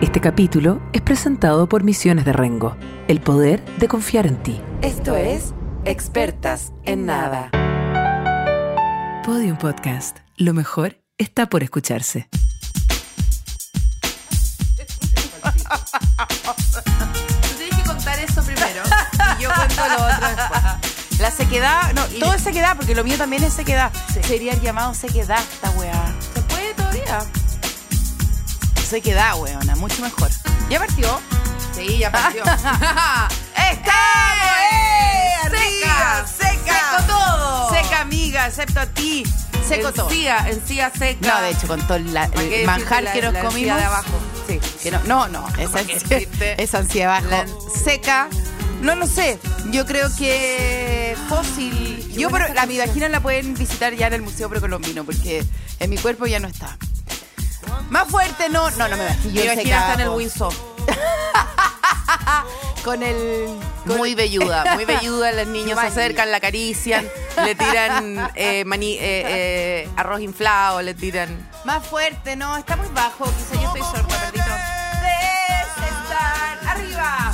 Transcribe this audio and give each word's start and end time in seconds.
Este 0.00 0.20
capítulo 0.20 0.80
es 0.92 1.00
presentado 1.00 1.68
por 1.68 1.82
Misiones 1.82 2.24
de 2.24 2.32
Rengo, 2.32 2.76
el 3.08 3.20
poder 3.20 3.64
de 3.78 3.88
confiar 3.88 4.26
en 4.26 4.42
ti. 4.42 4.60
Esto 4.82 5.16
es 5.16 5.54
Expertas 5.84 6.72
en 6.84 7.06
Nada. 7.06 7.50
Podium 9.24 9.56
Podcast. 9.56 10.18
Lo 10.36 10.52
mejor 10.52 10.98
está 11.16 11.46
por 11.46 11.62
escucharse. 11.62 12.28
Tú 12.30 12.38
tienes 17.56 17.76
que 17.76 17.82
contar 17.86 18.18
eso 18.18 18.42
primero 18.42 18.82
y 19.38 19.42
yo 19.42 19.48
cuento 19.54 19.82
lo 19.88 20.04
otro 20.04 20.28
después. 20.28 21.20
La 21.20 21.30
sequedad, 21.30 21.92
no, 21.94 22.04
todo 22.18 22.34
es 22.34 22.42
sequedad, 22.42 22.76
porque 22.76 22.94
lo 22.94 23.04
mío 23.04 23.16
también 23.16 23.44
es 23.44 23.52
sequedad. 23.52 23.92
Sería 24.22 24.52
el 24.52 24.60
llamado 24.60 24.92
sequedad 24.94 25.38
esta 25.40 25.70
weá. 25.70 26.14
¿Se 26.34 26.42
puede 26.42 26.74
todavía? 26.74 27.20
Sequedad, 28.88 29.36
weona, 29.38 29.74
mucho 29.76 30.02
mejor. 30.02 30.30
¿Ya 30.70 30.78
partió? 30.78 31.20
Sí, 31.74 31.98
ya 31.98 32.12
partió. 32.12 32.42
¡Estamos! 33.56 33.92
¡Eh! 34.72 35.34
Arriba, 35.44 36.24
seca. 36.26 37.00
¡Seco 37.00 37.04
todo! 37.08 37.70
Seca, 37.74 38.00
amiga, 38.02 38.46
excepto 38.46 38.80
a 38.80 38.86
ti. 38.86 39.24
Seco 39.66 39.92
todo. 39.92 40.08
Encía, 40.10 40.46
encía 40.48 40.90
seca. 40.96 41.26
No, 41.28 41.40
de 41.42 41.50
hecho, 41.50 41.66
con 41.66 41.80
todo 41.86 41.98
la- 41.98 42.28
¿Para 42.28 42.48
qué 42.48 42.60
el 42.60 42.66
manjar 42.66 43.04
decirte 43.04 43.12
que 43.12 43.20
la- 43.22 43.32
nos 43.32 43.42
la 43.42 43.48
comimos. 43.48 43.76
de 43.78 43.84
abajo? 43.84 44.20
Sí, 44.46 44.60
que 44.82 44.90
no, 44.90 45.00
no, 45.04 45.28
no, 45.28 45.48
esa 45.58 45.70
¿Para 45.72 45.84
qué 45.84 45.92
encía, 45.94 46.18
decirte? 46.18 46.54
esa 46.62 46.78
encía 46.78 47.16
abajo. 47.16 47.26
La- 47.30 47.46
Seca. 47.84 48.28
No 48.82 48.94
lo 48.94 49.06
sé. 49.06 49.38
Yo 49.70 49.86
creo 49.86 50.14
que 50.16 51.16
fósil. 51.28 52.12
Yo, 52.12 52.28
pero 52.30 52.52
la 52.52 52.66
mi 52.66 52.78
vagina 52.78 53.08
la 53.08 53.20
pueden 53.20 53.54
visitar 53.54 53.94
ya 53.94 54.06
en 54.08 54.12
el 54.12 54.22
Museo 54.22 54.48
Precolombino 54.50 55.04
porque 55.04 55.42
en 55.80 55.90
mi 55.90 55.96
cuerpo 55.96 56.26
ya 56.26 56.38
no 56.38 56.48
está. 56.48 56.76
Más 57.94 58.08
fuerte, 58.08 58.48
no. 58.48 58.68
No, 58.72 58.88
no 58.88 58.96
me 58.96 59.04
vagino. 59.04 59.40
Mi 59.40 59.46
vagina 59.46 59.78
está 59.78 59.94
en 59.94 60.00
el 60.00 60.08
Windsor. 60.08 60.52
Con 62.84 63.02
el. 63.04 63.46
con- 63.86 63.96
Muy 63.96 64.14
velluda, 64.16 64.74
muy 64.74 64.84
velluda. 64.84 65.30
Los 65.32 65.46
niños 65.56 65.78
se 65.80 65.86
acercan, 65.86 66.30
la 66.32 66.36
acarician, 66.38 67.08
le 67.44 67.54
tiran 67.54 68.30
eh, 68.34 68.64
maní- 68.66 68.98
eh, 69.00 69.24
eh, 69.26 69.88
arroz 69.96 70.20
inflado, 70.20 70.82
le 70.82 70.92
tiran. 70.92 71.48
Más 71.64 71.86
fuerte, 71.86 72.34
no, 72.36 72.54
está 72.56 72.76
muy 72.76 72.88
bajo. 72.88 73.24
Quizá 73.24 73.54
yo 73.62 73.68
estoy 73.68 73.80
sorda. 73.82 74.30
Desestar 75.00 76.58
arriba. 76.66 77.32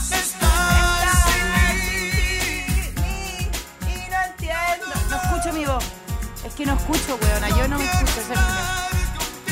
No 4.11 4.17
entiendo. 4.27 4.87
No 5.09 5.17
escucho 5.17 5.53
mi 5.53 5.65
voz. 5.65 5.85
Es 6.47 6.55
que 6.55 6.65
no 6.67 6.75
escucho, 6.75 7.19
weona. 7.23 7.49
Yo 7.49 7.67
no 7.67 7.79
me 7.79 7.85
escucho. 7.87 8.21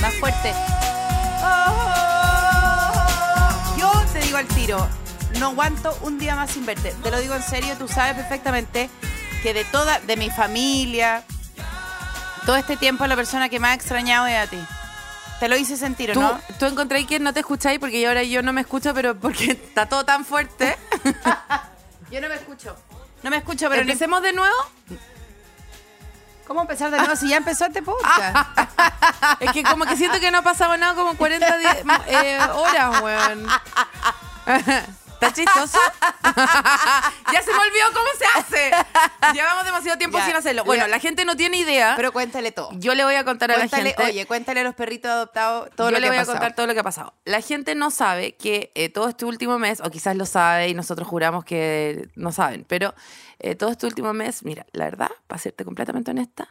Más 0.01 0.15
fuerte. 0.21 0.53
Yo 3.77 3.91
te 4.13 4.19
digo 4.21 4.37
al 4.39 4.47
tiro, 4.49 4.89
no 5.39 5.47
aguanto 5.47 5.97
un 6.03 6.19
día 6.19 6.35
más 6.37 6.51
sin 6.51 6.67
verte. 6.67 6.95
Te 7.03 7.11
lo 7.11 7.19
digo 7.21 7.35
en 7.35 7.43
serio, 7.43 7.75
tú 7.79 7.89
sabes 7.89 8.15
perfectamente 8.15 8.91
que 9.43 9.55
de 9.55 9.65
toda, 9.65 10.01
de 10.01 10.17
mi 10.17 10.31
familia, 10.31 11.23
todo 12.47 12.57
este 12.57 12.77
tiempo 12.77 13.07
la 13.07 13.17
persona 13.17 13.49
que 13.49 13.61
más 13.61 13.71
ha 13.73 13.75
extrañado 13.75 14.27
es 14.27 14.37
a 14.37 14.47
ti. 14.49 14.59
Te 15.41 15.49
lo 15.49 15.57
hice 15.57 15.77
sentir, 15.77 16.11
¿o 16.11 16.15
Tú, 16.15 16.21
no? 16.21 16.41
tú 16.59 16.67
encontré 16.67 17.07
que 17.07 17.21
no 17.21 17.33
te 17.33 17.41
escucháis 17.41 17.79
porque 17.79 18.05
ahora 18.09 18.25
yo 18.25 18.43
no 18.43 18.53
me 18.53 18.63
escucho, 18.63 18.93
pero 18.93 19.15
porque 19.17 19.45
está 19.53 19.87
todo 19.87 20.05
tan 20.05 20.25
fuerte. 20.25 20.77
Yo 22.11 22.23
no 22.23 22.29
me 22.29 22.37
escucho. 22.37 22.75
No 23.23 23.29
me 23.29 23.37
escucho, 23.37 23.69
pero 23.69 23.83
Empecemos 23.83 24.23
de 24.23 24.33
nuevo. 24.33 24.57
¿Cómo 26.49 26.63
empezar 26.63 26.91
de 26.91 26.97
nuevo 26.99 27.15
si 27.15 27.29
ya 27.29 27.37
empezó 27.37 27.67
este 27.67 27.83
podcast? 27.83 28.37
Es 29.41 29.53
que 29.53 29.63
como 29.63 29.85
que 29.85 29.97
siento 29.97 30.19
que 30.19 30.31
no 30.31 30.39
ha 30.39 30.43
pasado 30.43 30.77
nada 30.77 30.95
como 30.95 31.15
40 31.17 31.57
di- 31.59 31.67
eh, 32.09 32.39
horas, 32.55 33.01
weón. 33.03 33.47
¿Está 35.21 35.33
chistoso? 35.33 35.79
ya 37.33 37.43
se 37.43 37.53
me 37.53 37.59
olvidó 37.59 37.87
cómo 37.93 38.07
se 38.19 38.39
hace. 38.39 38.71
Llevamos 39.35 39.65
demasiado 39.65 39.99
tiempo 39.99 40.19
Ya. 40.19 40.27
sin 40.27 40.37
hacerlo. 40.37 40.65
Bueno, 40.65 40.87
la 40.87 40.99
gente 41.01 41.25
no 41.25 41.37
tiene 41.37 41.57
idea. 41.59 41.95
pero 41.97 42.13
cuéntale 42.13 42.53
todo. 42.53 42.71
yo 42.75 42.95
le 42.95 43.05
voy 43.05 43.17
a 43.17 43.25
contar 43.25 43.51
a 43.51 43.55
la 43.55 43.61
Cuéntale, 43.61 43.91
gente. 43.91 44.03
oye, 44.05 44.27
cuéntale 44.27 44.61
a 44.61 44.63
los 44.65 44.75
perritos 44.75 45.11
adoptados 45.11 45.71
todo 45.75 45.89
yo 45.89 45.93
lo 45.93 45.97
que 45.97 46.01
le 46.03 46.09
voy 46.09 46.19
a 46.19 46.27
contar 46.27 46.55
todo 46.55 46.67
lo 46.67 46.75
que 46.75 46.81
ha 46.81 46.85
pasado. 46.85 47.15
La 47.25 47.41
gente 47.41 47.75
no 47.75 47.91
sabe 47.91 48.37
que 48.37 48.71
eh, 48.75 48.89
todo 48.91 49.09
este 49.09 49.25
último 49.25 49.59
mes, 49.59 49.81
o 49.81 49.91
quizás 49.91 50.17
lo 50.17 50.27
sabe 50.27 50.69
y 50.69 50.75
nosotros 50.75 51.09
juramos 51.09 51.45
que 51.45 52.09
no 52.15 52.31
saben, 52.33 52.65
pero 52.69 52.95
eh, 53.41 53.55
todo 53.57 53.71
este 53.71 53.87
último 53.87 54.13
mes, 54.13 54.45
mira, 54.45 54.67
la 54.73 54.85
verdad, 54.85 55.11
para 55.27 55.41
serte 55.41 55.65
completamente 55.65 56.11
honesta, 56.13 56.49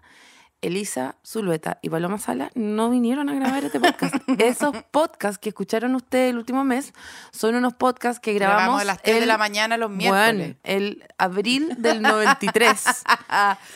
Elisa 0.62 1.16
Zulueta 1.26 1.78
y 1.84 1.90
Paloma 1.90 2.18
Sala 2.18 2.50
no 2.56 2.90
vinieron 2.90 3.30
a 3.30 3.36
grabar 3.36 3.64
este 3.64 3.80
podcast. 3.80 4.16
Esos 4.40 4.76
podcasts 4.92 5.38
que 5.38 5.50
escucharon 5.50 5.94
ustedes 5.96 6.32
el 6.32 6.38
último 6.38 6.64
mes 6.64 6.94
son 7.32 7.56
unos 7.56 7.74
podcasts 7.76 8.20
que 8.20 8.34
grabamos, 8.34 8.60
Grabamos 8.62 8.82
a 8.82 8.86
las 8.86 9.02
3 9.04 9.20
de 9.20 9.26
la 9.28 9.38
mañana 9.38 9.78
los 9.78 9.90
bueno, 9.90 10.04
miércoles. 10.34 10.56
el 10.64 11.04
abril 11.18 11.76
del 11.78 12.02
93. 12.02 12.84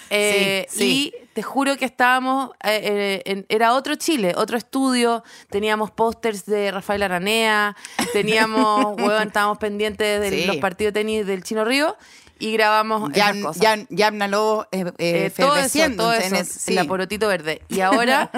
Eh, 0.09 0.65
Sí, 0.69 0.77
sí. 0.79 1.13
Y 1.21 1.27
te 1.33 1.43
juro 1.43 1.77
que 1.77 1.85
estábamos, 1.85 2.49
eh, 2.63 2.81
eh, 2.83 3.21
en- 3.25 3.45
era 3.47 3.73
otro 3.73 3.95
Chile, 3.95 4.33
otro 4.35 4.57
estudio, 4.57 5.23
teníamos 5.49 5.91
pósters 5.91 6.45
de 6.45 6.71
Rafael 6.71 7.03
Aranea, 7.03 7.75
teníamos, 8.11 8.95
estábamos 9.25 9.57
pendientes 9.57 10.19
de 10.19 10.29
Sí. 10.29 10.45
los 10.45 10.57
partidos 10.57 10.93
de 10.93 10.99
tenis 10.99 11.25
del 11.25 11.43
Chino 11.43 11.63
Río 11.63 11.95
y 12.41 12.53
grabamos 12.53 13.11
esas 13.11 13.15
Yam, 13.33 13.41
cosas. 13.41 13.61
Yam, 13.61 13.85
Yamna 13.89 14.27
Lobo 14.27 14.67
eh, 14.71 14.85
eh, 14.97 15.25
Eh, 15.27 15.33
todo 15.35 15.55
eso, 15.57 15.79
todo 15.95 16.13
en 16.13 16.21
eso, 16.21 16.35
es- 16.35 16.47
sí. 16.49 16.73
el 16.73 16.79
aporotito 16.79 17.27
verde. 17.27 17.61
Y 17.69 17.81
ahora, 17.81 18.29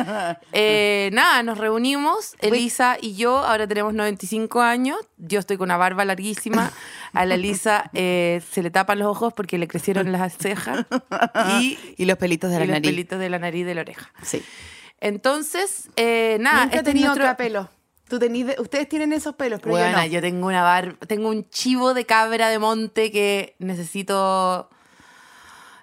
eh, 0.52 1.10
nada, 1.14 1.42
nos 1.44 1.58
reunimos, 1.58 2.36
Elisa 2.40 2.98
y 3.02 3.16
yo, 3.16 3.38
ahora 3.40 3.68
tenemos 3.68 3.94
95 3.94 4.62
años, 4.62 4.98
yo 5.18 5.40
estoy 5.40 5.58
con 5.58 5.66
una 5.70 5.78
barba 5.78 6.06
larguísima, 6.06 6.72
a 7.14 7.26
la 7.26 7.36
Elisa 7.36 7.90
se 7.94 8.42
le 8.62 8.70
tapan 8.72 9.00
los 9.00 9.08
ojos 9.08 9.34
porque 9.34 9.58
le 9.58 9.68
crecieron 9.68 10.12
las 10.12 10.38
cejas 10.38 10.86
y, 11.60 11.78
Y 11.98 12.06
los 12.06 12.18
pelitos 12.18 12.50
de 12.50 12.58
y 12.58 12.60
la 12.60 12.66
los 12.66 12.74
nariz. 12.74 12.90
pelitos 12.92 13.20
de 13.20 13.30
la 13.30 13.40
nariz 13.40 13.62
y 13.62 13.64
de 13.64 13.76
la 13.76 13.82
oreja. 13.82 14.12
Sí. 14.22 14.44
Entonces, 15.00 15.90
eh, 15.96 16.38
nada, 16.40 16.64
Nunca 16.66 16.76
he 16.76 16.80
este 16.80 16.90
es 16.90 16.94
tenido 16.94 17.08
nuestro- 17.10 17.26
otro 17.26 17.38
pelo. 17.38 17.70
Tú 18.08 18.20
tenís 18.20 18.46
de- 18.46 18.56
ustedes 18.60 18.88
tienen 18.90 19.14
esos 19.14 19.36
pelos, 19.36 19.60
pero 19.62 19.72
Buena, 19.76 20.06
yo 20.06 20.14
yo, 20.14 20.18
no. 20.20 20.22
tengo 20.22 20.48
una 20.48 20.62
bar, 20.62 20.96
tengo 21.08 21.30
un 21.30 21.50
chivo 21.50 21.94
de 21.94 22.06
cabra 22.06 22.50
de 22.50 22.60
monte 22.60 23.12
que 23.12 23.56
necesito. 23.60 24.70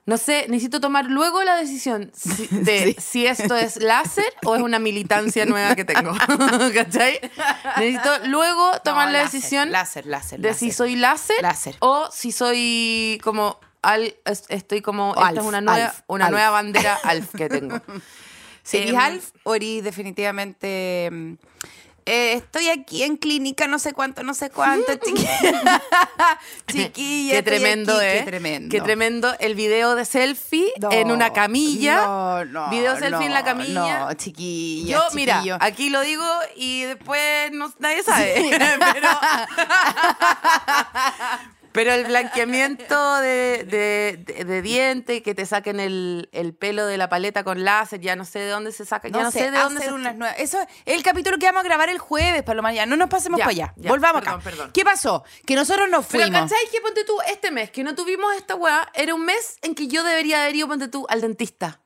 No 0.06 0.16
sé, 0.16 0.46
necesito 0.48 0.80
tomar 0.80 1.06
luego 1.06 1.42
la 1.44 1.56
decisión 1.56 2.10
si- 2.14 2.46
de 2.50 2.94
Sí. 2.94 2.96
si 3.00 3.26
esto 3.26 3.54
es 3.56 3.76
láser 3.82 4.24
o 4.44 4.56
es 4.56 4.62
una 4.62 4.78
militancia 4.78 5.44
nueva 5.46 5.74
que 5.76 5.84
tengo. 5.84 6.12
¿Cachai? 6.74 7.20
Necesito 7.78 8.10
luego 8.26 8.70
tomar 8.84 9.06
No, 9.06 9.12
la 9.12 9.22
láser, 9.22 9.32
decisión 9.40 9.70
Láser, 9.72 10.06
láser. 10.06 10.40
de 10.40 10.54
si 10.54 10.72
soy 10.72 10.96
láser, 10.96 11.40
Láser. 11.42 11.76
o 11.80 12.08
si 12.12 12.32
soy 12.32 13.20
como. 13.22 13.58
Al, 13.82 14.14
es- 14.24 14.44
estoy 14.48 14.82
como. 14.82 15.14
Esta 15.14 15.26
Alf, 15.28 15.38
es 15.38 15.44
una 15.44 15.60
nueva, 15.62 15.86
Alf, 15.86 16.00
una 16.06 16.26
Alf. 16.26 16.32
nueva 16.32 16.50
bandera 16.50 16.98
Alf 17.02 17.34
que 17.34 17.48
tengo. 17.48 17.80
Si 18.62 18.76
eres 18.76 18.90
Em, 18.90 18.98
Alf 18.98 19.30
o 19.42 19.54
eres 19.54 19.82
definitivamente... 19.82 21.38
eh, 22.10 22.32
estoy 22.32 22.68
aquí 22.68 23.04
en 23.04 23.16
clínica, 23.16 23.68
no 23.68 23.78
sé 23.78 23.92
cuánto, 23.92 24.24
no 24.24 24.34
sé 24.34 24.50
cuánto, 24.50 24.92
chiquilla. 25.04 25.80
Chiquilla, 26.66 27.34
Qué 27.34 27.42
tremendo, 27.44 27.96
aquí, 27.96 28.04
¿eh? 28.04 28.18
Qué 28.18 28.22
tremendo. 28.26 28.68
Qué 28.72 28.80
tremendo 28.80 29.36
el 29.38 29.54
video 29.54 29.94
de 29.94 30.04
selfie 30.04 30.72
No, 30.80 30.90
en 30.90 31.12
una 31.12 31.32
camilla. 31.32 32.06
No, 32.06 32.44
no. 32.44 32.70
Video 32.70 32.96
selfie 32.98 33.26
en 33.26 33.32
la 33.32 33.44
camilla. 33.44 34.00
No, 34.00 34.14
chiquilla. 34.14 34.92
Yo, 34.92 35.02
mira, 35.14 35.42
aquí 35.60 35.88
lo 35.88 36.00
digo 36.00 36.26
y 36.56 36.82
después 36.82 37.52
no, 37.52 37.72
nadie 37.78 38.02
sabe. 38.02 38.58
pero, 38.92 39.08
pero 41.72 41.92
el 41.92 42.04
blanqueamiento 42.06 43.16
de, 43.16 43.64
de, 43.64 44.16
de- 44.26 44.44
de 44.44 44.62
diente, 44.62 45.22
que 45.22 45.34
te 45.34 45.46
saquen 45.46 45.78
el, 45.80 46.28
el 46.32 46.54
pelo 46.54 46.86
de 46.86 46.96
la 46.96 47.08
paleta 47.08 47.44
con 47.44 47.64
láser, 47.64 48.00
ya 48.00 48.16
no 48.16 48.24
sé 48.24 48.40
de 48.40 48.48
dónde 48.48 48.72
se 48.72 48.84
saca, 48.84 49.08
ya 49.08 49.22
no, 49.22 49.30
sé, 49.30 49.50
de 49.50 49.58
dónde 49.58 49.80
se 49.84 49.92
unas 49.92 50.16
nuevas. 50.16 50.36
Eso 50.38 50.60
es 50.60 50.66
el 50.86 51.02
capítulo 51.02 51.38
que 51.38 51.46
vamos 51.46 51.60
a 51.60 51.64
grabar 51.64 51.88
el 51.88 51.98
jueves, 51.98 52.42
Paloma. 52.42 52.72
Ya, 52.72 52.86
no 52.86 52.96
nos 52.96 53.08
pasemos 53.08 53.38
Ya, 53.38 53.44
para 53.44 53.50
allá. 53.52 53.74
ya, 53.76 53.90
Volvamos 53.90 54.22
perdón, 54.22 54.40
acá. 54.40 54.44
perdón. 54.50 54.70
¿Qué 54.72 54.84
pasó? 54.84 55.24
Que 55.46 55.54
nosotros 55.54 55.88
nos 55.90 56.06
Pero 56.06 56.24
fuimos. 56.24 56.50
¿cachai 56.50 56.66
que 56.72 56.80
ponte 56.80 57.04
tú 57.04 57.16
este 57.30 57.50
mes 57.50 57.70
que 57.70 57.84
no 57.84 57.94
tuvimos 57.94 58.34
esta 58.34 58.54
weá? 58.56 58.88
Era 58.94 59.14
un 59.14 59.24
mes 59.24 59.58
en 59.62 59.74
que 59.74 59.86
yo 59.88 60.02
debería 60.02 60.42
haber 60.42 60.56
ido, 60.56 60.68
ponte 60.68 60.88
tú, 60.88 61.06
al 61.08 61.20
dentista. 61.20 61.80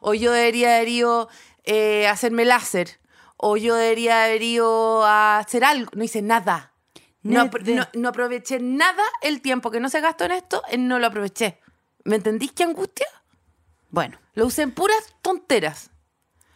O 0.00 0.14
yo 0.14 0.32
debería 0.32 0.76
haber 0.76 0.88
ido 0.88 1.28
eh, 1.64 2.06
a 2.08 2.12
hacerme 2.12 2.44
láser. 2.44 2.98
O 3.36 3.56
yo 3.56 3.74
debería 3.74 4.24
haber 4.24 4.42
ido 4.42 5.04
a 5.04 5.38
hacer 5.38 5.64
algo. 5.64 5.90
No 5.94 6.04
hice 6.04 6.22
nada. 6.22 6.72
No, 7.22 7.44
no- 7.44 7.88
no 7.94 8.08
aproveché 8.08 8.58
nada 8.60 9.02
el 9.22 9.40
tiempo 9.42 9.70
que 9.70 9.80
no 9.80 9.88
se 9.88 10.00
gastó 10.00 10.24
en 10.24 10.32
esto, 10.32 10.62
no 10.78 10.98
lo 10.98 11.06
aproveché. 11.06 11.60
¿Me 12.04 12.16
entendís 12.16 12.52
qué 12.52 12.64
angustia? 12.64 13.06
Bueno, 13.90 14.18
Lo 14.34 14.46
usé 14.46 14.62
en 14.62 14.72
puras 14.72 15.14
tonteras. 15.22 15.90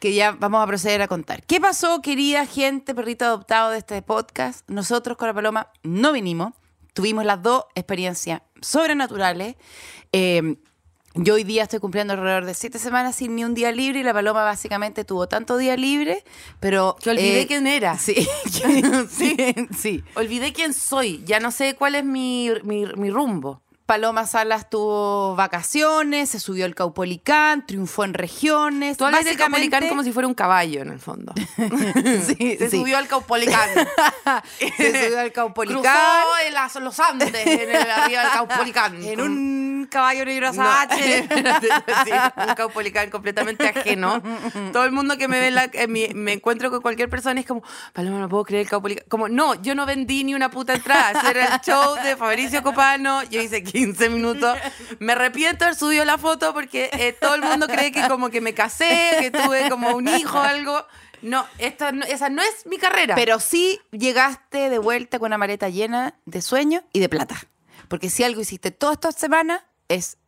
que 0.01 0.13
ya 0.15 0.33
vamos 0.33 0.63
a 0.63 0.67
proceder 0.67 1.01
a 1.03 1.09
contar. 1.09 1.43
¿Qué 1.45 1.61
pasó, 1.61 2.03
querida 2.03 2.45
gente, 2.47 2.95
perrito 2.95 3.25
adoptado 3.25 3.71
de 3.71 3.79
este 3.79 4.01
podcast? 4.03 4.69
Nosotros 4.69 5.17
con 5.17 5.29
la 5.29 5.35
Paloma 5.35 5.71
no 5.83 6.13
vinimos. 6.13 6.53
Tuvimos 6.93 7.25
las 7.25 7.43
dos 7.43 7.65
experiencias 7.75 8.43
sobrenaturales. 8.61 9.57
Eh, 10.13 10.57
Yo 11.17 11.35
hoy 11.35 11.45
día 11.45 11.63
estoy 11.63 11.79
cumpliendo 11.79 12.15
alrededor 12.15 12.45
de 12.45 12.55
siete 12.55 12.81
semanas 12.81 13.15
sin 13.15 13.37
ni 13.37 13.45
un 13.45 13.55
día 13.55 13.71
libre 13.71 14.01
y 14.01 14.03
la 14.03 14.13
paloma 14.13 14.43
básicamente 14.43 15.05
tuvo 15.05 15.29
tanto 15.29 15.57
día 15.57 15.77
libre, 15.77 16.25
pero... 16.59 16.97
Que 17.01 17.11
olvidé 17.11 17.43
eh, 17.43 17.47
quién 17.47 17.69
era. 17.69 17.97
Sí, 17.99 18.15
sí, 19.11 19.37
sí. 19.79 20.03
Olvidé 20.17 20.53
quién 20.53 20.75
soy. 20.75 21.23
Ya 21.25 21.39
no 21.39 21.53
sé 21.53 21.77
cuál 21.77 21.95
es 21.95 22.05
mi, 22.05 22.51
mi, 22.65 22.87
mi 22.97 23.11
rumbo. 23.11 23.63
Paloma 23.87 24.27
Salas 24.27 24.71
tuvo 24.71 25.37
vacaciones, 25.37 26.31
se 26.31 26.41
subió 26.41 26.65
al 26.65 26.75
Caupolicán, 26.75 27.67
triunfó 27.67 28.05
en 28.05 28.15
regiones. 28.15 28.97
Tú 28.97 29.05
hablas 29.05 29.27
del 29.27 29.37
Caupolicán 29.37 29.87
como 29.89 30.03
si 30.03 30.11
fuera 30.11 30.27
un 30.27 30.33
caballo, 30.35 30.81
en 30.81 30.89
el 30.89 31.01
fondo. 31.01 31.35
Sí, 32.27 32.57
Se 32.59 32.71
sí. 32.71 32.79
subió 32.79 32.97
al 32.97 33.07
Caupolicán. 33.09 33.69
Se 34.79 35.05
subió 35.07 35.21
al 35.21 35.33
Caupolicán. 35.33 35.83
Cruzó 35.83 36.47
en 36.47 36.55
las- 36.55 36.75
los 36.77 36.99
Andes, 37.01 37.35
en 37.35 37.71
el, 37.71 37.91
arriba 37.91 38.23
del 38.23 38.31
Caupolicán. 38.33 39.03
En 39.05 39.21
un 39.21 39.89
caballo 39.91 40.25
negro 40.25 40.51
No, 40.53 40.63
azabache. 40.71 41.29
sí, 41.29 42.11
un 42.49 42.55
caupolicán 42.55 43.11
completamente 43.11 43.69
ajeno. 43.69 44.23
Todo 44.73 44.85
el 44.85 44.93
mundo 44.93 45.19
que 45.19 45.29
me 45.29 45.41
ve, 45.41 45.51
la- 45.51 45.71
mi- 45.89 46.09
me 46.15 46.33
encuentro 46.33 46.71
con 46.71 46.81
cualquier 46.81 47.11
persona 47.11 47.39
es 47.41 47.47
como, 47.47 47.63
Paloma, 47.93 48.19
no 48.19 48.29
puedo 48.31 48.45
creer 48.45 48.63
el 48.63 48.69
caupolicán. 48.71 49.05
Como, 49.09 49.29
no, 49.29 49.55
yo 49.63 49.75
no 49.75 49.85
vendí 49.85 50.25
ni 50.25 50.35
una 50.35 50.51
puta 50.51 50.73
entrada. 50.75 51.13
Ese 51.21 51.31
era 51.31 51.55
el 51.57 51.61
show 51.61 51.97
de 52.03 52.17
Fabricio 52.17 52.63
Copano. 52.63 53.23
Yo 53.25 53.43
hice 53.43 53.63
15 53.75 54.09
minutos. 54.09 54.57
Me 55.01 55.13
arrepiento 55.13 55.59
de 55.59 55.65
haber 55.67 55.79
subido 55.79 56.05
la 56.05 56.17
foto 56.17 56.55
porque 56.55 56.89
eh, 56.93 57.13
todo 57.21 57.35
el 57.35 57.43
mundo 57.43 57.67
cree 57.67 57.91
que 57.93 58.07
como 58.09 58.31
que 58.31 58.41
me 58.41 58.55
casé, 58.55 59.17
que 59.21 59.31
tuve 59.31 59.69
como 59.69 59.95
un 59.97 60.09
hijo 60.09 60.39
o 60.39 60.43
algo. 60.43 60.87
No, 61.23 61.47
esta 61.59 61.91
no- 61.93 62.05
esa 62.07 62.29
no 62.29 62.41
es 62.43 62.67
mi 62.67 62.79
carrera. 62.79 63.15
Pero 63.15 63.41
sí 63.41 63.81
llegaste 63.91 64.71
de 64.71 64.79
vuelta 64.79 65.19
con 65.19 65.27
una 65.27 65.39
maleta 65.39 65.69
llena 65.69 66.15
de 66.25 66.41
sueños 66.43 66.83
y 66.93 67.01
de 67.01 67.09
plata. 67.09 67.37
Porque 67.89 68.11
si 68.11 68.23
algo 68.25 68.41
hiciste 68.41 68.71
todas 68.71 68.95
estas 68.95 69.17
semanas 69.17 69.63
es 69.89 70.19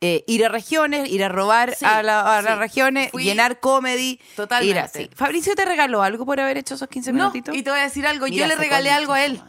eh, 0.00 0.24
ir 0.26 0.44
a 0.44 0.48
regiones, 0.48 1.08
ir 1.10 1.22
a 1.24 1.28
robar 1.28 1.74
Sí, 1.76 1.84
a, 1.84 2.02
la- 2.02 2.38
a 2.38 2.42
las 2.42 2.58
regiones, 2.58 3.10
Fui- 3.10 3.24
llenar 3.24 3.60
comedy. 3.60 4.18
Totalmente. 4.34 4.70
Ir 4.70 4.78
así. 4.78 5.10
Fabricio 5.14 5.54
te 5.54 5.64
regaló 5.64 6.02
algo 6.02 6.24
por 6.24 6.40
haber 6.40 6.56
hecho 6.56 6.74
esos 6.74 6.88
15 6.88 7.12
no, 7.12 7.18
minutitos. 7.30 7.54
y 7.54 7.62
te 7.62 7.70
voy 7.70 7.80
a 7.80 7.82
decir 7.82 8.06
algo. 8.06 8.26
Mira 8.26 8.36
yo 8.36 8.46
le 8.46 8.54
regalé 8.56 8.90
algo 8.90 9.12
a 9.12 9.24
él. 9.24 9.42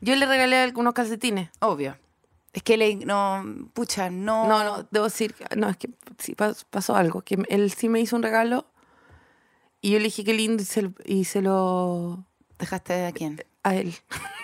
Yo 0.00 0.14
le 0.14 0.26
regalé 0.26 0.58
algunos 0.58 0.94
calcetines. 0.94 1.50
Obvio. 1.60 1.96
Es 2.52 2.62
que 2.62 2.76
le, 2.76 2.96
no, 2.96 3.44
pucha, 3.74 4.10
no. 4.10 4.48
No, 4.48 4.64
no, 4.64 4.88
debo 4.90 5.04
decir, 5.04 5.34
no, 5.56 5.68
es 5.68 5.76
que 5.76 5.88
sí 6.18 6.34
pas- 6.34 6.64
pasó 6.68 6.96
algo, 6.96 7.22
que 7.22 7.38
él 7.48 7.70
sí 7.70 7.88
me 7.88 8.00
hizo 8.00 8.16
un 8.16 8.22
regalo 8.22 8.66
y 9.80 9.90
yo 9.92 9.98
le 9.98 10.04
dije 10.04 10.24
qué 10.24 10.34
lindo 10.34 10.62
y 10.62 10.66
se, 10.66 10.82
lo- 10.82 10.92
y 11.04 11.24
se 11.24 11.42
lo... 11.42 12.24
¿Dejaste 12.58 13.06
a 13.06 13.12
quién? 13.12 13.42
a 13.62 13.74
él. 13.74 13.94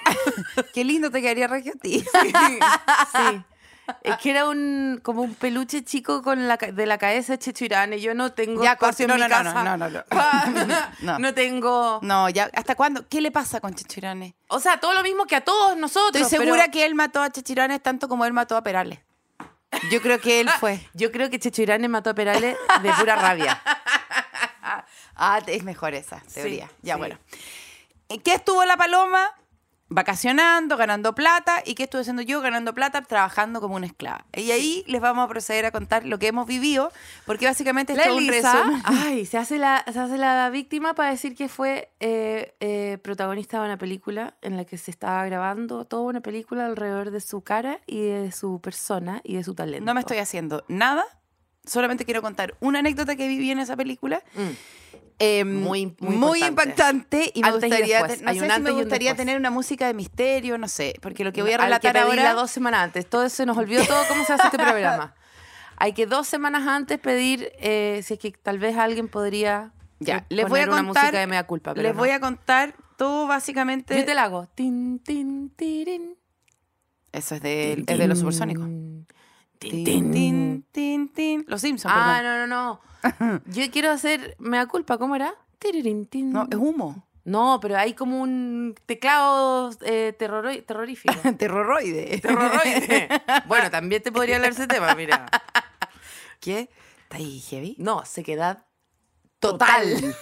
Qué 0.75 0.85
lindo 0.85 1.11
te 1.11 1.23
quedaría 1.23 1.47
regio 1.49 1.73
a 1.75 1.79
ti. 1.79 2.05
Sí. 3.13 3.45
Es 4.03 4.17
que 4.19 4.31
era 4.31 4.49
un 4.49 5.01
como 5.03 5.23
un 5.23 5.35
peluche 5.35 5.85
chico 5.85 6.23
con 6.23 6.49
la, 6.49 6.57
de 6.57 6.87
la 6.87 6.99
cabeza 6.99 7.35
de 7.35 7.39
Chechurane. 7.39 8.01
Yo 8.01 8.15
no 8.15 8.33
tengo 8.33 8.63
Ya, 8.63 8.73
espacio 8.73 8.89
corte, 8.91 9.03
en 9.05 9.09
no, 9.09 9.15
mi 9.15 9.21
no, 9.21 9.29
no, 9.29 9.53
casa. 9.53 9.65
no, 9.65 9.77
no, 9.77 9.91
no. 9.91 10.05
no. 11.01 11.19
No. 11.19 11.35
tengo... 11.35 12.01
No, 12.03 12.29
ya, 12.29 12.51
¿hasta 12.55 12.75
cuándo? 12.75 13.07
¿Qué 13.09 13.21
le 13.21 13.31
pasa 13.31 13.61
con 13.61 13.75
Chechirane? 13.75 14.35
O 14.49 14.61
sea, 14.61 14.79
todo 14.81 14.95
lo 14.95 15.03
mismo 15.03 15.27
que 15.27 15.37
a 15.37 15.41
todos 15.43 15.77
nosotros. 15.77 16.23
Estoy 16.23 16.39
segura 16.39 16.63
pero 16.63 16.73
que 16.73 16.87
él 16.87 16.95
mató 16.95 17.23
a 17.23 17.31
Chechiranes 17.31 17.83
tanto 17.83 18.09
como 18.09 18.25
él 18.25 18.33
mató 18.33 18.57
a 18.57 18.63
Perales. 18.63 19.01
Yo 19.91 20.01
creo 20.01 20.21
que 20.21 20.41
él 20.41 20.49
fue. 20.61 20.81
Yo 20.95 21.13
creo 21.13 21.31
que 21.31 21.39
Chechurane 21.39 21.89
mató 21.89 22.11
a 22.11 22.15
Perales 22.15 22.57
de 22.83 22.93
pura 22.95 23.17
rabia. 23.17 23.61
Ah, 25.17 25.41
es 25.47 25.65
mejor 25.65 25.95
esa 25.95 26.21
teoría. 26.33 26.67
Sí, 26.67 26.75
ya, 26.83 26.95
sí. 26.95 26.99
bueno. 26.99 27.19
¿En 28.09 28.21
qué 28.21 28.35
estuvo 28.35 28.65
la 28.65 28.77
paloma? 28.77 29.33
Vacacionando, 29.89 30.77
ganando 30.77 31.15
plata. 31.15 31.63
¿Y 31.65 31.75
qué 31.75 31.85
estuve 31.85 32.01
haciendo 32.01 32.23
yo? 32.23 32.41
Ganando 32.41 32.75
plata, 32.75 33.03
trabajando 33.03 33.61
como 33.61 33.77
una 33.77 33.87
esclava. 33.87 34.27
Y 34.35 34.51
ahí 34.51 34.85
les 34.89 35.01
vamos 35.01 35.25
a 35.25 35.29
proceder 35.29 35.65
a 35.65 35.71
contar 35.71 36.05
lo 36.05 36.19
que 36.19 36.27
hemos 36.27 36.47
vivido, 36.47 36.93
porque 37.25 37.47
básicamente 37.47 37.93
es 37.93 38.07
un 38.09 38.27
resumen. 38.27 38.83
ay, 38.85 39.27
se 39.27 39.39
hace 39.39 39.59
la, 39.59 39.85
se 39.93 39.99
hace 39.99 40.19
la 40.19 40.51
víctima 40.51 40.95
para 40.95 41.11
decir 41.11 41.37
que 41.37 41.49
fue 41.49 41.93
eh, 42.01 42.57
eh, 42.61 42.99
protagonista 43.03 43.61
de 43.61 43.67
una 43.67 43.79
película 43.79 44.35
en 44.43 44.57
la 44.57 44.65
que 44.65 44.77
se 44.77 44.91
estaba 44.91 45.25
grabando 45.25 45.85
toda 45.85 46.03
una 46.03 46.21
película 46.21 46.67
alrededor 46.67 47.13
de 47.13 47.21
su 47.21 47.43
cara 47.43 47.81
y 47.87 48.03
de 48.03 48.33
su 48.33 48.61
persona 48.61 49.21
y 49.23 49.37
de 49.37 49.45
su 49.45 49.55
talento. 49.55 49.85
No 49.85 49.95
me 49.95 50.01
estoy 50.01 50.19
haciendo 50.19 50.65
nada. 50.67 51.05
Solamente 51.65 52.05
quiero 52.05 52.23
contar 52.23 52.57
una 52.61 52.81
anécdota 52.81 53.15
que 53.17 53.29
viví 53.29 53.51
en 53.51 53.61
esa 53.61 53.77
película. 53.77 54.23
Mm. 54.35 54.86
Eh, 55.19 55.45
Muy- 55.45 55.97
muy 56.01 56.17
muy 56.17 56.45
impactante. 56.45 57.31
y 57.35 57.41
me 57.41 57.49
Antes 57.49 57.65
y 57.65 57.67
gustaría, 57.73 57.97
después. 57.99 58.19
te- 58.19 58.25
no 58.25 58.31
Hay 58.31 58.37
sé 58.39 58.43
un 58.45 58.49
si 58.51 58.53
antes 58.55 58.65
me 58.65 58.71
y 58.71 58.73
un 58.75 58.81
gustaría 58.81 59.11
después. 59.11 59.27
tener 59.27 59.39
una 59.41 59.51
música 59.51 59.87
de 59.87 59.95
misterio, 59.95 60.59
no 60.59 60.69
sé, 60.69 60.95
porque 61.01 61.25
lo 61.25 61.33
que 61.33 61.41
voy 61.43 61.53
a 61.53 61.57
que 61.57 61.65
relatar 61.65 61.93
pedirla 61.95 62.31
ahora 62.31 62.35
dos 62.35 62.51
semanas 62.51 62.81
antes. 62.85 63.09
Todo 63.09 63.25
eso 63.25 63.37
se 63.37 63.47
nos 63.47 63.57
olvidó 63.57 63.85
todo 63.87 64.03
cómo 64.09 64.25
se 64.25 64.35
hace 64.35 64.45
este 64.47 64.59
programa. 64.59 65.15
Hay 65.79 65.93
que 65.95 66.07
dos 66.07 66.27
semanas 66.27 66.67
antes 66.67 66.99
pedir 66.99 67.51
eh, 67.61 68.01
si 68.05 68.15
es 68.15 68.21
que 68.21 68.31
tal 68.33 68.59
vez 68.59 68.77
alguien 68.77 69.09
podría 69.09 69.73
ya, 70.01 70.19
eh, 70.19 70.25
les 70.31 70.49
voy 70.49 70.61
a 70.61 70.65
poner 70.67 70.69
una 70.69 70.85
contar 70.85 71.05
música 71.05 71.21
de 71.21 71.27
mea 71.27 71.47
culpa. 71.47 71.73
pero 71.75 71.83
les 71.89 71.95
no. 71.95 71.99
voy 71.99 72.11
a 72.11 72.21
contar 72.21 72.75
todo 72.99 73.27
básicamente 73.27 73.97
Yo 73.97 74.05
te 74.05 74.15
la 74.15 74.25
hago. 74.25 74.47
Tin, 74.55 74.99
tin, 75.01 75.51
tirin. 75.51 76.17
Eso 77.13 77.35
es 77.37 77.41
de, 77.43 77.73
Tin, 77.77 77.85
es 77.89 77.99
de 77.99 78.07
los 78.09 78.19
supersónicos. 78.19 78.65
tin, 78.67 79.07
Tin, 79.59 79.85
tin. 79.85 80.13
tin, 80.13 80.65
tin, 80.73 81.09
tin. 81.13 81.45
Los 81.49 81.61
Simpsons, 81.63 81.95
Ah, 81.97 82.19
perdón. 82.21 82.25
no, 82.25 82.47
no, 82.47 82.81
no. 83.27 83.41
Yo 83.47 83.71
quiero 83.71 83.91
hacer 83.91 84.37
mea 84.39 84.67
culpa, 84.67 84.99
¿cómo 84.99 85.17
era? 85.17 85.35
Tiririn, 85.59 86.07
tin. 86.07 86.33
No, 86.33 86.47
es 86.51 86.57
humo. 86.57 87.05
No, 87.25 87.59
pero 87.61 87.77
hay 87.77 87.95
como 87.95 88.21
un 88.21 88.75
teclado 88.87 89.71
eh, 89.83 90.15
terroro- 90.19 90.65
terrorífico. 90.65 91.15
Terroroide. 91.39 92.19
Terroroide. 92.21 93.09
bueno, 93.47 93.71
también 93.71 94.03
te 94.03 94.13
podría 94.13 94.37
hablar 94.37 94.53
ese 94.53 94.67
tema, 94.69 94.95
mira. 94.95 95.27
¿Qué? 96.41 96.69
¿Está 97.05 97.17
ahí 97.17 97.41
heavy? 97.41 97.75
No, 97.79 98.05
sequedad 98.05 98.65
Total. 99.39 100.15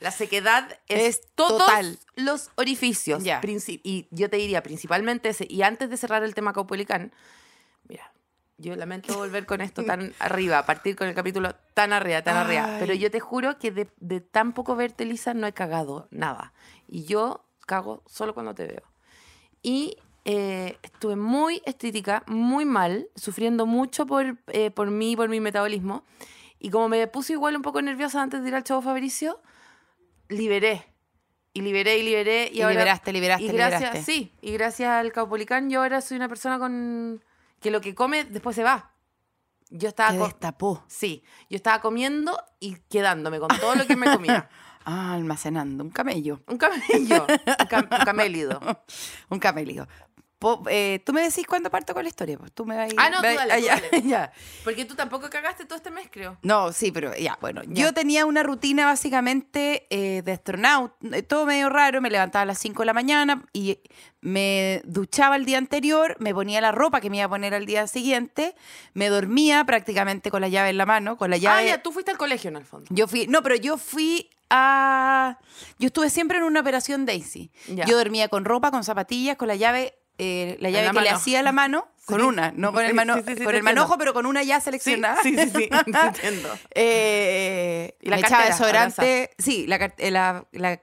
La 0.00 0.10
sequedad 0.12 0.68
es, 0.88 1.18
Es 1.18 1.20
todos 1.34 1.58
total. 1.66 1.98
los 2.16 2.50
orificios. 2.54 3.22
Princi- 3.24 3.80
y 3.82 4.06
yo 4.10 4.30
te 4.30 4.36
diría 4.36 4.62
principalmente 4.62 5.30
ese. 5.30 5.46
Y 5.50 5.62
antes 5.62 5.90
de 5.90 5.96
cerrar 5.96 6.22
el 6.22 6.34
tema 6.34 6.52
Caupolicán, 6.52 7.12
yo 8.62 8.76
lamento 8.76 9.14
volver 9.14 9.44
con 9.44 9.60
esto 9.60 9.84
tan 9.84 10.14
arriba, 10.18 10.64
partir 10.64 10.96
con 10.96 11.08
el 11.08 11.14
capítulo 11.14 11.54
tan 11.74 11.92
arriba, 11.92 12.22
tan 12.22 12.36
arriba. 12.36 12.64
Ay. 12.64 12.76
Pero 12.80 12.94
yo 12.94 13.10
te 13.10 13.20
juro 13.20 13.58
que 13.58 13.70
de, 13.70 13.88
de 13.98 14.20
tan 14.20 14.52
poco 14.52 14.76
verte, 14.76 15.04
Lisa, 15.04 15.34
no 15.34 15.46
he 15.46 15.52
cagado 15.52 16.08
nada. 16.10 16.54
Y 16.88 17.04
yo 17.04 17.44
cago 17.66 18.02
solo 18.06 18.34
cuando 18.34 18.54
te 18.54 18.66
veo. 18.66 18.82
Y 19.62 19.96
eh, 20.24 20.78
estuve 20.82 21.16
muy 21.16 21.62
estética, 21.64 22.22
muy 22.26 22.64
mal, 22.64 23.08
sufriendo 23.16 23.66
mucho 23.66 24.06
por, 24.06 24.38
eh, 24.48 24.70
por 24.70 24.90
mí, 24.90 25.16
por 25.16 25.28
mi 25.28 25.40
metabolismo. 25.40 26.04
Y 26.58 26.70
como 26.70 26.88
me 26.88 27.06
puse 27.08 27.32
igual 27.32 27.56
un 27.56 27.62
poco 27.62 27.82
nerviosa 27.82 28.22
antes 28.22 28.42
de 28.42 28.48
ir 28.48 28.54
al 28.54 28.62
chavo 28.62 28.82
Fabricio, 28.82 29.40
liberé. 30.28 30.86
Y 31.54 31.60
liberé 31.62 31.98
y 31.98 32.02
liberé. 32.04 32.50
Y, 32.52 32.58
Y 32.58 32.62
ahora, 32.62 32.74
liberaste, 32.74 33.12
liberaste, 33.12 33.44
y 33.44 33.48
gracias, 33.48 33.80
liberaste. 33.80 34.12
Sí, 34.12 34.32
y 34.40 34.52
gracias 34.52 34.88
al 34.90 35.12
Caupolicán 35.12 35.68
yo 35.68 35.82
ahora 35.82 36.00
soy 36.00 36.16
una 36.16 36.28
persona 36.28 36.58
con 36.58 37.22
que 37.62 37.70
lo 37.70 37.80
que 37.80 37.94
come 37.94 38.24
después 38.24 38.54
se 38.56 38.62
va. 38.62 38.90
Yo 39.70 39.88
estaba 39.88 40.10
Te 40.10 40.18
destapó. 40.18 40.84
Sí, 40.88 41.22
yo 41.48 41.56
estaba 41.56 41.80
comiendo 41.80 42.36
y 42.60 42.74
quedándome 42.90 43.38
con 43.40 43.48
todo 43.58 43.74
lo 43.74 43.86
que 43.86 43.96
me 43.96 44.12
comía. 44.12 44.48
Ah, 44.84 45.12
almacenando. 45.14 45.84
Un 45.84 45.90
camello. 45.90 46.40
Un 46.48 46.58
camello, 46.58 47.24
un, 47.28 47.66
cam- 47.68 47.86
un 48.00 48.04
camélido. 48.04 48.60
Un 49.30 49.38
camello. 49.38 49.86
Eh, 50.68 51.00
tú 51.04 51.12
me 51.12 51.22
decís 51.22 51.46
cuándo 51.46 51.70
parto 51.70 51.94
con 51.94 52.02
la 52.02 52.08
historia. 52.08 52.38
Pues 52.38 52.52
tú 52.52 52.64
me 52.64 52.76
vas 52.76 52.92
Ah, 52.96 53.10
no, 53.10 53.16
tú 53.18 53.22
dale, 53.22 53.52
ah, 53.70 53.76
tú 53.80 53.82
dale. 53.92 54.08
ya. 54.08 54.32
Porque 54.64 54.84
tú 54.84 54.94
tampoco 54.94 55.28
cagaste 55.30 55.64
todo 55.64 55.76
este 55.76 55.90
mes, 55.90 56.08
creo. 56.10 56.38
No, 56.42 56.72
sí, 56.72 56.92
pero 56.92 57.14
ya, 57.16 57.38
bueno. 57.40 57.62
Ya. 57.66 57.84
Yo 57.84 57.92
tenía 57.94 58.26
una 58.26 58.42
rutina 58.42 58.86
básicamente 58.86 59.86
eh, 59.90 60.22
de 60.22 60.32
astronauta, 60.32 60.94
eh, 61.12 61.22
todo 61.22 61.46
medio 61.46 61.68
raro. 61.68 62.00
Me 62.00 62.10
levantaba 62.10 62.42
a 62.42 62.46
las 62.46 62.58
5 62.58 62.82
de 62.82 62.86
la 62.86 62.92
mañana 62.94 63.44
y 63.52 63.78
me 64.20 64.82
duchaba 64.84 65.36
el 65.36 65.44
día 65.44 65.58
anterior, 65.58 66.16
me 66.20 66.32
ponía 66.32 66.60
la 66.60 66.72
ropa 66.72 67.00
que 67.00 67.10
me 67.10 67.16
iba 67.18 67.26
a 67.26 67.28
poner 67.28 67.54
al 67.54 67.66
día 67.66 67.86
siguiente, 67.86 68.54
me 68.94 69.08
dormía 69.08 69.64
prácticamente 69.64 70.30
con 70.30 70.40
la 70.40 70.48
llave 70.48 70.70
en 70.70 70.78
la 70.78 70.86
mano, 70.86 71.16
con 71.16 71.30
la 71.30 71.36
llave. 71.38 71.62
Ah, 71.62 71.76
ya, 71.76 71.82
tú 71.82 71.92
fuiste 71.92 72.10
al 72.12 72.18
colegio 72.18 72.48
en 72.48 72.56
el 72.56 72.64
fondo. 72.64 72.86
Yo 72.90 73.08
fui, 73.08 73.26
no, 73.26 73.42
pero 73.42 73.56
yo 73.56 73.78
fui 73.78 74.30
a. 74.48 75.38
Yo 75.78 75.86
estuve 75.86 76.10
siempre 76.10 76.38
en 76.38 76.44
una 76.44 76.60
operación 76.60 77.04
Daisy. 77.06 77.50
Ya. 77.68 77.84
Yo 77.84 77.96
dormía 77.96 78.28
con 78.28 78.44
ropa, 78.44 78.70
con 78.70 78.84
zapatillas, 78.84 79.36
con 79.36 79.48
la 79.48 79.56
llave, 79.56 79.94
eh, 80.22 80.56
la 80.60 80.70
llave 80.70 80.86
la 80.86 80.90
que 80.92 81.00
le 81.00 81.04
mano. 81.06 81.16
hacía 81.16 81.40
a 81.40 81.42
la 81.42 81.52
mano, 81.52 81.88
con 82.06 82.20
Sí. 82.20 82.26
una, 82.26 82.52
no 82.54 82.72
con 82.72 82.82
el, 82.82 82.88
Sí, 82.90 82.94
mano, 82.94 83.14
sí, 83.16 83.20
sí, 83.26 83.26
sí, 83.26 83.34
con 83.36 83.36
te 83.36 83.42
el 83.42 83.56
entiendo. 83.58 83.80
manojo, 83.82 83.98
pero 83.98 84.12
con 84.14 84.26
una 84.26 84.42
ya 84.42 84.60
seleccionada. 84.60 85.22
sí, 85.22 85.36
sí, 85.38 85.50
sí, 85.50 85.68
entiendo. 85.86 86.58
Eh, 86.74 87.96
la 88.02 88.16
me 88.16 88.20
echaba 88.20 88.44
cartera, 88.44 88.54
desodorante. 88.54 89.30
Sí, 89.38 89.66
la, 89.66 89.76
eh, 89.98 90.10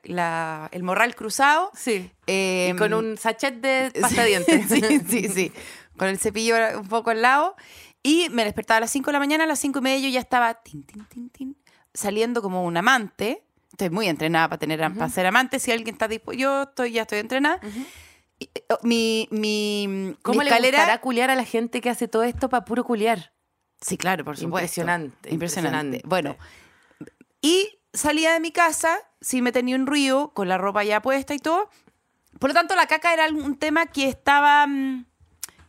la- 0.03 0.69
el 0.71 0.83
morral 0.83 1.15
cruzado. 1.15 1.71
Sí. 1.75 2.09
eh, 2.27 2.71
y 2.73 2.77
con 2.77 2.93
un 2.93 3.17
sachet 3.17 3.55
de 3.61 3.91
pasta 4.01 4.21
de 4.23 4.27
dientes. 4.27 4.65
sí, 4.69 4.99
sí, 5.07 5.27
sí. 5.29 5.51
Con 5.97 6.07
el 6.07 6.17
cepillo 6.19 6.55
un 6.77 6.87
poco 6.87 7.09
al 7.11 7.21
lado. 7.21 7.55
Y 8.01 8.29
me 8.29 8.45
despertaba 8.45 8.77
a 8.77 8.81
las 8.81 8.91
5 8.91 9.07
de 9.07 9.13
la 9.13 9.19
mañana, 9.19 9.43
a 9.43 9.47
las 9.47 9.59
5 9.59 9.79
y 9.79 9.81
media 9.81 9.99
yo 10.07 10.13
ya 10.13 10.21
estaba 10.21 10.53
tin, 10.55 10.83
tin, 10.83 11.05
tin, 11.07 11.29
tin, 11.29 11.57
saliendo 11.93 12.41
como 12.41 12.63
un 12.63 12.77
amante. 12.77 13.43
Estoy 13.71 13.89
muy 13.89 14.07
entrenada 14.07 14.47
para, 14.47 14.59
tener, 14.59 14.79
para 14.79 15.09
ser 15.09 15.25
amante. 15.25 15.59
Si 15.59 15.71
alguien 15.71 15.95
está 15.95 16.07
dispuesto, 16.07 16.39
yo 16.41 16.61
estoy, 16.63 16.91
ya 16.93 17.01
estoy 17.03 17.19
entrenada. 17.19 17.59
Mi, 18.83 19.27
mi, 19.31 20.15
¿Cómo 20.21 20.39
mi 20.39 20.45
le 20.45 20.49
escalera, 20.49 20.79
gustará 20.79 21.01
culiar 21.01 21.29
a 21.29 21.35
la 21.35 21.45
gente 21.45 21.81
que 21.81 21.89
hace 21.89 22.07
todo 22.07 22.23
esto 22.23 22.49
para 22.49 22.65
puro 22.65 22.83
culiar? 22.83 23.33
Sí, 23.81 23.97
claro, 23.97 24.25
por 24.25 24.37
supuesto. 24.37 24.63
Impresionante, 24.81 25.29
Impresionante. 25.29 25.97
impresionante. 25.97 26.01
Bueno, 26.07 26.37
y 27.41 27.79
salía 27.93 28.33
de 28.33 28.39
mi 28.39 28.51
casa 28.51 28.97
sin 29.21 29.43
meter 29.43 29.63
ni 29.63 29.73
un 29.73 29.87
ruido, 29.87 30.33
con 30.33 30.47
la 30.47 30.57
ropa 30.57 30.83
ya 30.83 31.01
puesta 31.01 31.33
y 31.33 31.39
todo. 31.39 31.69
Por 32.39 32.49
lo 32.49 32.53
tanto, 32.53 32.75
la 32.75 32.87
caca 32.87 33.13
era 33.13 33.27
un 33.29 33.57
tema 33.57 33.87
que 33.87 34.07
estaba 34.07 34.65
mm, 34.67 35.05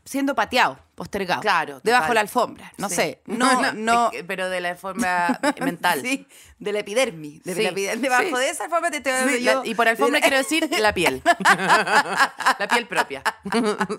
siendo 0.04 0.34
pateado, 0.34 0.78
postergado. 1.00 1.40
Claro, 1.40 1.80
Debajo 1.82 2.08
de 2.08 2.14
la 2.14 2.20
alfombra. 2.20 2.70
No 2.76 2.90
Sí. 2.90 2.94
sé. 2.96 3.22
No, 3.26 3.72
no. 3.72 4.10
que- 4.10 4.22
Pero 4.22 4.50
de 4.50 4.60
la 4.60 4.74
forma 4.76 5.40
mental. 5.60 6.02
Sí, 6.02 6.26
de 6.58 6.72
la 6.74 6.80
epidermis. 6.80 7.42
De 7.42 7.54
Sí, 7.54 7.62
la 7.62 7.70
epidermis. 7.70 8.02
Debajo 8.02 8.36
de 8.38 8.50
esa 8.50 8.64
alfombra 8.64 8.90
te 8.90 8.98
estoy 8.98 9.42
yo. 9.42 9.62
y 9.64 9.74
por 9.74 9.88
alfombra 9.88 10.20
quiero 10.20 10.36
decir 10.36 10.68
la 10.78 10.92
piel. 10.92 11.22
la 12.58 12.68
piel 12.70 12.86
propia. 12.86 13.22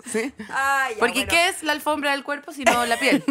¿Sí? 0.06 0.32
Ah, 0.48 0.86
ya, 0.90 0.98
Porque 1.00 1.24
bueno. 1.24 1.30
¿qué 1.30 1.48
es 1.48 1.64
la 1.64 1.72
alfombra 1.72 2.12
del 2.12 2.22
cuerpo 2.22 2.52
si 2.52 2.62
no 2.62 2.86
la 2.86 2.96
piel? 2.96 3.24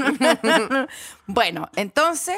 Bueno, 1.28 1.70
entonces, 1.78 2.38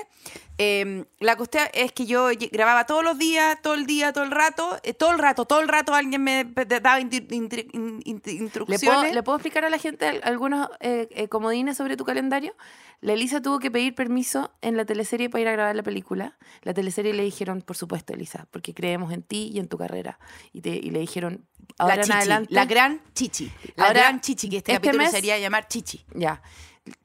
eh, 0.57 1.05
la 1.19 1.35
cuestión 1.35 1.63
es 1.73 1.91
que 1.91 2.05
yo 2.05 2.27
grababa 2.51 2.85
todos 2.85 3.03
los 3.03 3.17
días, 3.17 3.57
todo 3.61 3.73
el 3.73 3.85
día, 3.85 4.13
todo 4.13 4.23
el 4.23 4.31
rato, 4.31 4.79
eh, 4.83 4.93
todo 4.93 5.11
el 5.11 5.19
rato, 5.19 5.45
todo 5.45 5.61
el 5.61 5.67
rato 5.67 5.93
alguien 5.95 6.23
me 6.23 6.43
daba 6.45 6.99
inti- 6.99 7.27
intri- 7.29 7.67
in- 7.73 8.01
in- 8.05 8.21
¿Le 8.25 8.31
instrucciones. 8.33 8.81
puedo, 8.83 9.03
¿Le 9.13 9.23
puedo 9.23 9.37
explicar 9.37 9.65
a 9.65 9.69
la 9.69 9.77
gente 9.79 10.05
al- 10.07 10.21
algunos 10.23 10.69
eh, 10.79 11.07
eh, 11.11 11.27
comodines 11.27 11.75
sobre 11.77 11.97
tu 11.97 12.05
calendario? 12.05 12.55
La 13.01 13.13
Elisa 13.13 13.41
tuvo 13.41 13.59
que 13.59 13.69
pedir 13.69 13.95
permiso 13.95 14.53
en 14.61 14.77
la 14.77 14.85
teleserie 14.85 15.29
para 15.29 15.41
ir 15.41 15.47
a 15.49 15.51
grabar 15.53 15.75
la 15.75 15.83
película. 15.83 16.37
La 16.61 16.73
teleserie 16.73 17.13
le 17.13 17.23
dijeron, 17.23 17.61
por 17.61 17.75
supuesto, 17.75 18.13
Elisa, 18.13 18.47
porque 18.51 18.73
creemos 18.73 19.11
en 19.11 19.23
ti 19.23 19.49
y 19.53 19.59
en 19.59 19.67
tu 19.67 19.77
carrera. 19.77 20.19
Y, 20.53 20.61
te- 20.61 20.69
y 20.77 20.89
le 20.91 20.99
dijeron, 20.99 21.45
ahora 21.79 21.95
la 21.95 22.01
en 22.01 22.05
chichi, 22.07 22.17
adelante... 22.17 22.53
la 22.53 22.65
gran 22.65 23.01
chichi. 23.13 23.51
La 23.75 23.87
Ahora, 23.87 23.99
gran 24.01 24.21
chichi, 24.21 24.49
que 24.49 24.57
este, 24.57 24.71
este 24.71 24.81
capítulo 24.81 25.03
mes- 25.03 25.11
sería 25.11 25.37
llamar 25.37 25.67
chichi. 25.67 26.05
Ya, 26.15 26.41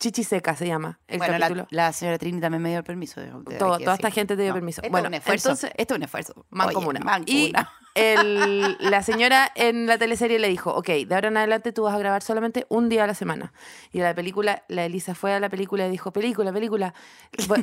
Chichi 0.00 0.24
Seca 0.24 0.56
se 0.56 0.66
llama 0.66 0.98
el 1.06 1.18
bueno, 1.18 1.34
capítulo. 1.38 1.66
la 1.70 1.92
señora 1.92 2.18
Trini 2.18 2.40
también 2.40 2.60
me 2.62 2.70
dio 2.70 2.78
el 2.78 2.84
permiso. 2.84 3.20
de- 3.20 3.26
de- 3.30 3.58
Todo- 3.58 3.78
toda 3.78 3.94
esta 3.94 4.10
gente 4.10 4.36
te 4.36 4.42
dio 4.42 4.52
permiso. 4.52 4.80
Esto 4.82 4.90
Bueno, 4.90 5.06
es 5.06 5.10
un 5.10 5.14
esfuerzo. 5.14 5.48
entonces- 5.50 5.70
esto 5.76 5.94
es 5.94 5.98
un 5.98 6.02
esfuerzo. 6.02 6.46
Mancomuna. 6.50 6.98
Oye, 7.00 7.24
Y 7.26 7.52
mancomuna. 7.52 7.72
el- 7.94 8.76
la 8.80 9.02
señora 9.04 9.52
en 9.54 9.86
la 9.86 9.96
teleserie 9.96 10.40
le 10.40 10.48
dijo, 10.48 10.72
ok, 10.74 10.86
de 11.06 11.14
ahora 11.14 11.28
en 11.28 11.36
adelante 11.36 11.70
tú 11.72 11.84
vas 11.84 11.94
a 11.94 11.98
grabar 11.98 12.22
solamente 12.22 12.66
un 12.68 12.88
día 12.88 13.04
a 13.04 13.06
la 13.06 13.14
semana. 13.14 13.52
Y 13.92 13.98
la 14.00 14.14
película, 14.14 14.64
la 14.68 14.84
Elisa 14.84 15.14
fue 15.14 15.32
a 15.32 15.38
la 15.40 15.48
película 15.48 15.86
y 15.86 15.90
dijo, 15.90 16.12
película, 16.12 16.52
película, 16.52 16.94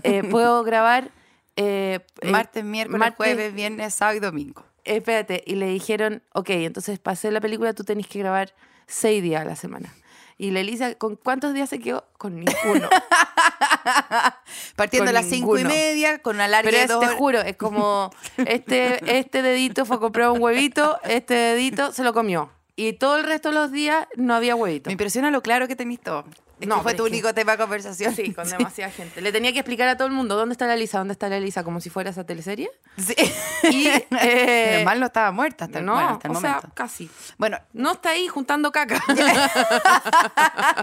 eh, 0.04 0.24
puedo 0.30 0.64
grabar... 0.64 1.12
eh, 1.58 2.00
eh, 2.22 2.32
Martes, 2.32 2.64
miércoles, 2.64 3.00
martes- 3.00 3.18
jueves, 3.18 3.54
viernes, 3.54 3.94
sábado 3.94 4.18
y 4.18 4.20
domingo. 4.22 4.64
Espérate, 4.86 5.44
y 5.46 5.56
le 5.56 5.66
dijeron, 5.68 6.22
ok, 6.34 6.50
entonces 6.52 7.00
para 7.00 7.14
hacer 7.14 7.34
la 7.34 7.42
película 7.42 7.74
tú 7.74 7.84
tenés 7.84 8.08
que 8.08 8.20
grabar 8.20 8.54
seis 8.88 9.22
días 9.24 9.42
a 9.42 9.46
la 9.46 9.56
semana. 9.56 9.94
Y 10.38 10.52
la 10.52 10.60
Elisa, 10.60 10.96
¿con 10.96 11.16
cuántos 11.16 11.54
días 11.54 11.70
se 11.70 11.80
quedó? 11.80 12.06
Con 12.18 12.36
ninguno. 12.36 12.90
Partiendo 14.76 15.10
Con 15.10 15.16
a 15.16 15.22
las 15.22 15.30
cinco 15.30 15.58
y 15.58 15.64
media, 15.64 16.20
con 16.20 16.36
una 16.36 16.48
larga 16.48 16.70
Pero 16.70 17.02
es, 17.02 17.10
te 17.10 17.16
juro, 17.16 17.42
es 17.42 17.56
como 17.56 18.12
este, 18.38 19.18
este 19.20 19.42
dedito 19.42 19.86
fue 19.86 19.96
a 19.96 20.00
comprar 20.00 20.32
un 20.32 20.42
huevito, 20.42 21.00
este 21.04 21.34
dedito 21.34 21.94
se 21.94 22.04
lo 22.04 22.14
comió. 22.14 22.50
Y 22.76 22.94
todo 22.94 23.18
el 23.18 23.24
resto 23.24 23.50
de 23.50 23.56
los 23.56 23.72
días 23.72 24.08
no 24.18 24.36
había 24.36 24.56
huevito. 24.56 24.90
Me 24.90 24.94
impresiona 24.94 25.32
lo 25.32 25.42
claro 25.42 25.70
que 25.70 25.78
tenís 25.78 26.02
todo. 26.02 26.26
Es 26.60 26.68
No, 26.68 26.82
fue 26.84 26.94
tu 26.94 27.04
que- 27.04 27.10
único 27.10 27.34
tema 27.34 27.54
de 27.54 27.58
conversación. 27.58 28.16
Sí, 28.16 28.34
con 28.34 28.48
demasiada 28.60 28.92
gente. 28.92 29.20
Le 29.22 29.32
tenía 29.32 29.52
que 29.52 29.60
explicar 29.60 29.88
a 29.90 29.98
todo 29.98 30.08
el 30.08 30.14
mundo 30.14 30.36
dónde 30.36 30.54
está 30.54 30.68
la 30.68 30.76
Elisa, 30.76 31.00
dónde 31.00 31.12
está 31.12 31.28
la 31.28 31.38
Elisa, 31.38 31.64
como 31.66 31.82
si 31.82 31.90
fuera 31.90 32.12
esa 32.12 32.24
teleserie. 32.26 32.70
Sí. 32.98 33.14
Y, 33.72 33.88
eh, 33.88 34.06
Pero 34.10 34.86
mal 34.86 35.00
no 35.00 35.08
estaba 35.08 35.32
muerta 35.32 35.66
hasta, 35.66 35.80
el- 35.80 35.86
no, 35.86 35.94
bueno, 35.94 36.10
hasta 36.12 36.28
el 36.30 36.36
o 36.36 36.40
sea, 36.40 36.50
momento. 36.52 36.70
casi. 36.74 37.10
Bueno, 37.38 37.60
No 37.74 37.92
está 37.92 38.12
ahí 38.12 38.28
juntando 38.28 38.72
caca. 38.72 39.02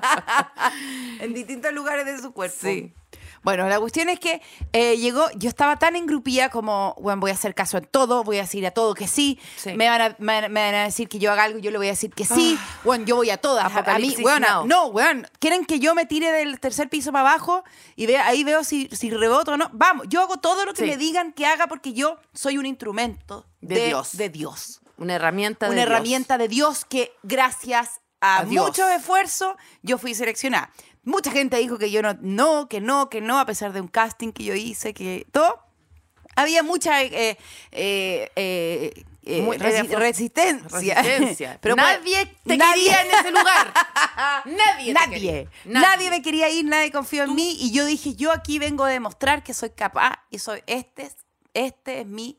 en 1.20 1.34
distintos 1.34 1.72
lugares 1.72 2.04
de 2.06 2.18
su 2.20 2.32
cuerpo. 2.32 2.56
Sí. 2.60 2.92
Bueno, 3.42 3.68
la 3.68 3.80
cuestión 3.80 4.08
es 4.08 4.20
que 4.20 4.40
eh, 4.72 4.96
llegó, 4.98 5.28
yo 5.36 5.48
estaba 5.48 5.76
tan 5.78 5.96
engrupida 5.96 6.48
como, 6.48 6.94
bueno, 7.00 7.20
voy 7.20 7.30
a 7.30 7.34
hacer 7.34 7.54
caso 7.54 7.76
en 7.78 7.84
todo, 7.86 8.22
voy 8.24 8.38
a 8.38 8.42
decir 8.42 8.64
a 8.66 8.70
todo 8.70 8.94
que 8.94 9.08
sí, 9.08 9.38
Sí. 9.56 9.74
Me, 9.74 9.88
van 9.88 10.00
a, 10.00 10.16
me, 10.18 10.48
me 10.48 10.60
van 10.64 10.74
a 10.74 10.84
decir 10.84 11.08
que 11.08 11.18
yo 11.18 11.32
haga 11.32 11.44
algo, 11.44 11.58
yo 11.58 11.70
le 11.70 11.78
voy 11.78 11.88
a 11.88 11.90
decir 11.90 12.12
que 12.14 12.24
sí, 12.24 12.58
bueno, 12.84 13.04
yo 13.04 13.16
voy 13.16 13.30
a 13.30 13.36
todas, 13.38 13.64
a- 13.74 13.98
mí, 13.98 14.14
now. 14.40 14.66
no, 14.66 14.86
weón, 14.86 15.26
quieren 15.40 15.64
que 15.64 15.78
yo 15.80 15.94
me 15.94 16.06
tire 16.06 16.30
del 16.30 16.60
tercer 16.60 16.88
piso 16.88 17.10
para 17.12 17.28
abajo 17.30 17.64
y 17.96 18.06
vea, 18.06 18.26
ahí 18.26 18.44
veo 18.44 18.62
si, 18.64 18.88
si 18.92 19.10
reboto 19.10 19.52
o 19.52 19.56
no, 19.56 19.70
vamos, 19.72 20.06
yo 20.08 20.20
hago 20.22 20.36
todo 20.38 20.64
lo 20.64 20.72
que 20.72 20.82
Sí. 20.84 20.88
me 20.90 20.96
digan 20.96 21.32
que 21.32 21.46
haga 21.46 21.66
porque 21.66 21.92
yo 21.92 22.18
soy 22.32 22.58
un 22.58 22.66
instrumento 22.66 23.46
De 23.60 23.86
Dios. 23.86 24.16
de 24.16 24.28
Dios 24.28 24.80
Una 24.98 25.14
herramienta 25.16 25.66
de 25.66 25.72
una 25.72 25.82
Dios. 25.82 25.90
herramienta 25.90 26.38
de 26.38 26.46
Dios 26.48 26.84
que 26.84 27.12
gracias 27.24 28.00
a, 28.20 28.38
A 28.40 28.44
Dios. 28.44 28.66
mucho 28.66 28.88
esfuerzo 28.88 29.56
yo 29.82 29.98
fui 29.98 30.14
seleccionada. 30.14 30.70
Mucha 31.04 31.30
gente 31.32 31.56
dijo 31.58 31.78
que 31.78 31.90
yo 31.90 32.00
no, 32.02 32.14
no, 32.20 32.68
que 32.68 32.80
no, 32.80 33.08
que 33.10 33.20
no, 33.20 33.38
a 33.38 33.46
pesar 33.46 33.72
de 33.72 33.80
un 33.80 33.88
casting 33.88 34.32
que 34.32 34.44
yo 34.44 34.54
hice, 34.54 34.94
que 34.94 35.26
todo. 35.32 35.60
Había 36.34 36.62
mucha 36.62 37.02
eh, 37.02 37.36
eh, 37.72 38.30
eh, 38.34 39.42
Muy- 39.42 39.58
resi- 39.58 39.86
era- 39.90 39.98
resistencia. 39.98 41.02
Resistencia. 41.02 41.58
Pero 41.60 41.76
nadie 41.76 42.24
te 42.44 42.56
nadie- 42.56 42.84
quería 42.84 43.02
en 43.02 43.10
ese 43.10 43.30
lugar. 43.30 43.72
nadie. 44.46 44.92
Nadie. 44.94 45.48
nadie. 45.64 46.10
me 46.10 46.22
quería 46.22 46.48
ir, 46.48 46.64
nadie 46.64 46.90
confió 46.90 47.24
en 47.24 47.34
mí. 47.34 47.56
Y 47.60 47.72
yo 47.72 47.84
dije, 47.84 48.14
yo 48.14 48.32
aquí 48.32 48.58
vengo 48.58 48.84
a 48.84 48.88
demostrar 48.90 49.42
que 49.42 49.52
soy 49.54 49.70
capaz 49.70 50.20
y 50.30 50.38
soy 50.38 50.62
este, 50.66 51.02
es- 51.02 51.16
este 51.54 52.00
es 52.00 52.06
mi 52.06 52.38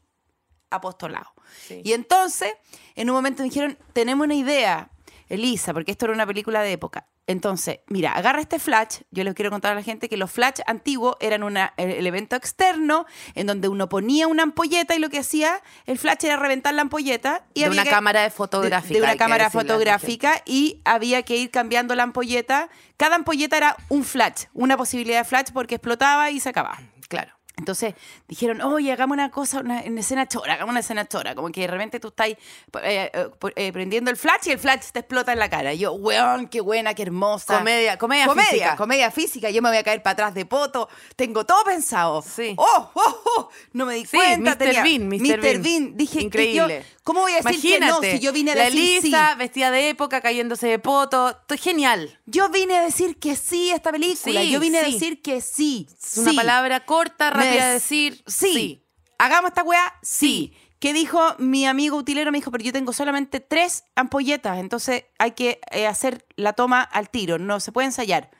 apostolado. 0.72 1.32
Sí. 1.68 1.82
Y 1.84 1.94
entonces, 1.94 2.52
en 2.96 3.10
un 3.10 3.16
momento 3.16 3.44
me 3.44 3.50
dijeron, 3.50 3.78
tenemos 3.94 4.26
una 4.26 4.34
idea, 4.36 4.90
Elisa, 5.30 5.72
porque 5.74 5.92
esto 5.92 6.06
era 6.06 6.16
una 6.16 6.26
película 6.26 6.62
de 6.64 6.72
época. 6.72 7.06
Entonces, 7.26 7.80
mira, 7.88 8.12
agarra 8.12 8.42
este 8.42 8.60
flash. 8.60 8.98
Yo 9.12 9.24
les 9.24 9.34
quiero 9.34 9.50
contar 9.50 9.72
a 9.72 9.76
la 9.76 9.84
gente 9.84 10.10
que 10.10 10.18
los 10.18 10.30
flash 10.30 10.60
antiguos 10.68 11.16
eran 11.22 11.44
una, 11.44 11.74
el 11.78 11.92
elemento 11.92 12.36
externo 12.36 13.06
en 13.34 13.48
donde 13.48 13.70
uno 13.70 13.88
ponía 13.88 14.28
una 14.28 14.44
ampolleta 14.44 14.94
y 14.96 15.00
lo 15.00 15.10
que 15.10 15.20
hacía 15.20 15.62
el 15.86 15.98
flash 15.98 16.26
era 16.26 16.36
reventar 16.36 16.74
la 16.74 16.82
ampolleta. 16.82 17.46
Y 17.54 17.62
De 17.62 17.68
había 17.68 17.76
una 17.82 17.84
que- 17.86 17.90
cámara 17.90 18.22
de- 18.24 18.30
fotográfica, 18.30 18.94
De, 18.94 19.00
una 19.00 19.08
hay 19.10 19.14
que 19.14 19.20
cámara 19.20 19.50
fotográfica 19.50 20.42
y 20.46 20.82
había 20.84 21.24
que 21.24 21.38
ir 21.38 21.50
cambiando 21.50 21.96
la 21.96 22.04
ampolleta. 22.04 22.70
Cada 22.98 23.16
ampolleta 23.16 23.56
era 23.58 23.78
un 23.90 24.04
flash, 24.04 24.46
una 24.54 24.76
posibilidad 24.76 25.20
de 25.20 25.26
flash 25.26 25.48
porque 25.54 25.76
explotaba 25.76 26.30
y 26.30 26.40
se 26.42 26.50
acababa. 26.50 26.80
Claro. 27.08 27.32
Entonces 27.56 27.94
dijeron, 28.28 28.62
oye, 28.62 28.92
hagamos 28.92 29.14
una 29.16 29.30
cosa, 29.30 29.60
una, 29.60 29.84
una 29.86 30.00
escena 30.00 30.28
chora, 30.28 30.54
hagamos 30.54 30.72
una 30.72 30.80
escena 30.80 31.06
chora. 31.08 31.36
Como 31.36 31.52
que 31.52 31.62
de 31.62 31.68
repente 31.68 32.00
tú 32.00 32.08
estás 32.08 32.30
eh, 32.30 32.38
eh, 32.82 33.30
eh, 33.56 33.72
prendiendo 33.72 34.10
el 34.10 34.18
flash 34.18 34.48
y 34.48 34.52
el 34.52 34.60
flash 34.60 34.86
te 34.92 35.00
explota 35.00 35.34
en 35.34 35.40
la 35.40 35.50
cara. 35.52 35.72
Y 35.74 35.78
yo, 35.78 35.94
weón, 35.94 36.48
qué 36.48 36.62
buena, 36.62 36.96
qué 36.96 37.04
hermosa. 37.04 37.60
Comedia- 37.60 37.98
comedia 37.98 38.26
comedia, 38.26 38.50
física. 38.50 38.76
Comedia 38.76 39.12
física. 39.12 39.50
Yo 39.52 39.62
me 39.62 39.70
voy 39.70 39.78
a 39.78 39.84
caer 39.84 40.02
para 40.02 40.14
atrás 40.14 40.34
de 40.34 40.46
poto. 40.48 40.90
Tengo 41.16 41.46
todo 41.46 41.64
pensado. 41.64 42.24
Sí. 42.24 42.56
Oh, 42.58 42.90
oh, 42.96 43.22
oh. 43.38 43.50
No 43.74 43.86
me 43.86 43.96
di 43.96 44.06
Sí, 44.06 44.18
cuenta. 44.18 44.52
Mr. 44.52 44.58
tenía- 44.58 44.84
Bean, 44.84 45.08
Mr. 45.08 45.62
Bean. 45.62 45.96
Dije, 45.96 46.20
¿y 46.22 46.24
Increíble. 46.24 46.80
yo, 46.88 46.94
¿Cómo 47.04 47.22
voy 47.22 47.34
a 47.34 47.42
decir 47.42 47.62
que 47.74 47.80
no 47.80 47.86
Imagínate, 47.88 48.18
si 48.18 48.20
yo 48.24 48.32
vine 48.32 48.52
a 48.54 48.56
la 48.56 48.64
decir 48.66 49.02
sí? 49.02 49.14
Vestida 49.38 49.72
de 49.72 49.90
época, 49.90 50.22
cayéndose 50.22 50.68
de 50.68 50.80
poto. 50.80 51.38
Genial. 51.60 52.18
Yo 52.26 52.50
vine 52.50 52.78
a 52.78 52.82
decir 52.82 53.18
que 53.20 53.36
sí 53.36 53.72
a 53.72 53.76
esta 53.76 53.92
película. 53.92 54.42
Sí, 54.42 54.50
yo 54.50 54.60
vine 54.60 54.80
a 54.80 54.84
decir 54.84 55.22
que 55.22 55.40
sí. 55.42 55.88
Es 56.02 56.18
una 56.18 56.34
palabra 56.34 56.86
corta, 56.86 57.30
rápida 57.44 57.68
de 57.68 57.74
decir. 57.74 58.24
Sí. 58.28 58.86
¿Hagamos 59.18 59.50
esta 59.50 59.64
weá? 59.64 59.94
Sí. 60.02 60.54
¿Qué 60.80 60.92
dijo 60.92 61.36
mi 61.38 61.66
amigo 61.66 61.96
utilero? 61.96 62.32
Me 62.32 62.40
dijo, 62.40 62.52
pero 62.52 62.64
yo 62.64 62.74
tengo 62.74 62.92
solamente 62.92 63.40
tres 63.40 63.86
ampolletas, 63.96 64.58
entonces 64.58 65.06
hay 65.18 65.32
que 65.32 65.62
eh, 65.72 65.88
hacer 65.88 66.26
la 66.36 66.52
toma 66.54 66.82
al 66.82 67.10
tiro, 67.10 67.40
no 67.40 67.62
se 67.62 67.72
puede 67.72 67.86
ensayar. 67.86 68.32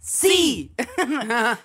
Sí. 0.00 0.74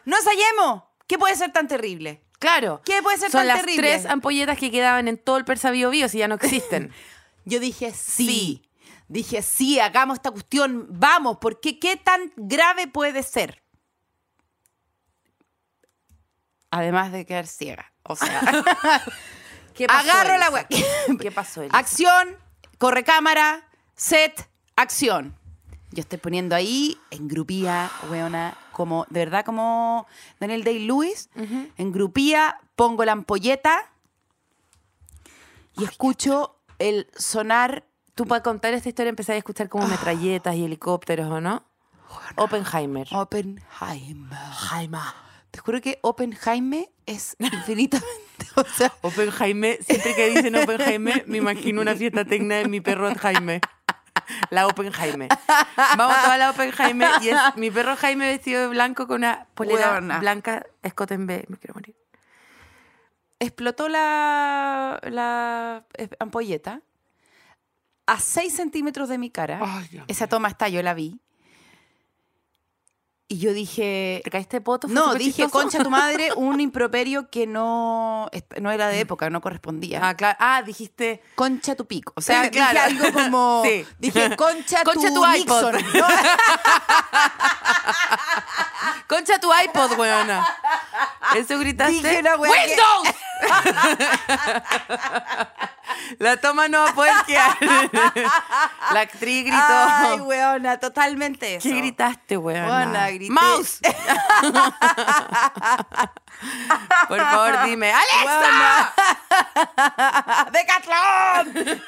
no 0.05 0.17
ensayemos. 0.17 0.83
¿Qué 1.07 1.17
puede 1.17 1.35
ser 1.35 1.51
tan 1.51 1.67
terrible? 1.67 2.21
Claro. 2.37 2.81
¿Qué 2.85 3.01
puede 3.01 3.17
ser 3.17 3.31
Son 3.31 3.39
tan 3.39 3.47
las 3.47 3.61
terrible? 3.61 3.87
tres 3.87 4.05
ampolletas 4.05 4.57
que 4.59 4.69
quedaban 4.69 5.07
en 5.07 5.17
todo 5.17 5.37
el 5.37 5.45
Persa 5.45 5.71
Bio 5.71 5.89
Bio, 5.89 6.07
si 6.07 6.19
ya 6.19 6.27
no 6.27 6.35
existen. 6.35 6.91
Yo 7.45 7.59
dije 7.59 7.91
sí. 7.91 8.61
Dije 9.07 9.41
sí, 9.41 9.79
hagamos 9.79 10.17
esta 10.17 10.29
cuestión, 10.29 10.85
vamos, 10.91 11.39
porque 11.41 11.79
qué 11.79 11.97
tan 11.97 12.31
grave 12.37 12.85
puede 12.87 13.23
ser. 13.23 13.63
Además 16.71 17.11
de 17.11 17.25
quedar 17.25 17.47
ciega. 17.47 17.91
O 18.03 18.15
sea, 18.15 18.41
¿Qué 19.73 19.87
pasó, 19.87 20.11
agarro 20.11 20.37
la 20.37 20.49
wea. 20.49 20.67
¿Qué 21.21 21.31
pasó, 21.31 21.61
Elisa? 21.61 21.77
Acción, 21.77 22.35
corre 22.77 23.03
cámara, 23.03 23.67
set, 23.95 24.49
acción. 24.75 25.35
Yo 25.91 26.01
estoy 26.01 26.19
poniendo 26.19 26.55
ahí 26.55 26.99
en 27.09 27.27
grupía, 27.27 27.89
weona, 28.11 28.55
como, 28.71 29.07
de 29.09 29.21
verdad, 29.21 29.43
como 29.43 30.05
Daniel 30.39 30.63
Day-Lewis. 30.63 31.29
En 31.77 31.91
grupía, 31.91 32.59
pongo 32.75 33.03
la 33.05 33.13
ampolleta 33.13 33.91
y 35.77 35.83
escucho 35.83 36.55
el 36.77 37.07
sonar. 37.17 37.85
Tú 38.13 38.25
para 38.27 38.43
contar 38.43 38.73
esta 38.73 38.89
historia 38.89 39.09
empezaste 39.09 39.33
a 39.33 39.37
escuchar 39.37 39.69
como 39.69 39.87
metralletas 39.87 40.55
y 40.55 40.65
helicópteros, 40.65 41.31
¿o 41.31 41.41
no? 41.41 41.63
Oppenheimer. 42.35 43.07
Oppenheimer. 43.11 44.37
Jaime. 44.51 44.99
Te 45.51 45.59
juro 45.59 45.81
que 45.81 45.99
Oppenheimer 46.01 46.89
es 47.05 47.35
infinitamente. 47.39 48.07
O 48.55 48.63
sea, 48.65 48.93
Oppenheimer, 49.01 49.83
siempre 49.83 50.15
que 50.15 50.29
dicen 50.29 50.55
Oppenheimer, 50.55 51.23
me 51.27 51.37
imagino 51.37 51.81
una 51.81 51.95
fiesta 51.95 52.25
tecna 52.25 52.55
de 52.55 52.67
mi 52.67 52.81
perro 52.81 53.13
Jaime. 53.15 53.61
La 54.51 54.67
Open 54.67 54.91
Jaime. 54.91 55.27
Vamos 55.97 56.15
toda 56.21 56.37
la 56.37 56.51
Open 56.51 56.71
Jaime 56.71 57.07
y 57.21 57.29
es 57.29 57.37
mi 57.55 57.71
perro 57.71 57.95
Jaime 57.95 58.27
vestido 58.27 58.61
de 58.61 58.67
blanco 58.67 59.07
con 59.07 59.17
una 59.17 59.47
polera 59.55 59.93
Huevona. 59.93 60.19
blanca 60.19 60.65
escote 60.83 61.15
en 61.15 61.25
B. 61.25 61.45
Me 61.47 61.57
quiero 61.57 61.73
morir. 61.73 61.95
explotó 63.39 63.87
la, 63.89 64.99
la 65.09 65.83
eh, 65.97 66.09
ampolleta 66.19 66.81
a 68.05 68.19
6 68.19 68.53
centímetros 68.55 69.09
de 69.09 69.17
mi 69.17 69.29
cara. 69.29 69.59
Ay, 69.61 70.03
Esa 70.07 70.27
toma 70.27 70.47
está, 70.49 70.67
yo 70.69 70.81
la 70.83 70.93
vi. 70.93 71.19
Y 73.31 73.37
yo 73.37 73.53
dije... 73.53 74.21
¿Te 74.23 74.31
caíste 74.31 74.59
poto? 74.59 74.87
¿Fue 74.87 74.95
No, 74.95 75.13
dije, 75.13 75.43
chistoso? 75.43 75.51
concha 75.51 75.83
tu 75.83 75.91
madre, 75.91 76.31
un 76.35 76.59
improperio 76.59 77.29
que 77.29 77.45
no, 77.45 78.27
no 78.59 78.71
era 78.71 78.87
de 78.87 79.01
época, 79.01 79.29
no 79.29 79.39
correspondía. 79.39 79.99
Ah, 80.09 80.15
claro. 80.15 80.35
Ah, 80.39 80.63
dijiste... 80.65 81.21
Concha 81.35 81.75
tu 81.75 81.85
pico. 81.85 82.11
O 82.15 82.21
sea, 82.23 82.49
claro. 82.49 82.89
dije 82.89 83.03
algo 83.03 83.13
como... 83.13 83.61
Sí. 83.69 83.85
Dije, 83.99 84.35
concha, 84.35 84.83
Concha 84.83 85.09
tu, 85.09 85.13
tu. 85.13 85.27
Nixon. 85.27 85.73
¿no? 85.73 86.05
Concha 89.09 89.39
tu 89.39 89.49
iPod, 89.51 89.97
weona. 89.97 90.45
¿Eso 91.35 91.57
gritaste? 91.57 91.93
Dije 91.93 92.19
una 92.19 92.35
wea 92.35 92.51
que- 92.51 92.59
¡Windows! 92.69 93.15
La 96.19 96.37
toma 96.37 96.67
no 96.67 96.85
quedar. 97.25 97.57
La 98.93 98.99
actriz 99.01 99.45
gritó. 99.45 99.57
Ay, 99.59 100.19
weona, 100.21 100.77
totalmente 100.79 101.55
eso. 101.55 101.67
¿Qué 101.67 101.73
gritaste, 101.75 102.37
weona? 102.37 102.67
Weona, 102.67 103.09
grité. 103.09 103.33
¡Mouse! 103.33 103.79
Por 107.07 107.19
favor, 107.19 107.65
dime. 107.65 107.91
¡Alexa! 107.91 108.93
¡Decathlon! 110.51 111.81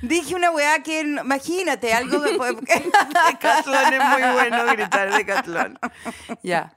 Dije 0.02 0.34
una 0.34 0.50
weá 0.50 0.82
que, 0.82 1.00
imagínate, 1.00 1.94
algo 1.94 2.22
que... 2.22 2.32
Decathlon 3.30 3.94
es 3.94 4.04
muy 4.04 4.22
bueno 4.32 4.66
gritar 4.66 5.12
Decathlon. 5.12 5.78
Ya. 6.42 6.74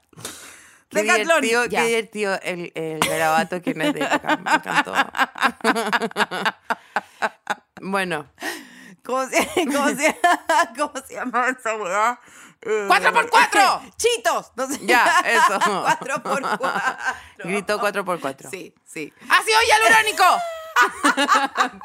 Qué 0.88 1.02
Decathlon, 1.02 1.42
divertido, 1.42 1.66
ya. 1.66 1.80
qué 1.80 1.86
divertido 1.88 2.40
el, 2.42 2.72
el 2.74 3.00
garabato 3.00 3.60
que 3.60 3.74
no 3.74 3.84
es 3.84 3.94
de 3.94 4.04
época. 4.04 4.36
Me 4.36 4.54
encantó. 4.54 4.94
Bueno. 7.80 8.26
¿Cómo 9.08 9.26
se, 9.26 9.38
cómo 9.72 9.88
se, 9.88 10.20
cómo 10.76 10.92
se 11.06 11.14
llama 11.14 11.48
esa 11.48 11.76
weá? 11.76 12.20
Eh, 12.60 12.84
¡Cuatro 12.86 13.10
por 13.14 13.30
cuatro! 13.30 13.80
¡Chitos! 13.96 14.52
No 14.54 14.66
sé. 14.66 14.84
Ya, 14.84 15.24
eso. 15.24 15.58
¡Cuatro 15.80 16.22
por 16.22 16.42
cuatro! 16.58 16.68
Gritó 17.38 17.80
4x4. 17.80 18.50
Sí, 18.50 18.74
sí. 18.84 19.10
¡Ácido 19.30 19.58
hialurónico! 19.66 20.24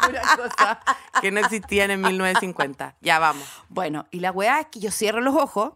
Pura 0.06 0.22
cosa 0.36 0.80
que 1.22 1.32
no 1.32 1.39
existían 1.39 1.92
en 1.92 2.01
1950. 2.01 2.98
Ya 3.00 3.20
vamos. 3.20 3.48
Bueno, 3.70 4.06
y 4.12 4.20
la 4.20 4.32
weá 4.32 4.60
es 4.60 4.68
que 4.68 4.82
yo 4.82 4.92
cierro 4.92 5.22
los 5.22 5.36
ojos, 5.36 5.74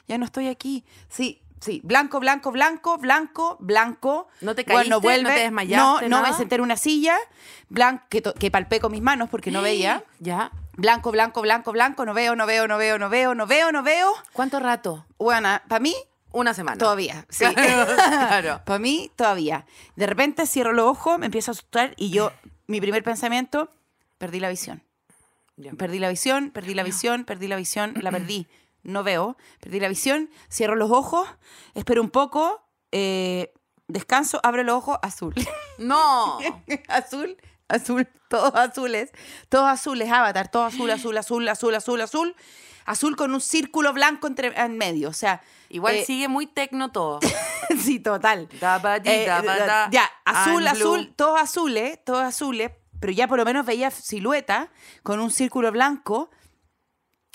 ya 0.07 0.17
no 0.17 0.25
estoy 0.25 0.47
aquí. 0.47 0.85
Sí, 1.09 1.41
sí, 1.59 1.81
blanco, 1.83 2.19
blanco, 2.19 2.51
blanco, 2.51 2.97
blanco, 2.97 3.57
blanco. 3.59 4.27
¿No 4.41 4.55
te 4.55 4.63
Bueno, 4.63 5.01
caíste? 5.01 5.23
¿No 5.23 5.29
te 5.29 5.39
desmayaste, 5.39 6.09
No, 6.09 6.21
no, 6.21 6.27
me 6.27 6.33
senté 6.33 6.55
en 6.55 6.61
una 6.61 6.77
silla, 6.77 7.17
blanco, 7.69 8.05
que, 8.09 8.21
que 8.21 8.51
palpé 8.51 8.79
con 8.79 8.91
mis 8.91 9.01
manos 9.01 9.29
porque 9.29 9.51
no 9.51 9.61
veía. 9.61 10.03
Ya. 10.19 10.51
Blanco, 10.77 11.11
blanco, 11.11 11.41
blanco, 11.41 11.71
blanco, 11.73 12.05
no 12.05 12.13
veo, 12.13 12.35
no 12.35 12.45
veo, 12.45 12.67
no 12.67 12.77
veo, 12.77 12.97
no 12.97 13.09
veo, 13.09 13.35
no 13.35 13.45
veo, 13.45 13.71
no 13.71 13.83
veo. 13.83 14.13
¿Cuánto 14.33 14.59
rato? 14.59 15.05
Bueno, 15.17 15.49
para 15.67 15.81
mí, 15.81 15.93
Una 16.33 16.53
semana. 16.53 16.77
todavía. 16.77 17.25
Sí. 17.29 17.45
Claro. 17.53 18.61
Para 18.65 18.79
mí, 18.79 19.11
todavía. 19.15 19.65
De 19.95 20.05
repente 20.07 20.45
cierro 20.45 20.73
los 20.73 20.85
ojos, 20.85 21.19
me 21.19 21.25
empiezo 21.27 21.51
a 21.51 21.53
asustar 21.53 21.93
y 21.97 22.09
yo, 22.11 22.31
mi 22.67 22.79
primer 22.81 23.03
pensamiento, 23.03 23.69
perdí 24.17 24.39
la 24.39 24.49
visión. 24.49 24.83
Ya. 25.57 25.71
Perdí 25.73 25.99
la 25.99 26.09
visión, 26.09 26.51
perdí 26.51 26.73
la 26.73 26.83
visión, 26.83 27.25
perdí 27.25 27.47
la 27.47 27.55
visión, 27.55 27.93
la 28.01 28.11
perdí. 28.17 28.47
No 28.83 29.03
veo, 29.03 29.37
perdí 29.59 29.79
la 29.79 29.89
visión, 29.89 30.29
cierro 30.51 30.75
los 30.75 30.89
ojos, 30.91 31.27
espero 31.75 32.01
un 32.01 32.09
poco, 32.09 32.63
eh, 32.91 33.53
descanso, 33.87 34.39
abro 34.43 34.63
los 34.63 34.75
ojos, 34.75 34.97
azul. 35.01 35.33
No. 35.77 36.37
azul, 36.89 37.37
azul, 37.67 38.07
todos 38.29 38.53
azules, 38.55 39.11
todos 39.49 39.67
azules, 39.67 40.11
avatar, 40.11 40.49
todo 40.49 40.63
azul, 40.65 40.89
azul, 40.91 41.17
azul, 41.17 41.47
azul, 41.47 41.73
azul, 41.75 42.01
azul, 42.01 42.35
azul 42.85 43.15
con 43.15 43.33
un 43.33 43.41
círculo 43.41 43.93
blanco 43.93 44.27
entre, 44.27 44.47
en 44.59 44.77
medio, 44.77 45.09
o 45.09 45.13
sea... 45.13 45.41
Igual 45.69 45.95
eh, 45.95 46.05
sigue 46.05 46.27
muy 46.27 46.47
tecno 46.47 46.91
todo. 46.91 47.19
sí, 47.81 47.99
total. 47.99 48.49
Da, 48.59 48.79
ba, 48.79 48.99
di, 48.99 49.09
Eh, 49.09 49.25
da, 49.25 49.41
ba, 49.41 49.57
da. 49.57 49.89
ya, 49.89 50.09
azul, 50.25 50.67
azul, 50.67 51.13
todos 51.15 51.39
azules, 51.39 51.97
todos 52.03 52.23
azules, 52.23 52.71
pero 52.99 53.13
ya 53.13 53.27
por 53.27 53.37
lo 53.37 53.45
menos 53.45 53.65
veía 53.65 53.89
silueta 53.89 54.69
con 55.01 55.21
un 55.21 55.31
círculo 55.31 55.71
blanco 55.71 56.29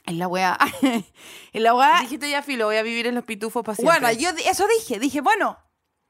en 0.04 0.18
la 0.18 0.28
weá. 0.28 0.58
en 1.52 1.62
la 1.62 1.74
weá. 1.74 2.00
Dijiste 2.02 2.28
ya, 2.30 2.42
filo, 2.42 2.66
voy 2.66 2.76
a 2.76 2.82
vivir 2.82 3.06
en 3.06 3.14
los 3.14 3.24
pitufos 3.24 3.64
para 3.64 3.74
siempre. 3.74 4.00
Bueno, 4.00 4.18
yo 4.20 4.30
eso 4.48 4.66
dije, 4.78 4.98
dije, 4.98 5.20
bueno, 5.20 5.58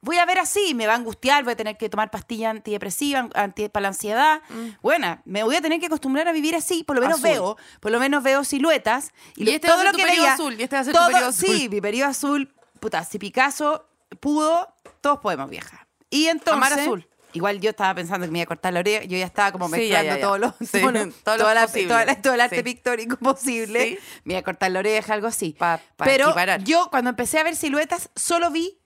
voy 0.07 0.17
a 0.19 0.25
ver 0.25 0.39
así, 0.39 0.73
me 0.75 0.87
va 0.87 0.95
a 0.95 0.97
angustiar, 0.97 1.45
voy 1.45 1.53
a 1.53 1.57
tener 1.57 1.77
que 1.77 1.89
tomar 1.91 2.11
pastillas 2.11 2.53
antidepresivas, 2.53 3.27
anti, 3.35 3.69
para 3.69 3.83
la 3.83 3.89
ansiedad. 3.89 4.41
Bueno, 4.81 5.21
me 5.27 5.43
voy 5.43 5.57
a 5.57 5.61
tener 5.61 5.81
que 5.81 5.87
acostumbrar 5.87 6.27
a 6.29 6.33
vivir 6.33 6.55
así, 6.55 6.85
por 6.85 6.97
lo 6.97 7.03
menos 7.03 7.21
Mm. 7.21 7.25
Azul. 7.27 7.31
veo, 7.35 7.57
por 7.81 7.93
lo 7.93 7.99
menos 8.01 8.23
veo 8.23 8.45
siluetas. 8.45 9.13
Y, 9.35 9.51
Y 9.51 9.55
este 9.55 9.67
va 9.69 9.75
a 9.75 9.77
todo 9.77 9.83
ser 9.83 9.87
lo 9.87 9.93
tu 9.93 9.99
que 9.99 10.05
periodo 10.05 10.23
veía, 10.23 10.35
azul, 10.35 10.55
y 10.59 10.63
este 10.63 10.77
va 10.77 10.81
a 10.81 10.85
ser 10.85 10.93
tu 10.95 10.99
todo- 10.99 11.09
periodo 11.09 11.29
azul. 11.29 11.49
Sí, 11.57 11.69
mi 11.69 11.81
periodo 11.81 12.11
azul, 12.11 12.55
puta, 12.81 13.05
si 13.05 13.19
Picasso 13.19 13.87
pudo, 14.21 14.73
todos 15.01 15.19
podemos 15.19 15.51
viajar. 15.51 15.87
Y 16.09 16.27
entonces... 16.29 16.55
Amar 16.73 16.73
azul. 16.81 17.09
Igual 17.33 17.61
yo 17.61 17.69
estaba 17.71 17.95
pensando 17.95 18.25
que 18.27 18.33
me 18.33 18.39
iba 18.39 18.45
a 18.45 18.47
cortar 18.47 18.73
la 18.73 18.81
oreja, 18.81 19.05
yo 19.05 19.19
ya 19.19 19.27
estaba 19.27 19.53
como 19.53 19.67
Sí, 19.67 19.73
mezclando 19.73 20.05
ya, 20.07 20.15
ya, 20.15 20.17
ya. 20.21 20.25
todos 20.25 20.39
los, 20.41 20.53
Sí, 20.61 20.81
todos 20.81 20.93
los- 20.95 21.15
todo 21.25 21.37
la- 21.37 22.05
la- 22.07 22.23
todo 22.23 22.33
el 22.35 22.41
arte 22.41 22.57
Sí. 22.59 22.63
pictórico 22.63 23.17
posible. 23.19 23.83
Sí. 23.89 23.99
Me 24.25 24.33
iba 24.35 24.41
a 24.41 24.43
cortar 24.43 24.71
la 24.71 24.79
oreja, 24.79 25.13
algo 25.13 25.27
así. 25.27 25.55
Pa- 25.59 25.81
pa 25.97 26.05
Pero 26.07 26.27
equiparar. 26.27 26.63
yo 26.65 26.89
cuando 26.91 27.11
empecé 27.11 27.39
a 27.39 27.43
ver 27.43 27.55
siluetas, 27.57 28.09
solo 28.15 28.51
vi 28.51 28.79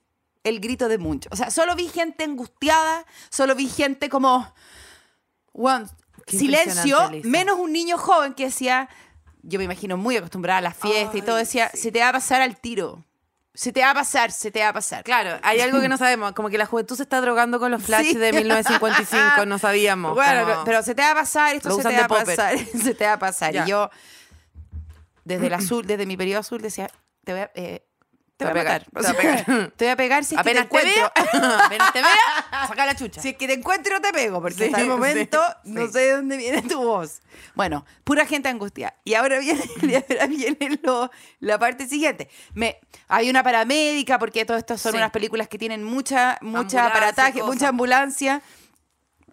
el 0.43 0.59
grito 0.59 0.87
de 0.87 0.97
Munch. 0.97 1.27
O 1.31 1.35
sea, 1.35 1.51
solo 1.51 1.75
vi 1.75 1.87
gente 1.87 2.23
angustiada, 2.23 3.05
solo 3.29 3.55
vi 3.55 3.67
gente 3.67 4.09
como... 4.09 4.53
Qué 6.25 6.37
silencio, 6.37 6.97
menos 7.23 7.57
un 7.59 7.73
niño 7.73 7.97
joven 7.97 8.33
que 8.33 8.45
decía, 8.45 8.87
yo 9.41 9.59
me 9.59 9.65
imagino 9.65 9.97
muy 9.97 10.15
acostumbrada 10.17 10.59
a 10.59 10.61
las 10.61 10.77
fiestas 10.77 11.15
y 11.15 11.21
todo, 11.21 11.35
decía, 11.35 11.69
sí. 11.73 11.77
se 11.77 11.91
te 11.91 11.99
va 11.99 12.09
a 12.09 12.13
pasar 12.13 12.41
al 12.41 12.57
tiro. 12.59 13.03
Se 13.53 13.73
te 13.73 13.81
va 13.81 13.89
a 13.89 13.93
pasar, 13.93 14.31
se 14.31 14.49
te 14.49 14.61
va 14.61 14.69
a 14.69 14.73
pasar. 14.73 15.03
Claro, 15.03 15.37
hay 15.43 15.59
algo 15.59 15.81
que 15.81 15.89
no 15.89 15.97
sabemos, 15.97 16.31
como 16.31 16.49
que 16.49 16.57
la 16.57 16.65
juventud 16.65 16.95
se 16.95 17.03
está 17.03 17.19
drogando 17.19 17.59
con 17.59 17.69
los 17.69 17.83
flashes 17.83 18.13
Sí. 18.13 18.17
de 18.17 18.31
1955, 18.31 19.45
no 19.45 19.59
sabíamos. 19.59 20.13
Bueno, 20.13 20.47
como- 20.49 20.63
pero 20.63 20.81
se 20.83 20.95
te 20.95 21.01
va 21.01 21.11
a 21.11 21.15
pasar, 21.15 21.55
esto 21.55 21.69
se 21.75 21.83
te 21.83 21.97
va 21.97 22.05
a 22.05 22.07
pasar, 22.07 22.57
se 22.57 22.93
te 22.95 23.05
va 23.05 23.13
a 23.13 23.19
pasar. 23.19 23.53
Ya. 23.53 23.65
Y 23.65 23.69
yo, 23.69 23.89
desde 25.25 25.47
el 25.47 25.53
azul, 25.53 25.85
desde 25.85 26.05
mi 26.05 26.15
periodo 26.15 26.39
azul, 26.39 26.61
decía, 26.61 26.89
te 27.25 27.33
voy 27.33 27.41
a, 27.41 27.51
eh, 27.55 27.85
te 28.45 28.51
voy 28.51 28.59
a 28.59 28.63
pegar. 28.63 28.83
Te 28.83 28.89
voy 29.01 29.05
a 29.05 29.13
pegar. 29.13 29.71
Te 29.77 29.85
voy 29.85 29.91
a 29.91 29.95
pegar 29.95 30.23
si 30.23 30.35
es 30.35 30.41
que 30.41 30.53
te 30.53 30.59
Apenas 30.59 30.69
te 30.69 30.77
encuentro. 30.99 31.11
apenas 31.65 31.93
te 31.93 32.01
vea, 32.01 32.15
saca 32.67 32.85
la 32.85 32.95
chucha. 32.95 33.21
Si 33.21 33.29
es 33.29 33.37
que 33.37 33.47
te 33.47 33.53
encuentro, 33.53 33.99
te 34.01 34.11
pego, 34.11 34.41
porque 34.41 34.57
Sí, 34.57 34.63
hasta 34.65 34.81
el 34.81 34.87
momento 34.87 35.41
sí, 35.63 35.71
no 35.71 35.85
sí. 35.87 35.93
sé 35.93 35.99
de 35.99 36.11
dónde 36.13 36.37
viene 36.37 36.61
tu 36.63 36.81
voz. 36.83 37.21
Bueno, 37.55 37.85
pura 38.03 38.25
gente 38.25 38.49
angustia. 38.49 38.95
Y 39.03 39.13
ahora 39.13 39.39
viene, 39.39 39.61
y 39.81 39.95
ahora 39.95 40.27
viene 40.27 40.79
lo- 40.83 41.11
la 41.39 41.57
parte 41.59 41.87
siguiente. 41.87 42.29
Me, 42.53 42.79
hay 43.07 43.29
una 43.29 43.43
paramédica, 43.43 44.19
porque 44.19 44.45
todo 44.45 44.57
esto 44.57 44.77
son 44.77 44.95
unas 44.95 45.11
películas 45.11 45.47
que 45.47 45.57
tienen 45.57 45.83
mucha, 45.83 46.37
mucha 46.41 46.85
aparataje, 46.87 47.41
mucha 47.43 47.69
ambulancia. 47.69 48.41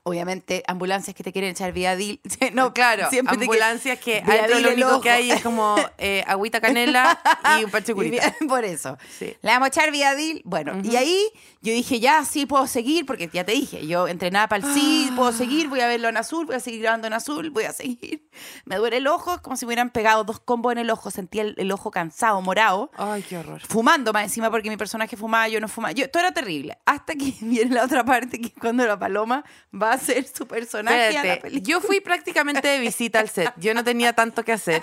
Obviamente, 0.09 0.63
ambulancias 0.67 1.15
que 1.15 1.23
te 1.23 1.33
quieren 1.33 1.51
echar 1.51 1.73
Viadil. 1.73 2.21
no, 2.53 2.73
Claro, 2.73 3.09
siempre 3.11 3.37
te 3.37 3.45
ambulancias 3.45 3.99
que 3.99 4.23
adentro 4.25 4.61
lo 4.61 4.73
único 4.73 5.01
que 5.01 5.11
hay 5.11 5.31
es 5.31 5.43
como 5.43 5.77
eh, 5.99 6.25
agüita 6.27 6.61
canela 6.61 7.21
y 7.59 7.65
un 7.65 7.71
parche 7.71 7.95
curita. 7.95 8.35
Por 8.49 8.65
eso. 8.65 8.99
Sí. 9.19 9.37
Le 9.41 9.51
vamos 9.51 9.67
a 9.67 9.69
echar 9.69 9.91
Viadil. 9.91 10.43
Bueno, 10.45 10.81
y 10.83 10.97
ahí 10.97 11.31
yo 11.61 11.73
dije, 11.73 12.01
ya, 12.01 12.25
sí, 12.25 12.47
puedo 12.47 12.67
seguir, 12.67 13.05
porque 13.05 13.29
ya 13.33 13.45
te 13.45 13.53
dije, 13.53 13.87
yo 13.87 14.09
entrenaba 14.09 14.49
para 14.49 14.67
el 14.67 14.75
sí, 14.75 15.13
puedo 15.17 15.33
seguir, 15.33 15.69
voy 15.69 15.81
a 15.81 15.87
verlo 15.87 16.09
en 16.09 16.17
azul, 16.17 16.47
voy 16.47 16.57
a 16.57 16.61
seguir 16.61 16.83
grabando 16.83 17.07
en 17.07 17.13
azul, 17.13 17.51
voy 17.51 17.65
a 17.65 17.73
seguir. 17.73 18.29
Me 18.65 18.77
duele 18.77 18.99
el 18.99 19.07
ojo, 19.07 19.41
como 19.43 19.57
si 19.57 19.67
me 19.67 19.71
hubieran 19.71 19.91
pegado 19.91 20.25
dos 20.25 20.41
combos 20.41 20.73
en 20.73 20.79
el 20.79 20.91
ojo, 20.91 21.11
sentía 21.11 21.43
el, 21.43 21.55
el 21.59 21.73
ojo 21.73 21.91
cansado, 21.91 22.41
morado. 22.41 22.91
Ay, 22.97 23.23
qué 23.23 23.39
horror. 23.39 23.61
Fumando 23.67 24.13
más 24.13 24.25
encima 24.25 24.51
porque 24.51 24.71
mi 24.71 24.77
personaje 24.77 25.17
fumaba, 25.17 25.49
yo 25.49 25.61
no 25.61 25.69
fumaba. 25.69 25.93
Yo, 25.93 26.09
todo 26.11 26.23
era 26.23 26.33
terrible. 26.33 26.79
Hasta 26.87 27.15
que 27.15 27.35
viene 27.41 27.75
la 27.75 27.85
otra 27.85 28.05
parte, 28.05 28.41
que 28.41 28.53
cuando 28.53 28.87
la 28.87 28.99
paloma 28.99 29.45
va 29.75 29.98
a 29.99 30.05
ser 30.05 30.27
su 30.27 30.47
personaje 30.47 30.97
a 30.97 30.99
la 31.01 31.09
Espérate, 31.19 31.41
película. 31.43 31.69
yo 31.71 31.81
fui 31.81 32.01
prácticamente 32.01 32.67
de 32.67 32.79
visita 32.81 33.21
al 33.21 33.29
set. 33.29 33.53
Yo 33.57 33.75
no 33.75 33.85
tenía 33.85 34.13
tanto 34.15 34.43
que 34.45 34.53
hacer. 34.53 34.83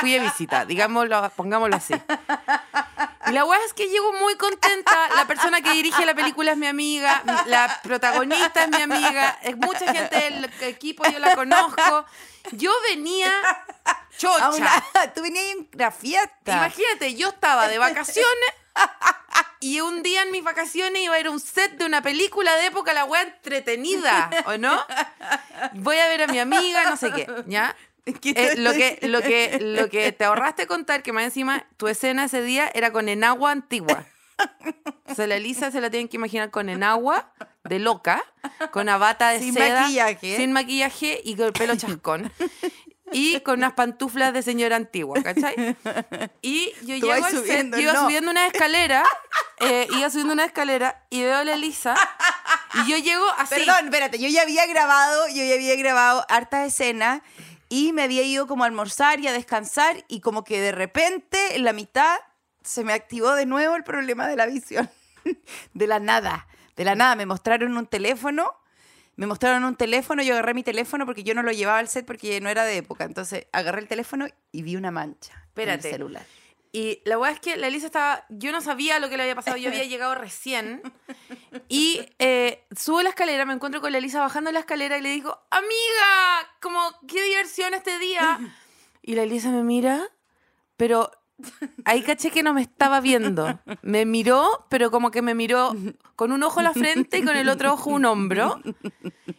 Fui 0.00 0.12
de 0.12 0.20
visita, 0.20 0.64
digámoslo, 0.64 1.30
pongámoslo 1.36 1.76
así. 1.76 1.94
Y 3.28 3.32
la 3.32 3.44
weá 3.44 3.58
es 3.66 3.72
que 3.72 3.88
llego 3.88 4.12
muy 4.14 4.36
contenta. 4.36 5.08
La 5.16 5.26
persona 5.26 5.60
que 5.60 5.72
dirige 5.72 6.04
la 6.06 6.14
película 6.14 6.52
es 6.52 6.58
mi 6.58 6.66
amiga, 6.66 7.22
la 7.46 7.80
protagonista 7.82 8.64
es 8.64 8.68
mi 8.68 8.82
amiga, 8.82 9.38
es 9.42 9.56
mucha 9.56 9.92
gente 9.92 10.16
del 10.16 10.44
equipo, 10.62 11.02
yo 11.10 11.18
la 11.18 11.34
conozco. 11.34 12.06
Yo 12.52 12.70
venía 12.88 13.32
chocha. 14.16 14.50
una- 14.50 14.82
tú 15.14 15.22
venías 15.22 15.44
en 15.56 15.68
la 15.72 15.90
fiesta. 15.90 16.52
Imagínate, 16.52 17.14
yo 17.16 17.28
estaba 17.30 17.66
de 17.68 17.78
vacaciones 17.78 18.50
y 19.60 19.80
un 19.80 20.02
día 20.02 20.22
en 20.22 20.30
mis 20.30 20.44
vacaciones 20.44 21.02
iba 21.02 21.14
a 21.14 21.20
ir 21.20 21.26
a 21.26 21.30
un 21.30 21.40
set 21.40 21.72
de 21.78 21.84
una 21.86 22.02
película 22.02 22.54
de 22.56 22.66
época, 22.66 22.92
la 22.92 23.04
weá 23.04 23.22
entretenida, 23.22 24.30
¿o 24.46 24.56
no? 24.58 24.78
Voy 25.74 25.96
a 25.96 26.08
ver 26.08 26.22
a 26.22 26.26
mi 26.26 26.38
amiga, 26.38 26.88
no 26.88 26.96
sé 26.96 27.10
qué, 27.12 27.26
¿ya? 27.46 27.74
¿Qué 28.20 28.30
Eh, 28.36 28.56
lo, 28.58 28.72
que, 28.72 28.98
lo, 29.02 29.20
que, 29.20 29.58
lo 29.60 29.88
que 29.88 30.12
te 30.12 30.24
ahorraste 30.24 30.66
contar, 30.66 31.02
que 31.02 31.12
más 31.12 31.24
encima 31.24 31.66
tu 31.76 31.88
escena 31.88 32.26
ese 32.26 32.42
día 32.42 32.70
era 32.74 32.92
con 32.92 33.08
enagua 33.08 33.50
antigua. 33.50 34.04
O 35.06 35.14
sea, 35.14 35.26
la 35.26 35.36
Elisa 35.36 35.70
se 35.70 35.80
la 35.80 35.90
tienen 35.90 36.08
que 36.08 36.16
imaginar 36.16 36.50
con 36.50 36.68
enagua 36.68 37.32
de 37.64 37.78
loca, 37.78 38.22
con 38.70 38.82
una 38.82 38.98
bata 38.98 39.30
de 39.30 39.40
Sin 39.40 39.54
seda, 39.54 39.82
maquillaje. 39.82 40.36
sin 40.36 40.52
maquillaje 40.52 41.20
y 41.24 41.34
con 41.36 41.46
el 41.46 41.52
pelo 41.52 41.74
chascón. 41.74 42.30
Y 43.12 43.40
con 43.40 43.58
unas 43.58 43.74
pantuflas 43.74 44.32
de 44.32 44.42
señora 44.42 44.76
antigua, 44.76 45.22
¿cachai? 45.22 45.76
Y 46.42 46.72
yo 46.82 46.98
Tú 46.98 47.06
llego 47.06 47.12
al 47.12 47.30
subiendo, 47.30 47.76
set, 47.76 47.82
iba 47.82 47.92
no. 47.92 48.04
subiendo 48.04 48.30
una 48.30 48.46
escalera, 48.46 49.04
eh, 49.60 49.86
iba 49.96 50.10
subiendo 50.10 50.32
una 50.32 50.44
escalera 50.44 51.04
y 51.08 51.22
veo 51.22 51.36
a 51.36 51.44
la 51.44 51.54
Elisa 51.54 51.94
y 52.74 52.90
yo 52.90 52.96
llego 52.98 53.24
así. 53.38 53.54
Perdón, 53.54 53.84
espérate, 53.84 54.18
yo 54.18 54.28
ya 54.28 54.42
había 54.42 54.66
grabado, 54.66 55.28
yo 55.28 55.44
ya 55.44 55.54
había 55.54 55.76
grabado 55.76 56.26
hartas 56.28 56.66
escenas 56.66 57.22
y 57.68 57.92
me 57.92 58.02
había 58.02 58.22
ido 58.22 58.46
como 58.46 58.64
a 58.64 58.66
almorzar 58.66 59.20
y 59.20 59.28
a 59.28 59.32
descansar 59.32 60.04
y 60.08 60.20
como 60.20 60.44
que 60.44 60.60
de 60.60 60.72
repente 60.72 61.56
en 61.56 61.64
la 61.64 61.72
mitad 61.72 62.16
se 62.62 62.82
me 62.82 62.92
activó 62.92 63.34
de 63.34 63.46
nuevo 63.46 63.76
el 63.76 63.84
problema 63.84 64.26
de 64.26 64.36
la 64.36 64.46
visión. 64.46 64.90
De 65.74 65.86
la 65.88 65.98
nada, 65.98 66.46
de 66.76 66.84
la 66.84 66.94
nada. 66.94 67.16
Me 67.16 67.26
mostraron 67.26 67.76
un 67.76 67.86
teléfono, 67.86 68.54
me 69.16 69.26
mostraron 69.26 69.64
un 69.64 69.76
teléfono, 69.76 70.22
yo 70.22 70.34
agarré 70.34 70.54
mi 70.54 70.62
teléfono 70.62 71.06
porque 71.06 71.24
yo 71.24 71.34
no 71.34 71.42
lo 71.42 71.52
llevaba 71.52 71.78
al 71.78 71.88
set 71.88 72.06
porque 72.06 72.40
no 72.40 72.48
era 72.48 72.64
de 72.64 72.76
época. 72.76 73.04
Entonces 73.04 73.46
agarré 73.52 73.80
el 73.80 73.88
teléfono 73.88 74.26
y 74.52 74.62
vi 74.62 74.76
una 74.76 74.90
mancha 74.90 75.32
Espérate. 75.48 75.88
en 75.88 75.94
el 75.94 75.98
celular. 75.98 76.26
Y 76.72 77.00
la 77.06 77.18
weá 77.18 77.30
es 77.30 77.40
que 77.40 77.56
la 77.56 77.68
Elisa 77.68 77.86
estaba. 77.86 78.26
Yo 78.28 78.52
no 78.52 78.60
sabía 78.60 78.98
lo 78.98 79.08
que 79.08 79.16
le 79.16 79.22
había 79.22 79.34
pasado, 79.34 79.56
yo 79.56 79.70
había 79.70 79.84
llegado 79.84 80.14
recién. 80.14 80.82
Y 81.68 82.06
eh, 82.18 82.64
subo 82.76 83.02
la 83.02 83.08
escalera, 83.08 83.46
me 83.46 83.54
encuentro 83.54 83.80
con 83.80 83.90
la 83.90 83.98
Elisa 83.98 84.20
bajando 84.20 84.52
la 84.52 84.60
escalera 84.60 84.98
y 84.98 85.00
le 85.02 85.08
digo, 85.10 85.40
amiga, 85.50 86.48
como 86.60 86.80
qué 87.08 87.22
diversión 87.22 87.74
este 87.74 87.98
día. 87.98 88.38
Y 89.02 89.14
la 89.14 89.22
Elisa 89.22 89.50
me 89.50 89.62
mira, 89.62 90.08
pero 90.76 91.10
ahí 91.84 92.02
caché 92.02 92.30
que 92.30 92.42
no 92.42 92.52
me 92.54 92.62
estaba 92.62 93.00
viendo. 93.00 93.58
Me 93.82 94.04
miró, 94.06 94.66
pero 94.68 94.90
como 94.90 95.10
que 95.10 95.22
me 95.22 95.34
miró 95.34 95.74
con 96.16 96.32
un 96.32 96.42
ojo 96.42 96.60
a 96.60 96.62
la 96.62 96.72
frente 96.72 97.18
y 97.18 97.24
con 97.24 97.36
el 97.36 97.48
otro 97.48 97.72
ojo 97.74 97.90
un 97.90 98.04
hombro. 98.04 98.60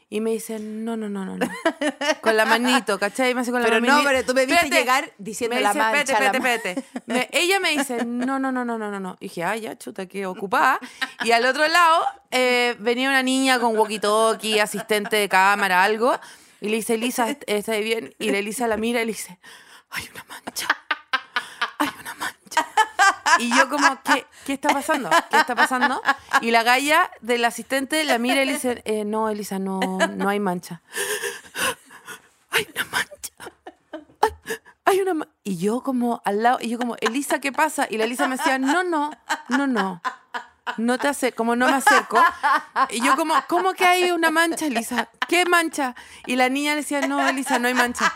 Y 0.09 0.21
me 0.21 0.31
dice, 0.31 0.59
no, 0.59 0.95
no, 0.95 1.09
no, 1.09 1.25
no, 1.25 1.37
no. 1.37 1.47
Con 2.21 2.37
la 2.37 2.45
manito, 2.45 2.97
¿cachai? 2.97 3.33
Me 3.33 3.41
hace 3.41 3.51
con 3.51 3.61
la 3.61 3.67
Pero 3.67 3.81
no, 3.81 3.87
manito. 3.87 4.07
pero 4.09 4.25
tú 4.25 4.33
me 4.33 4.45
viste 4.45 4.53
Espérate. 4.65 4.79
llegar 4.79 5.13
diciendo 5.17 5.55
Me 5.55 5.61
la 5.61 5.69
dice, 5.73 5.79
mancha, 5.79 6.13
espérate, 6.13 6.37
espérate, 6.37 6.69
espérate. 6.71 7.03
Me- 7.07 7.29
ella 7.33 7.59
me 7.59 7.71
dice, 7.71 8.05
no, 8.05 8.39
no, 8.39 8.51
no, 8.51 8.63
no, 8.63 8.77
no, 8.77 8.89
no, 8.91 8.99
no. 8.99 9.17
Y 9.19 9.25
dije, 9.25 9.43
ay, 9.43 9.61
ya, 9.61 9.77
chuta, 9.77 10.05
qué 10.05 10.25
ocupada. 10.25 10.79
Y 11.25 11.31
al 11.31 11.45
otro 11.45 11.67
lado 11.67 12.05
eh, 12.31 12.75
venía 12.79 13.09
una 13.09 13.21
niña 13.23 13.59
con 13.59 13.75
walkie-talkie, 13.75 14.59
asistente 14.61 15.17
de 15.17 15.27
cámara, 15.27 15.83
algo. 15.83 16.17
Y 16.61 16.69
le 16.69 16.77
dice, 16.77 16.93
Elisa, 16.93 17.29
¿est- 17.29 17.43
¿estás 17.47 17.77
bien? 17.79 18.15
Y 18.17 18.31
la 18.31 18.37
Elisa 18.37 18.65
la 18.67 18.77
mira 18.77 19.01
y 19.01 19.05
le 19.05 19.11
dice, 19.11 19.37
hay 19.89 20.05
una 20.13 20.23
mancha. 20.29 20.67
Mancha. 23.37 23.43
Y 23.43 23.57
yo 23.57 23.69
como, 23.69 24.01
¿qué, 24.03 24.25
¿qué 24.45 24.53
está 24.53 24.69
pasando? 24.69 25.09
¿Qué 25.29 25.37
está 25.37 25.55
pasando? 25.55 26.01
Y 26.41 26.51
la 26.51 26.63
galla 26.63 27.09
del 27.21 27.43
asistente 27.45 28.03
la 28.03 28.17
mira 28.17 28.43
y 28.43 28.45
le 28.45 28.53
dice, 28.53 28.81
eh, 28.85 29.05
no, 29.05 29.29
Elisa, 29.29 29.59
no, 29.59 29.79
no 29.79 30.29
hay 30.29 30.39
mancha. 30.39 30.81
Hay 32.51 32.67
una 32.73 32.85
mancha. 32.85 33.33
Hay 34.85 35.01
una 35.01 35.13
ma- 35.13 35.27
y 35.43 35.57
yo 35.57 35.81
como 35.83 36.21
al 36.23 36.41
lado 36.43 36.59
y 36.61 36.69
yo 36.69 36.77
como 36.77 36.95
Elisa 37.01 37.39
qué 37.39 37.51
pasa 37.51 37.87
y 37.89 37.97
la 37.97 38.05
Elisa 38.05 38.27
me 38.29 38.37
decía 38.37 38.57
no 38.57 38.83
no 38.85 39.11
no 39.49 39.67
no 39.67 40.01
no 40.77 40.97
te 40.97 41.07
hace 41.07 41.31
como 41.31 41.55
no 41.55 41.67
me 41.67 41.73
acerco 41.75 42.21
y 42.89 43.01
yo 43.01 43.15
como 43.15 43.33
cómo 43.47 43.73
que 43.73 43.85
hay 43.85 44.11
una 44.11 44.31
mancha 44.31 44.65
Elisa 44.65 45.09
qué 45.27 45.45
mancha 45.45 45.95
y 46.25 46.35
la 46.35 46.49
niña 46.49 46.71
le 46.71 46.77
decía 46.81 47.01
no 47.01 47.27
Elisa 47.27 47.57
no 47.59 47.67
hay 47.67 47.73
mancha 47.73 48.13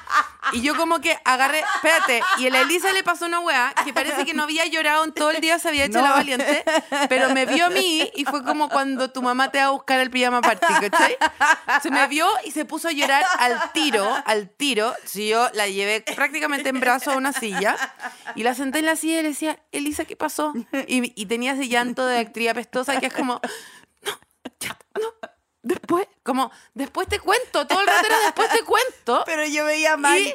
y 0.53 0.61
yo 0.61 0.75
como 0.75 0.99
que 0.99 1.17
agarré 1.23 1.63
espérate 1.75 2.21
y 2.39 2.47
a 2.47 2.49
la 2.49 2.61
Elisa 2.61 2.91
le 2.93 3.03
pasó 3.03 3.25
una 3.25 3.39
weá 3.39 3.73
que 3.85 3.93
parece 3.93 4.25
que 4.25 4.33
no 4.33 4.43
había 4.43 4.65
llorado 4.65 5.03
en 5.05 5.13
todo 5.13 5.31
el 5.31 5.39
día 5.41 5.59
se 5.59 5.69
había 5.69 5.85
hecho 5.85 5.99
No. 5.99 6.07
la 6.07 6.11
valiente 6.13 6.63
pero 7.09 7.29
me 7.33 7.45
vio 7.45 7.67
a 7.67 7.69
mí 7.69 8.09
y 8.15 8.25
fue 8.25 8.43
como 8.43 8.69
cuando 8.69 9.11
tu 9.11 9.21
mamá 9.21 9.51
te 9.51 9.59
va 9.59 9.65
a 9.65 9.69
buscar 9.69 9.99
el 9.99 10.09
pijama 10.11 10.41
party 10.41 10.65
¿cachai? 10.89 11.17
se 11.81 11.89
me 11.91 12.07
vio 12.07 12.27
y 12.45 12.51
se 12.51 12.65
puso 12.65 12.87
a 12.87 12.91
llorar 12.91 13.23
al 13.39 13.71
tiro 13.71 14.07
al 14.25 14.49
tiro 14.49 14.93
si 15.05 15.29
yo 15.29 15.47
la 15.53 15.67
llevé 15.67 16.01
prácticamente 16.01 16.69
en 16.69 16.79
brazo 16.79 17.11
a 17.11 17.15
una 17.17 17.33
silla 17.33 17.75
y 18.35 18.43
la 18.43 18.53
senté 18.55 18.79
en 18.79 18.85
la 18.85 18.95
silla 18.95 19.19
y 19.19 19.23
le 19.23 19.29
decía 19.29 19.59
Elisa 19.71 20.05
¿qué 20.05 20.15
pasó? 20.15 20.53
y, 20.87 21.13
y 21.21 21.25
tenía 21.27 21.53
ese 21.53 21.67
llanto 21.67 22.05
de 22.05 22.17
actriz 22.19 22.40
apestosa 22.47 22.99
que 22.99 23.07
es 23.07 23.13
como 23.13 23.39
no 24.03 24.11
ya, 24.59 24.77
no 24.99 25.13
después 25.63 26.07
como 26.23 26.51
después 26.73 27.07
te 27.07 27.19
cuento 27.19 27.67
todo 27.67 27.81
el 27.81 27.87
rato 27.87 28.05
era 28.07 28.19
después 28.19 28.49
te 28.49 28.63
cuento 28.63 29.23
Pero 29.25 29.45
yo 29.45 29.65
veía 29.65 29.95
mal. 29.97 30.19
y 30.19 30.33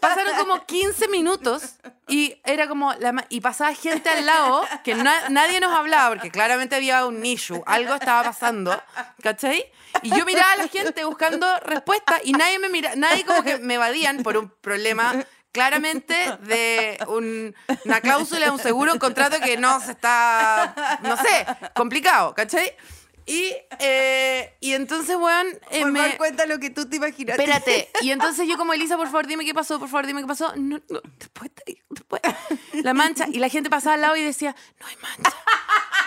pasaron 0.00 0.34
como 0.36 0.64
15 0.66 1.08
minutos 1.08 1.76
y 2.08 2.40
era 2.44 2.68
como 2.68 2.92
la 2.94 3.24
y 3.30 3.40
pasaba 3.40 3.74
gente 3.74 4.08
al 4.10 4.26
lado 4.26 4.64
que 4.84 4.94
na- 4.94 5.28
nadie 5.30 5.60
nos 5.60 5.72
hablaba 5.72 6.10
porque 6.14 6.30
claramente 6.30 6.76
había 6.76 7.04
un 7.06 7.24
issue, 7.24 7.62
algo 7.66 7.94
estaba 7.94 8.22
pasando, 8.24 8.80
¿cachai? 9.22 9.64
Y 10.02 10.10
yo 10.16 10.24
miraba 10.26 10.52
a 10.52 10.56
la 10.56 10.68
gente 10.68 11.04
buscando 11.04 11.46
respuestas 11.60 12.20
y 12.24 12.32
nadie 12.32 12.58
me 12.58 12.68
mira, 12.68 12.94
nadie 12.96 13.24
como 13.24 13.42
que 13.42 13.56
me 13.58 13.74
evadían 13.74 14.22
por 14.22 14.36
un 14.36 14.50
problema 14.60 15.14
claramente 15.56 16.14
de 16.42 16.98
un- 17.08 17.54
una 17.86 18.00
cláusula 18.02 18.44
de 18.46 18.50
un 18.50 18.58
seguro, 18.58 18.92
un 18.92 18.98
contrato 18.98 19.40
que 19.40 19.56
no 19.56 19.80
se 19.80 19.92
está, 19.92 20.98
no 21.02 21.16
sé, 21.16 21.46
complicado, 21.74 22.34
¿cachai? 22.34 22.76
Y, 23.24 23.52
eh, 23.80 24.54
y 24.60 24.74
entonces, 24.74 25.16
weón, 25.16 25.48
eh, 25.70 25.80
Por 25.80 25.90
me... 25.90 26.00
favor, 26.00 26.16
cuenta 26.18 26.46
lo 26.46 26.58
que 26.60 26.70
tú 26.70 26.88
te 26.88 26.96
imaginas. 26.96 27.36
Espérate. 27.38 27.90
Y 28.00 28.12
entonces 28.12 28.46
yo 28.46 28.56
como, 28.56 28.72
Elisa, 28.72 28.96
por 28.96 29.06
favor, 29.06 29.26
dime 29.26 29.44
qué 29.44 29.52
pasó, 29.52 29.80
por 29.80 29.88
favor, 29.88 30.06
dime 30.06 30.20
qué 30.20 30.28
pasó. 30.28 30.52
No, 30.56 30.78
no, 30.88 31.00
después 31.18 31.50
te 31.52 31.62
digo, 31.66 31.80
después. 31.90 32.22
La 32.84 32.94
mancha. 32.94 33.26
Y 33.32 33.38
la 33.40 33.48
gente 33.48 33.68
pasaba 33.68 33.94
al 33.94 34.02
lado 34.02 34.14
y 34.16 34.22
decía, 34.22 34.54
no 34.78 34.86
hay 34.86 34.96
mancha. 35.02 35.36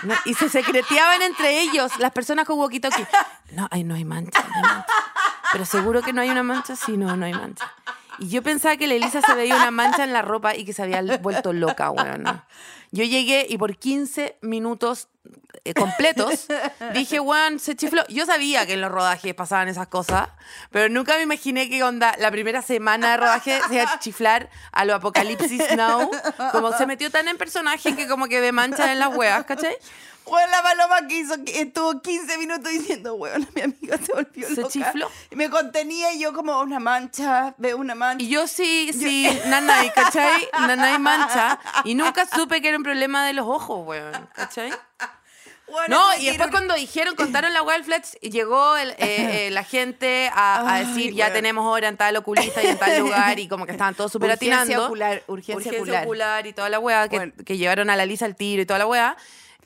No, 0.03 0.15
y 0.23 0.33
se 0.35 0.47
secreteaban 0.47 1.21
entre 1.23 1.59
ellos, 1.59 1.91
las 1.99 2.11
personas 2.13 2.45
con 2.45 2.57
walkie-talkie. 2.57 3.05
No, 3.51 3.67
ay, 3.69 3.83
no 3.83 3.95
hay 3.95 4.05
mancha, 4.05 4.41
no 4.47 4.55
hay 4.55 4.61
mancha. 4.61 4.85
Pero 5.51 5.65
seguro 5.65 6.01
que 6.01 6.13
no 6.13 6.21
hay 6.21 6.29
una 6.29 6.43
mancha. 6.43 6.77
Sí, 6.77 6.95
no, 6.95 7.17
no 7.17 7.25
hay 7.25 7.33
mancha. 7.33 7.69
Y 8.19 8.29
yo 8.29 8.43
pensaba 8.43 8.77
que 8.77 8.87
la 8.87 8.95
Elisa 8.95 9.21
se 9.21 9.33
veía 9.35 9.55
una 9.55 9.71
mancha 9.71 10.03
en 10.03 10.13
la 10.13 10.21
ropa 10.21 10.55
y 10.55 10.65
que 10.65 10.73
se 10.73 10.83
había 10.83 11.01
vuelto 11.17 11.53
loca, 11.53 11.89
weón. 11.91 12.23
Yo 12.91 13.03
llegué 13.03 13.45
y 13.47 13.57
por 13.57 13.77
15 13.77 14.37
minutos 14.41 15.09
eh, 15.69 15.73
completos 15.73 16.47
dije, 16.93 17.19
weón, 17.19 17.59
se 17.59 17.75
chifló. 17.75 18.05
Yo 18.07 18.25
sabía 18.25 18.65
que 18.65 18.73
en 18.73 18.81
los 18.81 18.91
rodajes 18.91 19.33
pasaban 19.33 19.67
esas 19.67 19.87
cosas, 19.87 20.29
pero 20.71 20.89
nunca 20.89 21.15
me 21.17 21.23
imaginé 21.23 21.69
que 21.69 21.83
onda 21.83 22.15
la 22.19 22.31
primera 22.31 22.61
semana 22.61 23.11
de 23.11 23.17
rodaje 23.17 23.59
se 23.67 23.75
iba 23.75 23.83
a 23.83 23.99
chiflar 23.99 24.49
a 24.71 24.85
lo 24.85 24.95
Apocalipsis 24.95 25.75
Now. 25.75 26.09
Como 26.51 26.71
se 26.77 26.85
metió 26.85 27.09
tan 27.11 27.27
en 27.27 27.37
personaje 27.37 27.95
que 27.95 28.07
como 28.07 28.27
que 28.27 28.39
ve 28.39 28.51
manchas 28.51 28.89
en 28.89 28.99
las 28.99 29.15
weas, 29.15 29.45
¿cachai? 29.45 29.75
Bueno, 30.25 30.51
la 30.51 30.61
paloma 30.61 31.07
que 31.07 31.17
hizo, 31.17 31.43
que 31.43 31.61
estuvo 31.61 32.01
15 32.01 32.37
minutos 32.37 32.71
diciendo, 32.71 33.15
weón, 33.15 33.47
mi 33.55 33.61
amiga 33.61 33.97
se 33.97 34.13
volvió 34.13 34.47
Se 34.47 34.61
loca. 34.61 34.71
chifló. 34.71 35.09
Y 35.31 35.35
me 35.35 35.49
contenía 35.49 36.13
y 36.13 36.19
yo 36.19 36.33
como 36.33 36.59
una 36.59 36.79
mancha, 36.79 37.55
veo 37.57 37.77
una 37.77 37.95
mancha. 37.95 38.23
Y 38.23 38.29
yo 38.29 38.45
sí, 38.45 38.91
sí, 38.93 39.27
nanay, 39.47 39.89
¿cachai? 39.91 40.47
Nanay 40.53 40.99
mancha. 40.99 41.59
Y 41.83 41.95
nunca 41.95 42.27
supe 42.27 42.61
que 42.61 42.67
era 42.67 42.77
un 42.77 42.83
problema 42.83 43.25
de 43.25 43.33
los 43.33 43.47
ojos, 43.47 43.87
weón, 43.87 44.29
¿cachai? 44.33 44.71
Bueno, 45.71 45.95
No, 45.97 46.17
y 46.19 46.25
después 46.25 46.49
cuando 46.51 46.73
dijeron, 46.75 47.15
contaron 47.15 47.53
la 47.53 47.61
Wild 47.61 47.85
Flex, 47.85 48.13
llegó 48.21 48.75
el, 48.77 48.91
eh, 48.91 48.95
eh, 49.47 49.49
la 49.51 49.63
gente 49.63 50.29
a, 50.33 50.61
a 50.61 50.73
Ay, 50.75 50.85
decir, 50.85 51.13
ya 51.13 51.31
tenemos 51.33 51.65
hora 51.65 51.87
en 51.87 51.97
tal 51.97 52.15
oculista 52.17 52.63
y 52.63 52.67
en 52.67 52.77
tal 52.77 52.97
lugar, 52.99 53.39
y 53.39 53.47
como 53.47 53.65
que 53.65 53.71
estaban 53.73 53.95
todos 53.95 54.11
súper 54.11 54.29
Urgencia 54.31 54.61
atinando. 54.61 54.85
ocular, 54.87 55.23
urgencia 55.27 55.71
ocular. 56.03 56.47
y 56.47 56.53
toda 56.53 56.69
la 56.69 56.79
weá, 56.79 57.07
que, 57.07 57.17
Bueno. 57.17 57.33
que 57.45 57.57
llevaron 57.57 57.89
a 57.89 57.95
la 57.95 58.05
Lisa 58.05 58.25
al 58.25 58.35
tiro 58.35 58.61
y 58.61 58.65
toda 58.65 58.79
la 58.79 58.87
weá. 58.87 59.15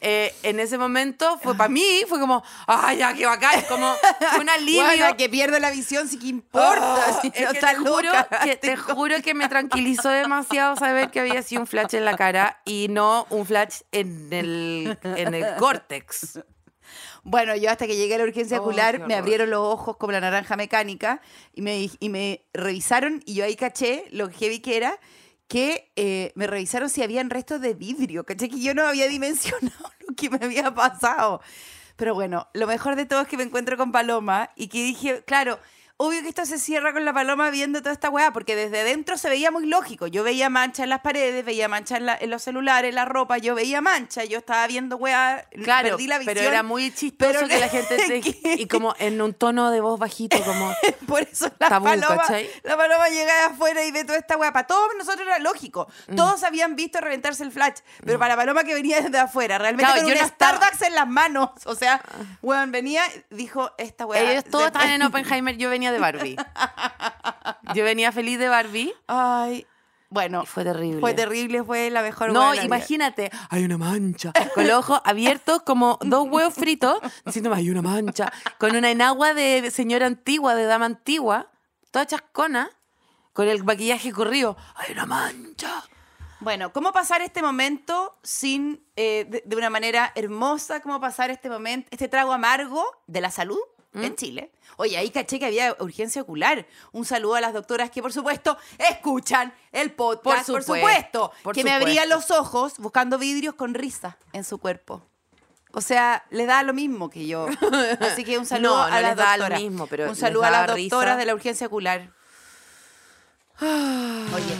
Eh, 0.06 0.36
en 0.44 0.60
ese 0.60 0.78
momento 0.78 1.39
fue 1.42 1.56
para 1.56 1.70
mí, 1.70 2.04
fue 2.10 2.20
como, 2.20 2.44
ay, 2.68 2.98
ya, 2.98 3.13
qué 3.13 3.26
bacán, 3.26 3.63
como 3.70 3.96
fue 4.32 4.42
un 4.42 4.50
alivio. 4.50 4.84
Bueno, 4.84 5.16
que 5.16 5.30
pierdo 5.30 5.58
la 5.60 5.72
visión, 5.72 6.10
sí 6.10 6.20
que 6.20 6.28
importa. 6.28 7.06
Oh, 7.10 7.22
si 7.22 7.32
es 7.34 7.42
no 7.42 7.52
que 7.52 7.58
está 7.58 7.70
te, 7.70 7.76
juro 7.78 8.12
que, 8.44 8.56
te 8.62 8.76
juro 8.76 9.22
que 9.22 9.34
me 9.34 9.48
tranquilizó 9.48 10.10
demasiado 10.10 10.76
saber 10.76 11.10
que 11.10 11.22
había 11.22 11.42
sido 11.42 11.62
un 11.62 11.68
flash 11.68 11.96
en 11.96 12.04
la 12.04 12.18
cara 12.18 12.62
y 12.66 12.88
no 12.89 13.26
un 13.30 13.46
flash 13.46 13.80
en 13.94 14.28
el, 14.34 15.00
en 15.04 15.34
el 15.34 15.56
córtex. 15.56 16.39
Bueno, 17.24 17.56
yo 17.56 17.72
hasta 17.72 17.88
que 17.88 17.96
llegué 17.96 18.16
a 18.16 18.18
la 18.18 18.26
urgencia 18.26 18.60
Oh, 18.60 18.63
ocular 18.63 19.08
me 19.08 19.16
abrieron 19.16 19.50
los 19.50 19.62
ojos 19.62 19.96
como 19.96 20.12
la 20.12 20.20
naranja 20.20 20.58
mecánica 20.58 21.22
y 21.54 21.62
me, 21.62 21.89
y 21.98 22.10
me 22.10 22.44
revisaron 22.54 23.24
y 23.26 23.36
yo 23.36 23.46
ahí 23.46 23.56
caché 23.56 24.06
lo 24.12 24.30
heavy 24.30 24.60
que 24.60 24.76
era 24.76 25.00
que 25.54 25.92
eh, 25.96 26.32
me 26.34 26.48
revisaron 26.48 26.89
si 26.89 27.04
habían 27.04 27.30
restos 27.30 27.62
de 27.62 27.76
vidrio, 27.76 28.24
caché 28.24 28.50
que 28.50 28.60
yo 28.60 28.74
no 28.74 28.88
había 28.88 29.08
dimensionado 29.18 29.92
lo 30.00 30.16
que 30.16 30.32
me 30.32 30.39
había 30.42 30.74
pasado. 30.74 31.42
Pero 31.96 32.16
bueno, 32.16 32.48
lo 32.56 32.66
mejor 32.66 32.96
de 32.96 33.06
todo 33.06 33.22
es 33.22 33.28
que 33.28 33.38
me 33.38 33.44
encuentro 33.44 33.78
con 33.78 33.92
Paloma 33.92 34.50
y 34.56 34.68
que 34.68 34.84
dije, 34.84 35.24
claro, 35.28 35.60
obvio 36.06 36.22
que 36.22 36.30
esto 36.30 36.46
se 36.46 36.60
cierra 36.60 36.92
con 36.94 37.06
la 37.06 37.13
Paloma 37.13 37.50
viendo 37.50 37.80
toda 37.80 37.94
esta 37.94 38.10
weá, 38.10 38.32
porque 38.34 38.56
desde 38.56 38.84
dentro 38.84 39.18
se 39.18 39.30
veía 39.30 39.52
muy 39.52 39.66
lógico. 39.66 40.08
Yo 40.08 40.24
veía 40.24 40.50
manchas 40.50 40.84
en 40.84 40.89
las 40.89 41.00
paredes, 41.02 41.46
veía 41.46 41.68
manchas 41.68 42.00
en, 42.00 42.06
la- 42.08 42.18
en 42.20 42.30
los 42.30 42.42
celulares, 42.44 42.89
en 42.89 42.96
la 42.96 43.06
ropa, 43.06 43.38
yo 43.38 43.56
veía 43.56 43.82
manchas, 43.82 44.28
yo 44.30 44.39
estaba 44.39 44.66
viendo 44.68 44.98
weá, 44.98 45.46
Claro, 45.63 45.89
perdí 45.92 46.08
la 46.08 46.18
visión. 46.18 46.36
pero 46.36 46.48
era 46.48 46.62
muy 46.63 46.92
chistoso 46.94 47.32
pero 47.34 47.48
que 47.48 47.60
la 47.60 47.70
gente 47.70 47.98
te- 47.98 48.22
que- 48.22 48.56
y 48.60 48.68
como 48.68 48.96
en 49.00 49.22
un 49.22 49.34
tono 49.34 49.72
de 49.72 49.80
voz 49.82 50.00
bajito 50.00 50.42
como 50.44 50.74
Por 51.08 51.22
eso 51.24 51.50
la 51.60 51.70
Tabú, 51.70 51.86
paloma, 51.86 52.18
¿cachai? 52.18 52.50
la 52.63 52.76
paloma 52.78 53.08
llega 53.10 53.34
de 53.34 53.42
afuera 53.54 53.84
y 53.86 53.92
ve 53.92 54.04
toda 54.04 54.18
esta 54.18 54.36
weá. 54.38 54.52
Para 54.52 54.68
todos 54.68 54.89
nosotros 54.98 55.26
era 55.28 55.39
lógico. 55.39 55.88
Mm. 56.08 56.16
Todos 56.16 56.44
habían 56.44 56.76
visto 56.76 57.00
reventarse 57.02 57.44
el 57.44 57.52
flash. 57.52 57.78
Pero 58.04 58.18
para 58.20 58.36
la 58.36 58.42
paloma 58.42 58.63
que 58.63 58.74
venía 58.74 59.00
desde 59.02 59.20
afuera, 59.20 59.58
realmente 59.58 59.86
Claro, 59.92 60.02
con 60.02 60.10
yo 60.10 60.16
un 60.16 60.20
no 60.22 60.26
estaba- 60.26 60.58
Starbucks 60.58 60.82
en 60.82 60.96
las 60.96 61.08
manos. 61.08 61.50
O 61.66 61.76
sea, 61.76 62.02
weón, 62.42 62.72
venía, 62.72 63.04
dijo 63.30 63.72
esta 63.78 64.06
weá. 64.06 64.32
ellos 64.32 64.44
todos 64.46 64.63
se- 64.63 64.68
estaban 64.68 64.89
en 64.89 65.02
Oppenheimer, 65.04 65.56
yo 65.58 65.70
venía 65.70 65.92
de 65.93 65.99
Barbie. 65.99 66.36
Yo 67.75 67.84
venía 67.84 68.12
feliz 68.12 68.39
de 68.39 68.49
Barbie. 68.49 68.93
Ay, 69.08 69.65
bueno. 70.10 70.43
Y 70.43 70.45
fue 70.47 70.63
terrible. 70.63 70.99
Fue 70.99 71.13
terrible, 71.13 71.63
fue 71.63 71.89
la 71.89 72.01
mejor 72.01 72.32
No, 72.32 72.51
vida. 72.51 72.63
imagínate, 72.63 73.32
hay 73.49 73.63
una 73.63 73.77
mancha, 73.77 74.32
con 74.53 74.67
los 74.67 74.77
ojos 74.79 75.01
abiertos 75.06 75.63
como 75.63 75.97
dos 76.01 76.27
huevos 76.29 76.53
fritos, 76.53 76.99
diciéndome, 77.25 77.56
hay 77.58 77.69
una 77.69 77.82
mancha, 77.82 78.32
con 78.60 78.75
una 78.75 78.91
enagua 78.91 79.34
de 79.34 79.71
señora 79.71 80.06
antigua, 80.06 80.53
de 80.56 80.65
dama 80.65 80.86
antigua, 80.86 81.47
toda 81.91 82.06
chascona, 82.06 82.69
con 83.34 83.47
el 83.47 83.63
maquillaje 83.63 84.12
corrido, 84.12 84.56
hay 84.75 84.91
una 84.93 85.06
mancha. 85.08 85.84
Bueno, 86.41 86.73
¿cómo 86.73 86.91
pasar 86.91 87.21
este 87.21 87.41
momento 87.41 88.19
sin, 88.21 88.86
eh, 88.97 89.25
de, 89.29 89.41
de 89.45 89.56
una 89.56 89.69
manera 89.69 90.12
hermosa, 90.13 90.82
cómo 90.82 90.99
pasar 90.99 91.32
este 91.32 91.49
momento, 91.49 91.88
este 91.89 92.08
trago 92.10 92.34
amargo 92.34 92.86
de 93.08 93.21
la 93.21 93.32
salud 93.32 93.58
¿Mm? 93.93 94.03
en 94.03 94.15
Chile? 94.15 94.51
Oye, 94.77 94.97
ahí 94.97 95.10
caché 95.12 95.38
que 95.39 95.45
había 95.45 95.75
urgencia 95.79 96.21
ocular. 96.21 96.65
Un 96.91 97.06
saludo 97.06 97.36
a 97.36 97.41
las 97.41 97.53
doctoras 97.53 97.91
que, 97.91 98.01
por 98.01 98.12
supuesto, 98.12 98.58
escuchan 98.77 99.53
el 99.71 99.91
podcast, 99.91 100.47
por 100.47 100.56
Por 100.56 100.63
supuesto. 100.63 101.32
por 101.43 101.53
que 101.56 101.63
me 101.63 101.71
abrían 101.71 102.10
los 102.10 102.32
ojos 102.32 102.73
buscando 102.79 103.17
vidrios 103.19 103.53
con 103.56 103.73
risa 103.75 104.17
en 104.34 104.43
su 104.43 104.58
cuerpo. 104.58 105.06
O 105.75 105.82
sea, 105.82 106.23
le 106.29 106.45
da 106.45 106.62
lo 106.63 106.73
mismo 106.73 107.10
que 107.10 107.25
yo. 107.27 107.47
Así 107.99 108.23
que 108.23 108.38
un 108.38 108.45
saludo 108.45 108.77
No, 108.77 108.84
a 108.84 109.01
las 109.01 109.15
doctoras. 109.15 109.60
mismo, 109.62 109.88
pero 109.88 110.10
un 110.10 110.15
saludo 110.15 110.43
a 110.43 110.49
las 110.51 110.67
doctoras 110.67 111.13
risa. 111.13 111.17
de 111.17 111.25
la 111.25 111.34
urgencia 111.36 111.67
ocular. 111.67 112.10
Oye, 113.62 114.58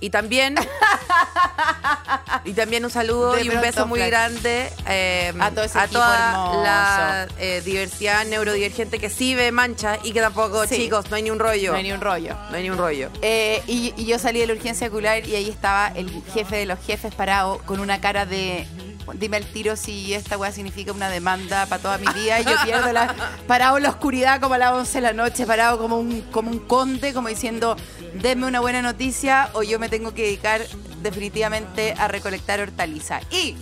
Y 0.00 0.08
también, 0.10 0.54
y 2.44 2.52
también 2.54 2.84
un 2.84 2.90
saludo 2.90 3.32
De 3.34 3.44
y 3.44 3.48
un 3.50 3.60
beso 3.60 3.86
muy 3.86 4.00
grande 4.00 4.72
eh, 4.88 5.32
A 5.38 5.50
todo 5.50 5.64
ese 5.64 5.78
equipo 5.78 5.94
toda 5.94 6.30
hermoso. 6.30 6.62
la 6.62 7.28
eh, 7.38 7.60
diversidad 7.64 8.24
neurodivergente 8.24 8.98
que 8.98 9.10
sí 9.10 9.34
ve 9.34 9.52
mancha 9.52 9.98
y 10.02 10.12
que 10.12 10.20
tampoco, 10.20 10.66
Sí. 10.66 10.76
chicos, 10.76 11.10
no 11.10 11.16
hay 11.16 11.22
ni 11.22 11.30
un 11.30 11.38
rollo. 11.38 11.72
no 11.72 11.76
hay 11.78 11.82
ni 11.84 11.92
un 11.92 12.00
rollo. 12.00 12.34
No 12.50 12.56
hay 12.56 12.62
ni 12.62 12.70
un 12.70 12.78
rollo. 12.78 13.10
Eh, 13.22 13.62
y, 13.66 13.92
y 13.96 14.06
yo 14.06 14.18
salí 14.18 14.40
de 14.40 14.46
la 14.46 14.54
urgencia 14.54 14.88
ocular 14.88 15.26
y 15.26 15.34
ahí 15.36 15.50
estaba 15.50 15.88
el 15.94 16.10
jefe 16.32 16.56
de 16.56 16.66
los 16.66 16.78
jefes 16.84 17.14
parado 17.14 17.58
con 17.66 17.80
una 17.80 18.00
cara 18.00 18.24
de. 18.26 18.66
Dime 19.14 19.36
el 19.36 19.46
tiro 19.46 19.76
si 19.76 20.14
esta 20.14 20.36
weá 20.36 20.52
significa 20.52 20.92
una 20.92 21.08
demanda 21.08 21.66
para 21.66 21.82
toda 21.82 21.98
mi 21.98 22.06
vida. 22.12 22.40
Y 22.40 22.44
yo 22.44 22.52
pierdo 22.64 22.92
la. 22.92 23.14
Parado 23.46 23.76
en 23.76 23.84
la 23.84 23.90
oscuridad 23.90 24.40
como 24.40 24.54
a 24.54 24.58
las 24.58 24.72
11 24.72 24.92
de 24.92 25.00
la 25.02 25.12
noche, 25.12 25.46
parado 25.46 25.78
como 25.78 25.98
un, 25.98 26.22
como 26.30 26.50
un 26.50 26.58
conde, 26.60 27.12
como 27.12 27.28
diciendo: 27.28 27.76
denme 28.14 28.46
una 28.46 28.60
buena 28.60 28.82
noticia 28.82 29.50
o 29.54 29.62
yo 29.62 29.78
me 29.78 29.88
tengo 29.88 30.14
que 30.14 30.22
dedicar 30.22 30.62
definitivamente 31.02 31.94
a 31.98 32.08
recolectar 32.08 32.60
hortaliza. 32.60 33.20
Y. 33.30 33.56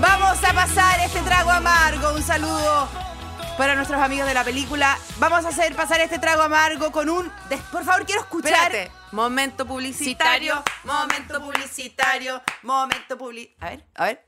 Vamos 0.00 0.38
a 0.44 0.52
pasar 0.52 1.00
este 1.00 1.20
trago 1.22 1.50
amargo. 1.50 2.14
Un 2.14 2.22
saludo 2.22 3.05
para 3.56 3.74
nuestros 3.74 4.00
amigos 4.00 4.26
de 4.28 4.34
la 4.34 4.44
película. 4.44 4.98
Vamos 5.18 5.44
a 5.44 5.48
hacer 5.48 5.74
pasar 5.74 6.00
este 6.00 6.18
trago 6.18 6.42
amargo 6.42 6.90
con 6.92 7.08
un. 7.08 7.30
des- 7.48 7.60
Por 7.72 7.84
favor, 7.84 8.04
quiero 8.04 8.20
escuchar. 8.22 8.52
Espérate, 8.52 8.90
momento 9.12 9.66
publicitario. 9.66 10.62
momento 10.84 11.40
publicitario, 11.40 12.42
momento 12.62 13.16
publicitario. 13.16 13.56
A 13.60 13.70
ver, 13.70 13.84
a 13.94 14.04
ver. 14.04 14.26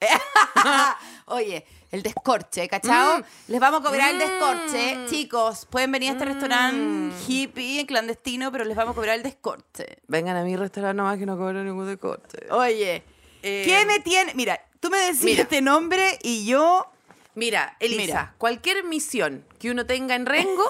Oye, 1.26 1.64
el 1.90 2.02
descorche, 2.02 2.68
¿cachao? 2.68 3.18
Mm. 3.20 3.22
Les 3.48 3.60
vamos 3.60 3.80
a 3.80 3.84
cobrar 3.84 4.10
el 4.10 4.16
Mm. 4.16 4.18
descorche. 4.18 5.06
Chicos, 5.08 5.66
pueden 5.66 5.90
venir 5.92 6.10
a 6.10 6.12
este 6.12 6.24
restaurante 6.26 7.14
hippie, 7.26 7.86
clandestino, 7.86 8.52
pero 8.52 8.64
les 8.64 8.76
vamos 8.76 8.92
a 8.92 8.94
cobrar 8.94 9.16
el 9.16 9.22
descorche. 9.22 9.98
Vengan 10.06 10.36
a 10.36 10.42
mi 10.44 10.56
restaurante 10.56 10.96
nomás 10.96 11.18
que 11.18 11.26
no 11.26 11.36
cobro 11.36 11.64
ningún 11.64 11.86
decorte. 11.86 12.46
Oye, 12.50 13.02
Eh, 13.42 13.62
¿qué 13.66 13.84
me 13.86 14.00
tiene? 14.00 14.32
Mira, 14.34 14.60
tú 14.80 14.90
me 14.90 14.98
decís 14.98 15.22
mira. 15.24 15.42
este 15.42 15.60
nombre 15.60 16.18
y 16.22 16.46
yo. 16.46 16.90
Mira, 17.34 17.76
Elisa, 17.80 18.00
Mira. 18.02 18.34
cualquier 18.38 18.84
misión 18.84 19.44
que 19.58 19.70
uno 19.70 19.86
tenga 19.86 20.14
en 20.14 20.26
Rengo 20.26 20.64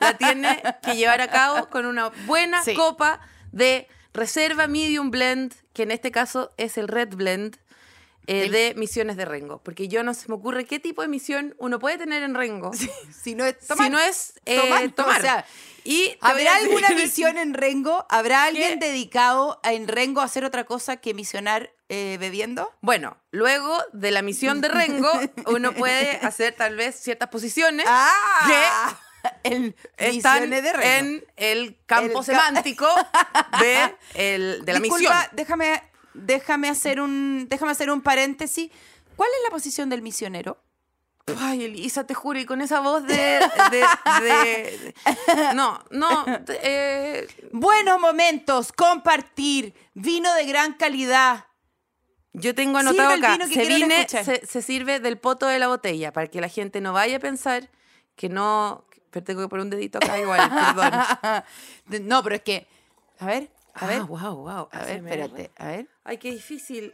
la 0.00 0.16
tiene 0.16 0.62
que 0.82 0.96
llevar 0.96 1.20
a 1.20 1.28
cabo 1.28 1.68
con 1.68 1.86
una 1.86 2.08
buena 2.26 2.62
Sí. 2.62 2.74
copa 2.74 3.20
de 3.52 3.86
reserva 4.12 4.66
medium 4.66 5.10
blend, 5.10 5.52
que 5.72 5.82
en 5.82 5.90
este 5.90 6.10
caso 6.10 6.50
es 6.56 6.78
el 6.78 6.88
red 6.88 7.08
blend 7.14 7.56
eh, 8.26 8.48
de 8.48 8.72
misiones 8.76 9.18
de 9.18 9.26
Rengo. 9.26 9.58
Porque 9.62 9.86
yo 9.88 10.02
no 10.02 10.14
se 10.14 10.28
me 10.28 10.36
ocurre 10.36 10.64
qué 10.64 10.78
tipo 10.80 11.02
de 11.02 11.08
misión 11.08 11.54
uno 11.58 11.78
puede 11.78 11.98
tener 11.98 12.22
en 12.22 12.34
Rengo 12.34 12.70
Si 13.12 13.34
no 13.34 13.44
es 13.44 13.58
tomar. 13.66 13.84
si 13.86 13.90
no 13.92 13.98
es 13.98 14.32
eh, 14.46 14.56
tomar, 14.58 14.90
tomar. 14.92 15.18
o 15.18 15.22
sea, 15.22 15.44
y 15.84 16.16
¿Habrá 16.22 16.56
alguna 16.56 16.88
misión 16.96 17.36
en 17.36 17.52
Rengo? 17.52 18.06
¿Habrá 18.08 18.44
alguien 18.44 18.78
¿Qué? 18.78 18.86
dedicado 18.86 19.60
a- 19.62 19.74
en 19.74 19.86
Rengo 19.88 20.22
a 20.22 20.24
hacer 20.24 20.46
otra 20.46 20.64
cosa 20.64 20.96
que 20.96 21.12
misionar 21.12 21.73
eh, 21.96 22.18
bebiendo? 22.18 22.72
Bueno, 22.80 23.16
luego 23.30 23.78
de 23.92 24.10
la 24.10 24.22
misión 24.22 24.60
de 24.60 24.68
Rengo, 24.68 25.10
uno 25.46 25.72
puede 25.72 26.16
hacer 26.26 26.54
tal 26.54 26.76
vez 26.76 26.96
ciertas 27.00 27.28
posiciones 27.28 27.86
¡Ah! 27.88 28.98
El 29.42 29.74
están 29.96 30.50
de 30.50 30.60
Rengo. 30.72 30.82
en 30.82 31.24
el 31.36 31.78
campo 31.86 32.06
El 32.20 32.26
ca- 32.26 32.32
semántico 32.32 32.86
de, 33.60 33.94
el- 34.14 34.64
de 34.64 34.72
la 34.74 34.80
Disculpa, 34.80 35.14
misión. 35.14 35.30
déjame, 35.32 35.82
déjame, 36.12 36.68
hacer 36.68 37.00
un, 37.00 37.46
déjame 37.48 37.72
hacer 37.72 37.90
un 37.90 38.02
paréntesis. 38.02 38.70
¿Cuál 39.16 39.30
es 39.38 39.44
la 39.44 39.50
posición 39.50 39.88
del 39.88 40.02
misionero? 40.02 40.58
Ay, 41.40 41.64
Elisa, 41.64 42.04
te 42.06 42.12
juro, 42.12 42.38
y 42.38 42.44
con 42.44 42.60
esa 42.60 42.80
voz 42.80 43.06
de... 43.06 43.40
de- 43.70 43.86
de- 44.20 44.94
no, 45.54 45.82
no, 45.90 46.26
eh, 46.48 47.26
Buenos 47.52 47.98
momentos, 47.98 48.72
compartir, 48.72 49.72
vino 49.94 50.34
de 50.34 50.44
gran 50.44 50.74
calidad. 50.74 51.46
Yo 52.34 52.54
tengo 52.54 52.78
anotado 52.78 53.14
acá, 53.14 53.38
se, 53.46 54.62
sirve 54.62 55.00
del 55.00 55.18
poto 55.18 55.46
de 55.46 55.58
la 55.58 55.68
botella, 55.68 56.12
para 56.12 56.26
que 56.26 56.40
la 56.40 56.48
gente 56.48 56.80
no 56.80 56.92
vaya 56.92 57.16
a 57.16 57.20
pensar 57.20 57.70
que 58.16 58.28
no... 58.28 58.84
Pero 59.10 59.24
tengo 59.24 59.42
que 59.42 59.48
poner 59.48 59.64
un 59.64 59.70
dedito 59.70 59.98
acá 59.98 60.18
igual, 60.18 60.40
perdón. 61.86 62.08
no, 62.08 62.22
pero 62.24 62.34
es 62.34 62.42
que. 62.42 62.66
A 63.20 63.26
ver, 63.26 63.48
a 63.74 63.86
ver. 63.86 64.00
Ah, 64.00 64.04
wow, 64.06 64.34
wow. 64.36 64.68
a 64.72 64.84
ver, 64.84 64.96
espérate, 64.96 65.52
a 65.56 65.66
ver. 65.68 65.88
Ay, 66.02 66.18
qué 66.18 66.32
difícil. 66.32 66.92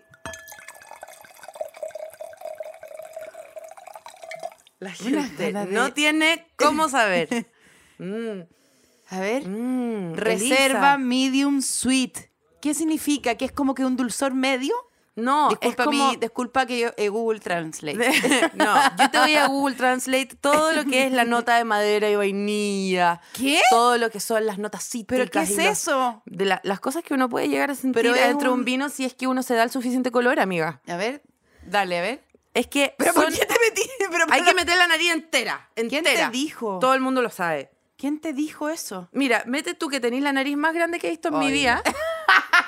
La 4.81 4.91
gente 4.93 5.53
de- 5.53 5.67
no 5.67 5.93
tiene 5.93 6.47
cómo 6.57 6.89
saber. 6.89 7.47
Mm, 8.03 8.45
A 9.11 9.21
ver. 9.21 9.47
mm, 9.47 10.15
Reserva 10.15 10.95
Elisa. 10.95 10.97
medium 10.99 11.61
sweet. 11.61 12.17
¿Qué 12.63 12.73
significa? 12.73 13.35
¿Que 13.35 13.45
es 13.45 13.53
como 13.53 13.75
que 13.75 13.85
un 13.85 13.95
dulzor 13.95 14.33
medio? 14.33 14.73
No, 15.17 15.49
disculpa, 15.51 15.83
es 15.83 15.87
como... 15.87 16.11
mi- 16.11 16.17
disculpa 16.17 16.67
que 16.67 16.79
yo 16.79 16.89
eh, 16.97 17.09
Google 17.09 17.41
Translate. 17.41 17.99
no, 18.55 18.75
yo 18.99 19.11
te 19.11 19.19
voy 19.19 19.35
a 19.35 19.47
Google 19.49 19.75
Translate 19.77 20.37
todo 20.41 20.73
lo 20.73 20.85
que 20.85 21.07
es 21.07 21.13
la 21.13 21.25
nota 21.25 21.57
de 21.57 21.65
madera 21.65 22.09
y 22.09 22.17
vainilla. 22.17 23.21
¿Qué? 23.35 23.61
Todo 23.71 23.99
lo 23.99 24.11
que 24.11 24.21
son 24.21 24.47
las 24.47 24.59
notas 24.59 24.85
cítricas. 24.89 25.29
¿Pero 25.29 25.31
qué 25.31 25.41
es 25.53 25.57
los- 25.57 25.67
eso? 25.67 26.23
De 26.27 26.45
la- 26.45 26.61
las 26.65 26.81
cosas 26.81 27.03
que 27.03 27.13
uno 27.15 27.29
puede 27.29 27.49
llegar 27.49 27.71
a 27.71 27.75
sentir 27.75 28.03
Pero 28.03 28.15
dentro 28.15 28.51
de 28.51 28.55
un 28.55 28.65
vino 28.65 28.89
si 28.89 29.05
es 29.05 29.15
que 29.15 29.27
uno 29.27 29.43
se 29.43 29.55
da 29.55 29.65
el 29.65 29.71
suficiente 29.71 30.11
color, 30.11 30.39
amiga. 30.41 30.81
A 30.87 30.97
ver, 30.97 31.23
dale, 31.67 31.99
a 31.99 32.03
ver. 32.03 32.25
Es 32.55 32.67
que 32.69 32.95
¿Pero 32.97 33.13
por 33.13 33.25
son- 33.25 33.35
qué 33.35 33.47
te 33.47 33.55
metí? 33.61 33.83
Pero 34.11 34.25
hay 34.31 34.43
que 34.43 34.55
meter 34.55 34.77
la 34.79 34.87
nariz 34.87 35.11
entera, 35.13 35.69
¿Quién 35.75 36.03
te 36.05 36.29
dijo? 36.31 36.79
Todo 36.81 36.95
el 36.95 37.01
mundo 37.01 37.21
lo 37.21 37.31
sabe. 37.31 37.71
¿Quién 37.97 38.19
te 38.19 38.33
dijo 38.33 38.71
eso? 38.71 39.09
Mira, 39.13 39.43
mete 39.47 39.75
tú 39.75 39.89
que 39.89 40.01
tenés 40.01 40.23
la 40.23 40.33
nariz 40.33 40.57
más 40.57 40.73
grande 40.73 40.99
que 40.99 41.09
he 41.09 41.11
visto 41.11 41.29
en 41.29 41.39
mi 41.39 41.51
vida. 41.53 41.83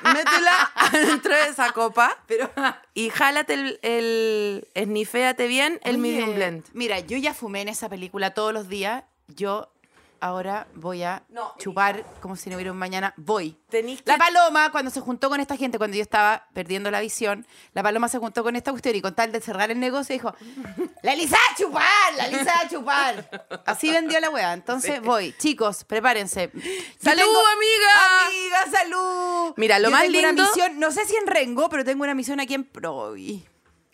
métela 0.02 0.72
dentro 0.92 1.34
de 1.34 1.48
esa 1.48 1.72
copa 1.72 2.18
Pero 2.26 2.50
y 2.94 3.10
jálate 3.10 3.54
el, 3.54 3.78
el 3.82 4.68
esniféate 4.74 5.46
bien 5.46 5.80
el 5.84 5.96
Oye, 5.96 6.02
medium 6.02 6.34
blend. 6.34 6.64
Mira, 6.72 7.00
yo 7.00 7.16
ya 7.18 7.34
fumé 7.34 7.62
en 7.62 7.68
esa 7.68 7.88
película 7.88 8.34
todos 8.34 8.52
los 8.52 8.68
días. 8.68 9.04
Yo 9.28 9.72
ahora 10.22 10.66
voy 10.74 11.02
a 11.02 11.24
No, 11.28 11.52
chupar 11.58 12.04
como 12.20 12.36
si 12.36 12.48
no 12.48 12.56
hubiera 12.56 12.72
un 12.72 12.78
mañana. 12.78 13.12
Voy. 13.16 13.58
Tenís 13.68 14.00
La 14.04 14.14
que- 14.14 14.18
paloma, 14.20 14.70
cuando 14.70 14.90
se 14.90 15.00
juntó 15.00 15.28
con 15.28 15.40
esta 15.40 15.56
gente, 15.56 15.78
cuando 15.78 15.96
yo 15.96 16.02
estaba 16.02 16.46
perdiendo 16.54 16.90
la 16.90 17.00
visión, 17.00 17.46
la 17.74 17.82
paloma 17.82 18.08
se 18.08 18.18
juntó 18.18 18.42
con 18.42 18.54
esta 18.56 18.70
cuestión 18.70 18.94
y 18.96 19.02
con 19.02 19.14
tal 19.14 19.32
de 19.32 19.40
cerrar 19.40 19.70
el 19.70 19.80
negocio 19.80 20.12
dijo, 20.14 20.34
la 21.02 21.12
Elisa 21.12 21.36
a 21.36 21.56
chupar, 21.56 22.14
la 22.16 22.26
Elisa 22.26 22.60
a 22.60 22.68
chupar. 22.68 23.62
Así 23.66 23.90
vendió 23.90 24.20
la 24.20 24.30
wea. 24.30 24.52
Entonces 24.52 25.00
voy. 25.02 25.34
Chicos, 25.38 25.84
prepárense. 25.84 26.50
¡Salud, 27.00 27.22
amiga! 27.54 28.26
Amiga, 28.26 28.78
salud. 28.78 29.54
Mira, 29.56 29.78
lo 29.78 29.88
Yo 29.88 29.92
más 29.92 30.02
tengo 30.02 30.18
una 30.20 30.28
lindo- 30.32 30.44
misión, 30.46 30.78
no 30.78 30.90
sé 30.92 31.04
si 31.06 31.16
en 31.16 31.26
Rengo, 31.26 31.68
pero 31.68 31.84
tengo 31.84 32.04
una 32.04 32.14
misión 32.14 32.40
aquí 32.40 32.54
en 32.54 32.64
Provi. 32.64 33.44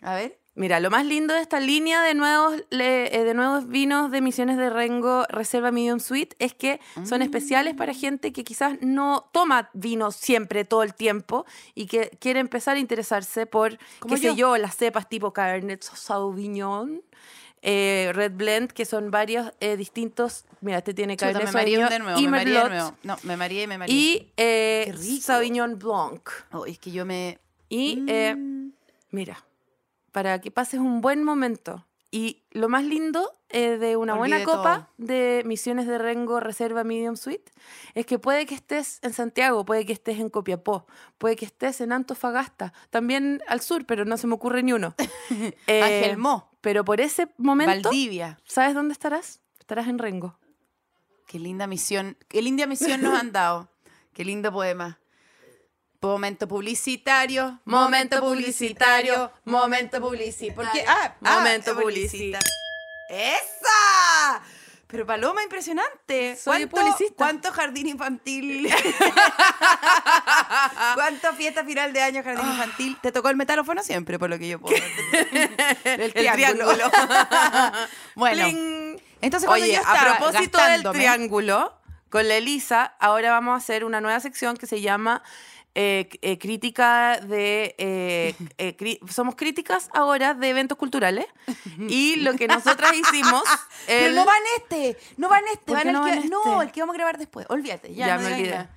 A 0.01 0.13
ver. 0.15 0.39
Mira, 0.59 0.81
lo 0.81 0.89
más 0.89 1.05
lindo 1.05 1.33
de 1.33 1.39
esta 1.39 1.61
línea 1.61 2.01
de 2.01 2.13
nuevos, 2.13 2.65
eh, 2.71 3.23
de 3.23 3.33
nuevos 3.33 3.69
vinos 3.69 4.11
de 4.11 4.19
Misiones 4.19 4.57
de 4.57 4.69
Rengo 4.69 5.23
Reserva 5.29 5.71
Medium 5.71 6.01
Sweet 6.01 6.33
es 6.37 6.53
que 6.53 6.81
son 7.05 7.21
especiales 7.21 7.75
para 7.75 7.93
gente 7.93 8.33
que 8.33 8.43
quizás 8.43 8.77
no 8.81 9.29
toma 9.31 9.69
vino 9.71 10.11
siempre, 10.11 10.65
todo 10.65 10.83
el 10.83 10.93
tiempo, 10.95 11.45
y 11.75 11.85
que 11.85 12.09
quiere 12.19 12.41
empezar 12.41 12.75
a 12.75 12.79
interesarse 12.79 13.45
por, 13.45 13.77
qué 13.77 14.09
yo. 14.09 14.17
sé 14.17 14.35
yo, 14.35 14.57
las 14.57 14.75
cepas 14.75 15.07
tipo 15.07 15.31
Cabernet 15.31 15.81
Sauvignon, 15.81 17.03
eh, 17.61 18.11
Red 18.13 18.33
Blend, 18.33 18.73
que 18.73 18.83
son 18.83 19.11
varios 19.11 19.53
eh, 19.61 19.77
distintos. 19.77 20.43
Mira, 20.59 20.79
este 20.79 20.93
tiene 20.93 21.15
Chuta, 21.15 21.31
Cabernet 21.31 21.53
me 21.53 21.53
mareé 21.53 21.75
Sauvignon 21.75 21.89
de 21.89 21.99
nuevo, 21.99 22.19
y 22.19 22.27
me 22.27 22.39
de 22.39 22.45
Merlot, 22.45 22.69
nuevo. 22.69 22.97
No, 23.03 23.17
me 23.23 23.37
mareé, 23.37 23.65
me 23.65 23.77
mareé. 23.77 23.95
y 23.95 24.27
eh. 24.35 24.93
Sauvignon 25.21 25.79
Blanc. 25.79 26.29
Oh, 26.51 26.65
es 26.65 26.77
que 26.79 26.91
yo 26.91 27.05
me... 27.05 27.39
Y 27.69 27.95
Mm. 27.95 28.73
Mira, 29.11 29.43
para 30.11 30.39
que 30.41 30.51
pases 30.51 30.79
un 30.79 31.01
buen 31.01 31.23
momento. 31.23 31.85
Y 32.11 32.41
lo 32.51 32.69
más 32.69 32.83
lindo 32.83 33.31
eh, 33.49 33.77
de 33.77 33.95
una 33.95 34.15
buena 34.15 34.43
copa 34.43 34.89
de 34.97 35.43
Misiones 35.45 35.85
de 35.85 35.99
Rengo 35.99 36.39
Reserva 36.39 36.83
Medium 36.83 37.15
Suite 37.15 37.51
es 37.93 38.07
que 38.07 38.17
puede 38.17 38.47
que 38.47 38.55
estés 38.55 38.99
en 39.03 39.13
Santiago, 39.13 39.63
puede 39.63 39.85
que 39.85 39.93
estés 39.93 40.19
en 40.19 40.31
Copiapó, 40.31 40.87
puede 41.19 41.35
que 41.35 41.45
estés 41.45 41.81
en 41.81 41.91
Antofagasta, 41.91 42.73
también 42.89 43.43
al 43.47 43.61
sur, 43.61 43.85
pero 43.85 44.05
no 44.05 44.17
se 44.17 44.25
me 44.25 44.33
ocurre 44.33 44.63
ni 44.63 44.73
uno. 44.73 44.95
Eh, 45.67 46.17
Pero 46.61 46.83
por 46.83 46.99
ese 46.99 47.27
momento, 47.37 47.89
Valdivia. 47.89 48.39
¿sabes 48.43 48.73
dónde 48.73 48.93
estarás? 48.93 49.41
Estarás 49.59 49.87
en 49.87 49.99
Rengo. 49.99 50.39
Qué 51.27 51.37
linda 51.37 51.67
misión. 51.67 52.17
Qué 52.27 52.41
linda 52.41 52.65
misión 52.65 53.01
nos 53.01 53.13
han 53.17 53.31
dado. 53.31 53.69
Qué 54.13 54.25
lindo 54.25 54.51
poema. 54.51 54.98
Momento 56.01 56.47
publicitario, 56.47 57.59
Momento 57.65 58.21
publicitario, 58.21 59.33
momento 59.43 59.99
publicitario. 59.99 60.55
Porque, 60.55 60.85
ah, 60.87 61.15
ah, 61.25 61.39
Momento 61.39 61.75
publicita. 61.75 62.39
¡Esa! 63.09 64.41
Pero 64.87 65.05
Paloma, 65.05 65.43
impresionante. 65.43 66.37
Soy 66.37 66.67
¿Cuánto, 66.67 66.77
publicista. 66.77 67.15
¿Cuánto 67.17 67.51
jardín 67.51 67.87
infantil? 67.87 68.73
¿Cuánto 70.95 71.33
fiesta 71.33 71.65
final 71.65 71.91
de 71.91 72.01
año 72.01 72.23
jardín 72.23 72.47
infantil? 72.47 72.97
¿Te 73.01 73.11
tocó 73.11 73.29
el 73.29 73.35
metalófono 73.35 73.83
siempre, 73.83 74.17
por 74.17 74.29
lo 74.29 74.39
que 74.39 74.47
yo 74.47 74.59
puedo 74.59 74.75
ver? 75.83 75.99
El 75.99 76.13
triángulo. 76.13 76.89
bueno, 78.15 78.45
Pling. 78.45 79.01
entonces 79.19 79.47
cuando 79.47 79.65
Oye, 79.65 79.73
yo 79.73 79.81
estaba 79.81 80.13
a 80.13 80.17
propósito 80.17 80.63
del 80.63 80.83
triángulo, 80.93 81.75
con 82.09 82.27
la 82.27 82.35
Elisa, 82.35 82.95
ahora 82.99 83.31
vamos 83.31 83.53
a 83.53 83.57
hacer 83.57 83.83
una 83.83 83.99
nueva 83.99 84.19
sección 84.21 84.55
que 84.55 84.65
se 84.65 84.79
llama 84.81 85.21
eh, 85.75 86.09
eh, 86.21 86.37
crítica 86.37 87.19
de... 87.21 87.75
eh, 87.77 88.35
eh, 88.57 88.75
cri- 88.77 88.99
somos 89.09 89.35
críticas 89.35 89.89
ahora 89.93 90.33
de 90.33 90.49
eventos 90.49 90.77
culturales. 90.77 91.25
Y 91.89 92.17
lo 92.17 92.33
que 92.35 92.47
nosotras 92.47 92.93
hicimos... 92.93 93.43
Pero 93.87 94.13
no 94.15 94.25
va 94.25 94.33
en 94.37 94.43
este, 94.61 94.97
no 95.17 95.29
va 95.29 95.39
en 95.39 95.45
este, 95.53 95.65
¿Por 95.65 95.77
va 95.77 95.81
qué 95.83 95.89
en 95.89 95.95
el 95.95 96.01
no 96.01 96.05
que, 96.05 96.15
no, 96.29 96.53
este? 96.53 96.65
el 96.67 96.71
que 96.71 96.79
vamos 96.81 96.93
a 96.93 96.97
grabar 96.97 97.17
después. 97.17 97.45
Olvídate, 97.49 97.93
ya, 97.93 98.07
Ya 98.07 98.17
no 98.17 98.21
me 98.27 98.33
olvidé. 98.35 98.49
nada. 98.51 98.69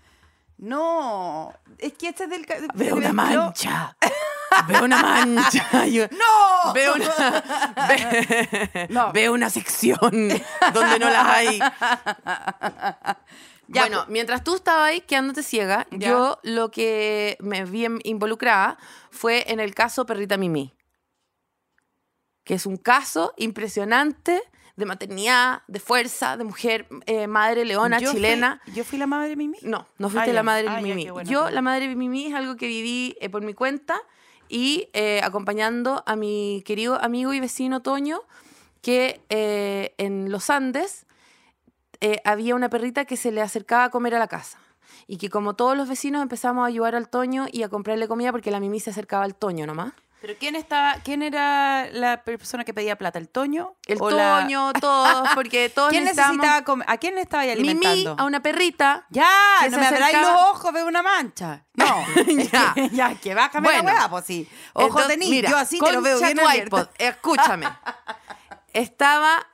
No, 0.58 1.52
es 1.78 1.92
que 1.94 2.08
este 2.10 2.24
es 2.24 2.30
del 2.30 2.46
Veo 2.74 2.94
una 2.94 3.12
mancha. 3.12 3.96
Veo 4.68 4.84
una 4.84 5.02
mancha. 5.02 5.68
No. 6.12 6.72
Veo 6.72 6.94
una, 6.94 7.42
ve- 7.88 8.86
No. 8.90 9.12
veo 9.12 9.32
una 9.32 9.50
sección 9.50 9.98
donde 10.72 10.98
no 11.00 11.10
las 11.10 11.26
hay. 11.26 11.60
Ya, 13.72 13.82
bueno, 13.82 13.98
pues. 14.00 14.08
mientras 14.10 14.44
tú 14.44 14.54
estabas 14.54 14.90
ahí 14.90 15.00
quedándote 15.00 15.42
ciega, 15.42 15.86
Ya. 15.90 16.08
yo 16.10 16.38
lo 16.42 16.70
que 16.70 17.36
me 17.40 17.64
vi 17.64 17.86
involucrada 18.04 18.78
fue 19.10 19.50
en 19.50 19.60
el 19.60 19.74
caso 19.74 20.04
Perrita 20.06 20.36
Mimi, 20.36 20.74
que 22.44 22.54
es 22.54 22.66
un 22.66 22.76
caso 22.76 23.32
impresionante 23.36 24.42
de 24.76 24.86
maternidad, 24.86 25.62
de 25.68 25.80
fuerza, 25.80 26.36
de 26.36 26.44
mujer, 26.44 26.86
eh, 27.06 27.26
madre 27.26 27.64
leona, 27.64 27.98
Yo 27.98 28.10
fui- 28.10 28.16
chilena. 28.16 28.60
yo 28.74 28.84
fui 28.84 28.98
la 28.98 29.06
madre 29.06 29.28
de 29.28 29.36
Mimi. 29.36 29.58
No, 29.62 29.86
no 29.98 30.08
fuiste 30.08 30.30
Ah, 30.30 30.34
la 30.34 30.42
madre 30.42 30.66
Ah, 30.68 30.76
ya, 30.76 30.82
Mimi. 30.82 31.10
bueno, 31.10 31.30
Yo, 31.30 31.50
la 31.50 31.60
madre 31.62 31.88
de 31.88 31.94
Mimi 31.94 32.26
es 32.26 32.34
algo 32.34 32.56
que 32.56 32.66
viví 32.66 33.16
eh, 33.20 33.28
por 33.28 33.42
mi 33.42 33.52
cuenta 33.54 34.00
y 34.48 34.88
eh, 34.92 35.20
acompañando 35.22 36.02
a 36.06 36.16
mi 36.16 36.62
querido 36.66 37.00
amigo 37.02 37.32
y 37.34 37.40
vecino 37.40 37.80
Toño, 37.82 38.22
que 38.80 39.20
eh, 39.28 39.94
en 39.98 40.30
los 40.32 40.50
Andes 40.50 41.06
eh, 42.02 42.20
había 42.24 42.54
una 42.54 42.68
perrita 42.68 43.04
que 43.06 43.16
se 43.16 43.30
le 43.32 43.40
acercaba 43.40 43.84
a 43.84 43.90
comer 43.90 44.14
a 44.14 44.18
la 44.18 44.28
casa. 44.28 44.58
Y 45.06 45.16
que 45.16 45.30
como 45.30 45.54
todos 45.54 45.76
los 45.76 45.88
vecinos 45.88 46.20
empezamos 46.22 46.64
a 46.64 46.66
ayudar 46.66 46.94
al 46.94 47.08
Toño 47.08 47.46
y 47.50 47.62
a 47.62 47.68
comprarle 47.68 48.06
comida 48.08 48.30
porque 48.32 48.50
la 48.50 48.60
Mimi 48.60 48.78
se 48.80 48.90
acercaba 48.90 49.24
al 49.24 49.34
Toño 49.34 49.66
nomás. 49.66 49.92
Pero 50.20 50.34
quién 50.38 50.54
estaba, 50.54 50.94
quién 51.02 51.24
era 51.24 51.88
la 51.90 52.22
persona 52.22 52.62
que 52.64 52.72
pedía 52.72 52.96
plata, 52.96 53.18
el 53.18 53.28
Toño, 53.28 53.74
El 53.88 53.98
o 54.00 54.08
la- 54.10 54.42
Toño, 54.42 54.72
todos, 54.74 55.28
porque 55.34 55.68
todos 55.74 55.90
¿Quién 55.90 56.04
necesitaba 56.04 56.62
comer? 56.62 56.88
¿A 56.88 56.96
quién 56.98 57.16
le 57.16 57.22
estaba 57.22 57.42
ahí 57.42 57.56
Mimi 57.56 57.70
alimentando? 57.70 58.16
a 58.22 58.24
una 58.26 58.40
perrita 58.40 59.04
Ya, 59.10 59.26
que 59.62 59.70
no 59.70 59.74
se 59.74 59.80
me 59.80 59.86
abráis 59.88 60.14
acercaba- 60.14 60.32
los 60.32 60.50
ojos, 60.50 60.72
veo 60.72 60.86
una 60.86 61.02
mancha. 61.02 61.64
No, 61.74 62.04
Ya. 62.52 62.72
ya, 62.76 62.88
ya, 62.92 63.14
que 63.16 63.34
bájame 63.34 63.66
Bueno. 63.66 63.82
la 63.82 63.94
hueá, 63.94 64.08
pues 64.10 64.24
sí. 64.24 64.48
Ojo 64.74 65.00
mira, 65.18 65.50
yo 65.50 65.56
así 65.56 65.80
te 65.80 65.92
lo 65.92 66.00
veo 66.02 66.18
bien 66.20 66.36
tu 66.36 66.46
abierto. 66.46 66.78
iPod, 66.78 66.88
escúchame. 66.98 67.66
Estaba 68.72 69.44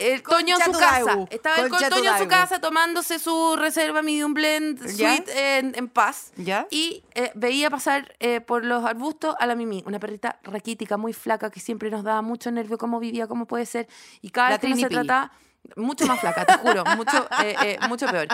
el 0.00 0.22
Toño 0.22 0.56
en 0.56 0.64
su 0.64 0.78
casa. 0.78 1.26
Estaba 1.30 1.56
el 1.60 1.70
Toño 1.70 2.12
en 2.12 2.18
su 2.18 2.28
casa 2.28 2.60
tomándose 2.60 3.18
su 3.18 3.56
reserva 3.56 4.02
medium 4.02 4.34
blend 4.34 4.86
sweet 4.88 5.28
en, 5.28 5.74
en 5.76 5.88
paz. 5.88 6.32
¿Ya? 6.36 6.66
Y 6.70 7.04
eh, 7.14 7.30
veía 7.34 7.70
pasar 7.70 8.14
eh, 8.20 8.40
por 8.40 8.64
los 8.64 8.84
arbustos 8.84 9.34
a 9.38 9.46
la 9.46 9.54
Mimi, 9.54 9.82
una 9.86 9.98
perrita 10.00 10.38
raquítica, 10.42 10.96
muy 10.96 11.12
flaca, 11.12 11.50
que 11.50 11.60
siempre 11.60 11.90
nos 11.90 12.04
daba 12.04 12.22
mucho 12.22 12.50
nervio 12.50 12.78
cómo 12.78 13.00
vivía, 13.00 13.26
cómo 13.26 13.46
puede 13.46 13.66
ser. 13.66 13.88
Y 14.20 14.30
cada 14.30 14.50
La 14.50 14.58
vez 14.58 14.74
que 14.74 14.80
se 14.80 14.88
trataba, 14.88 15.32
mucho 15.76 16.06
más 16.06 16.20
flaca, 16.20 16.44
te 16.44 16.54
juro, 16.58 16.84
mucho, 16.96 17.28
eh, 17.42 17.54
eh, 17.64 17.78
mucho 17.88 18.06
peor. 18.06 18.26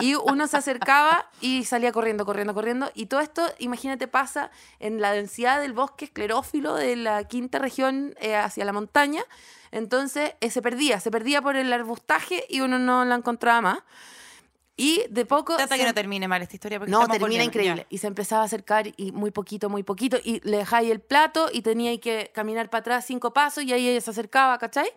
Y 0.00 0.14
uno 0.14 0.46
se 0.46 0.56
acercaba 0.56 1.28
y 1.40 1.64
salía 1.64 1.92
corriendo, 1.92 2.24
corriendo, 2.24 2.54
corriendo. 2.54 2.90
Y 2.94 3.06
todo 3.06 3.20
esto, 3.20 3.46
imagínate, 3.58 4.08
pasa 4.08 4.50
en 4.80 5.00
la 5.00 5.12
densidad 5.12 5.60
del 5.60 5.72
bosque 5.72 6.06
esclerófilo 6.06 6.74
de 6.74 6.96
la 6.96 7.24
quinta 7.24 7.58
región 7.58 8.14
eh, 8.20 8.36
hacia 8.36 8.64
la 8.64 8.72
montaña. 8.72 9.22
Entonces 9.70 10.32
se 10.48 10.62
perdía, 10.62 10.98
se 11.00 11.10
perdía 11.10 11.42
por 11.42 11.56
el 11.56 11.72
arbustaje 11.72 12.44
y 12.48 12.60
uno 12.60 12.78
no 12.78 13.04
la 13.04 13.14
encontraba 13.16 13.60
más. 13.60 13.78
Y 14.80 15.02
de 15.10 15.26
poco... 15.26 15.56
Trata 15.56 15.74
se- 15.74 15.80
que 15.80 15.86
no 15.86 15.92
termine 15.92 16.28
mal 16.28 16.40
esta 16.40 16.54
historia. 16.54 16.78
Porque 16.78 16.92
no, 16.92 17.00
termina 17.00 17.18
volviendo. 17.18 17.44
increíble. 17.46 17.86
Y 17.90 17.98
se 17.98 18.06
empezaba 18.06 18.42
a 18.42 18.44
acercar 18.44 18.86
y 18.96 19.10
muy 19.10 19.32
poquito, 19.32 19.68
muy 19.68 19.82
poquito. 19.82 20.18
Y 20.22 20.40
le 20.48 20.58
dejáis 20.58 20.88
el 20.92 21.00
plato 21.00 21.48
y 21.52 21.62
tenía 21.62 21.98
que 22.00 22.30
caminar 22.32 22.70
para 22.70 22.80
atrás 22.82 23.04
cinco 23.04 23.32
pasos 23.32 23.64
y 23.64 23.72
ahí 23.72 23.88
ella 23.88 24.00
se 24.00 24.10
acercaba, 24.10 24.56
¿cachai? 24.58 24.88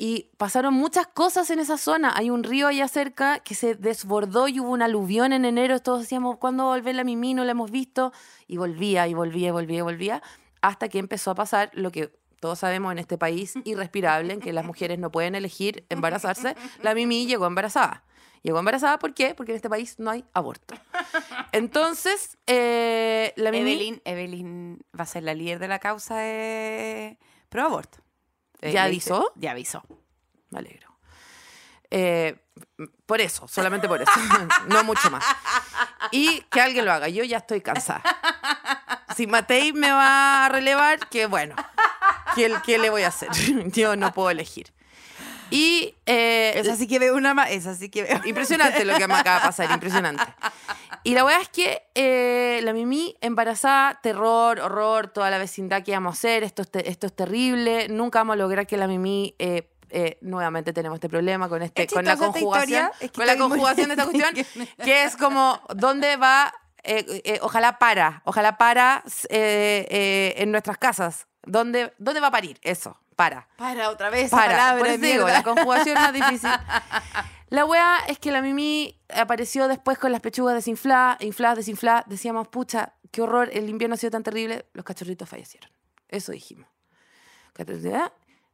Y 0.00 0.30
pasaron 0.36 0.74
muchas 0.74 1.08
cosas 1.08 1.50
en 1.50 1.58
esa 1.58 1.76
zona. 1.76 2.12
Hay 2.14 2.30
un 2.30 2.44
río 2.44 2.68
allá 2.68 2.86
cerca 2.86 3.40
que 3.40 3.56
se 3.56 3.74
desbordó 3.74 4.46
y 4.46 4.60
hubo 4.60 4.70
un 4.70 4.80
aluvión 4.80 5.32
en 5.32 5.44
enero. 5.44 5.80
Todos 5.80 6.02
decíamos, 6.02 6.38
¿cuándo 6.38 6.66
va 6.66 6.74
a 6.74 6.76
volver 6.76 6.94
la 6.94 7.02
Mimi? 7.02 7.34
No 7.34 7.44
la 7.44 7.50
hemos 7.50 7.72
visto. 7.72 8.12
Y 8.46 8.58
volvía, 8.58 9.08
y 9.08 9.14
volvía, 9.14 9.48
y 9.48 9.50
volvía, 9.50 9.78
y 9.78 9.82
volvía. 9.82 10.22
Hasta 10.62 10.88
que 10.88 11.00
empezó 11.00 11.32
a 11.32 11.34
pasar 11.34 11.70
lo 11.72 11.90
que 11.90 12.12
todos 12.38 12.60
sabemos 12.60 12.92
en 12.92 13.00
este 13.00 13.18
país 13.18 13.54
irrespirable, 13.64 14.34
en 14.34 14.40
que 14.40 14.52
las 14.52 14.64
mujeres 14.64 15.00
no 15.00 15.10
pueden 15.10 15.34
elegir 15.34 15.84
embarazarse. 15.88 16.54
La 16.80 16.94
Mimi 16.94 17.26
llegó 17.26 17.46
embarazada. 17.46 18.04
Llegó 18.42 18.60
embarazada, 18.60 19.00
¿por 19.00 19.14
qué? 19.14 19.34
Porque 19.34 19.50
en 19.50 19.56
este 19.56 19.68
país 19.68 19.98
no 19.98 20.12
hay 20.12 20.24
aborto. 20.32 20.76
Entonces, 21.50 22.38
eh, 22.46 23.32
la 23.34 23.50
Mimi... 23.50 23.72
Evelyn, 23.72 24.02
Evelyn 24.04 24.78
va 24.96 25.02
a 25.02 25.06
ser 25.06 25.24
la 25.24 25.34
líder 25.34 25.58
de 25.58 25.66
la 25.66 25.80
causa 25.80 26.18
de 26.18 27.18
pro 27.48 27.64
aborto. 27.64 27.98
Eh, 28.60 28.72
¿Ya 28.72 28.84
le 28.84 28.90
dice- 28.90 29.12
avisó? 29.12 29.32
Ya 29.36 29.50
avisó. 29.52 29.82
Me 30.50 30.58
alegro. 30.60 30.88
Eh, 31.90 32.36
por 33.06 33.20
eso, 33.20 33.46
solamente 33.48 33.88
por 33.88 34.02
eso. 34.02 34.10
no 34.68 34.84
mucho 34.84 35.10
más. 35.10 35.24
Y 36.10 36.40
que 36.50 36.60
alguien 36.60 36.84
lo 36.84 36.92
haga. 36.92 37.08
Yo 37.08 37.24
ya 37.24 37.38
estoy 37.38 37.60
cansada. 37.60 38.02
Si 39.16 39.26
Matei 39.26 39.72
me 39.72 39.90
va 39.90 40.46
a 40.46 40.48
relevar, 40.48 41.08
que 41.08 41.26
bueno. 41.26 41.54
¿Qué, 42.34 42.54
qué 42.64 42.78
le 42.78 42.90
voy 42.90 43.02
a 43.02 43.08
hacer? 43.08 43.30
Yo 43.72 43.96
no 43.96 44.12
puedo 44.12 44.30
elegir. 44.30 44.72
Y 45.50 45.94
eh, 46.04 46.52
Esa 46.56 46.76
sí 46.76 46.86
que 46.86 46.98
veo 46.98 47.16
una 47.16 47.32
más. 47.32 47.50
Esa 47.50 47.74
sí 47.74 47.88
que 47.88 48.02
veo. 48.02 48.20
Impresionante 48.26 48.84
lo 48.84 48.96
que 48.98 49.08
me 49.08 49.14
acaba 49.14 49.40
de 49.40 49.46
pasar, 49.46 49.70
impresionante. 49.70 50.22
Y 51.08 51.14
la 51.14 51.24
weá 51.24 51.40
es 51.40 51.48
que 51.48 51.82
eh, 51.94 52.60
la 52.64 52.72
Mimi 52.74 53.16
embarazada, 53.22 53.98
terror, 54.02 54.60
horror, 54.60 55.08
toda 55.08 55.30
la 55.30 55.38
vecindad 55.38 55.82
que 55.82 55.92
íbamos 55.92 56.14
a 56.14 56.18
hacer, 56.18 56.42
esto 56.44 56.60
es, 56.62 56.70
te- 56.70 56.88
esto 56.90 57.06
es 57.06 57.16
terrible, 57.16 57.88
nunca 57.88 58.18
vamos 58.20 58.34
a 58.34 58.36
lograr 58.36 58.66
que 58.66 58.76
la 58.76 58.86
Mimi... 58.86 59.34
eh, 59.38 59.70
eh, 59.90 60.18
nuevamente 60.20 60.74
tenemos 60.74 60.96
este 60.96 61.08
problema 61.08 61.48
con 61.48 61.62
este 61.62 61.84
Es 61.84 61.92
con 61.94 62.04
la 62.04 62.14
conjugación 62.18 62.90
es 63.00 63.10
que 63.10 63.16
con 63.16 63.26
la 63.26 63.38
conjugación 63.38 63.88
de 63.88 63.94
esta 63.94 64.04
cuestión 64.04 64.34
que 64.84 65.02
es 65.04 65.16
como 65.16 65.62
dónde 65.74 66.18
va 66.18 66.52
eh, 66.82 67.22
eh, 67.24 67.38
ojalá 67.40 67.78
para 67.78 68.20
ojalá 68.26 68.58
para 68.58 69.02
eh, 69.30 70.34
en 70.36 70.50
nuestras 70.50 70.76
casas 70.76 71.26
dónde 71.42 71.94
dónde 71.96 72.20
va 72.20 72.26
a 72.26 72.30
parir 72.30 72.58
eso 72.60 73.00
para 73.16 73.48
Para 73.56 73.88
otra 73.88 74.10
vez 74.10 74.30
para. 74.30 74.52
palabra 74.52 74.78
Por 74.78 74.88
eso 74.88 74.98
digo, 75.00 75.26
la 75.26 75.42
conjugación 75.42 75.94
más 75.94 76.12
difícil. 76.12 76.50
La 77.50 77.64
wea 77.64 77.98
es 78.08 78.18
que 78.18 78.30
la 78.30 78.42
Mimi 78.42 79.00
apareció 79.08 79.68
después 79.68 79.98
con 79.98 80.12
las 80.12 80.20
pechugas 80.20 80.54
desinfladas, 80.54 81.22
infladas, 81.22 81.56
desinfladas. 81.56 82.04
Decíamos, 82.06 82.48
pucha, 82.48 82.94
qué 83.10 83.22
horror, 83.22 83.48
el 83.52 83.68
invierno 83.70 83.94
ha 83.94 83.96
sido 83.96 84.10
tan 84.10 84.22
terrible, 84.22 84.66
los 84.74 84.84
cachorritos 84.84 85.28
fallecieron. 85.28 85.70
Eso 86.08 86.32
dijimos. 86.32 86.68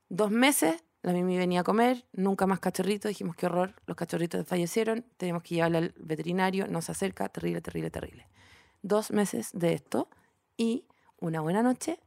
Dos 0.08 0.30
meses, 0.30 0.84
la 1.02 1.12
Mimi 1.12 1.36
venía 1.36 1.60
a 1.60 1.64
comer, 1.64 2.06
nunca 2.12 2.46
más 2.46 2.60
cachorritos. 2.60 3.08
Dijimos, 3.08 3.34
qué 3.36 3.46
horror, 3.46 3.74
los 3.86 3.96
cachorritos 3.96 4.46
fallecieron, 4.46 5.04
tenemos 5.16 5.42
que 5.42 5.56
llevarla 5.56 5.78
al 5.78 5.94
veterinario, 5.96 6.68
no 6.68 6.80
se 6.80 6.92
acerca, 6.92 7.28
terrible, 7.28 7.60
terrible, 7.60 7.90
terrible. 7.90 8.28
Dos 8.82 9.10
meses 9.10 9.50
de 9.52 9.74
esto 9.74 10.08
y 10.56 10.86
una 11.18 11.40
buena 11.40 11.62
noche 11.62 11.98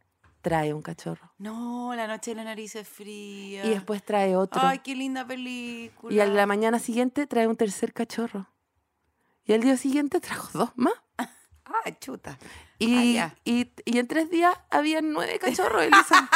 trae 0.48 0.74
un 0.74 0.82
cachorro. 0.82 1.30
No, 1.40 1.94
la 1.94 2.08
noche 2.08 2.32
de 2.32 2.36
la 2.36 2.46
nariz 2.46 2.74
es 2.78 2.88
fría. 2.88 3.66
Y 3.66 3.70
después 3.72 4.02
trae 4.02 4.38
otro. 4.38 4.62
Ay, 4.64 4.80
qué 4.80 4.96
linda 4.96 5.28
película. 5.28 6.14
Y 6.16 6.22
a 6.22 6.26
la 6.26 6.46
mañana 6.46 6.80
siguiente 6.80 7.28
trae 7.28 7.48
un 7.48 7.58
tercer 7.58 7.92
cachorro. 7.92 8.48
Y 9.44 9.52
al 9.52 9.60
día 9.60 9.76
siguiente 9.76 10.22
trajo 10.22 10.58
dos 10.58 10.70
más. 10.76 10.94
Ah, 11.18 11.92
chuta. 12.00 12.38
Y, 12.80 13.18
Ah, 13.18 13.36
y, 13.44 13.74
y 13.84 13.98
en 14.00 14.08
tres 14.08 14.30
días 14.32 14.56
había 14.70 15.02
nueve 15.02 15.38
cachorros, 15.38 15.84
Elisa. 15.84 16.30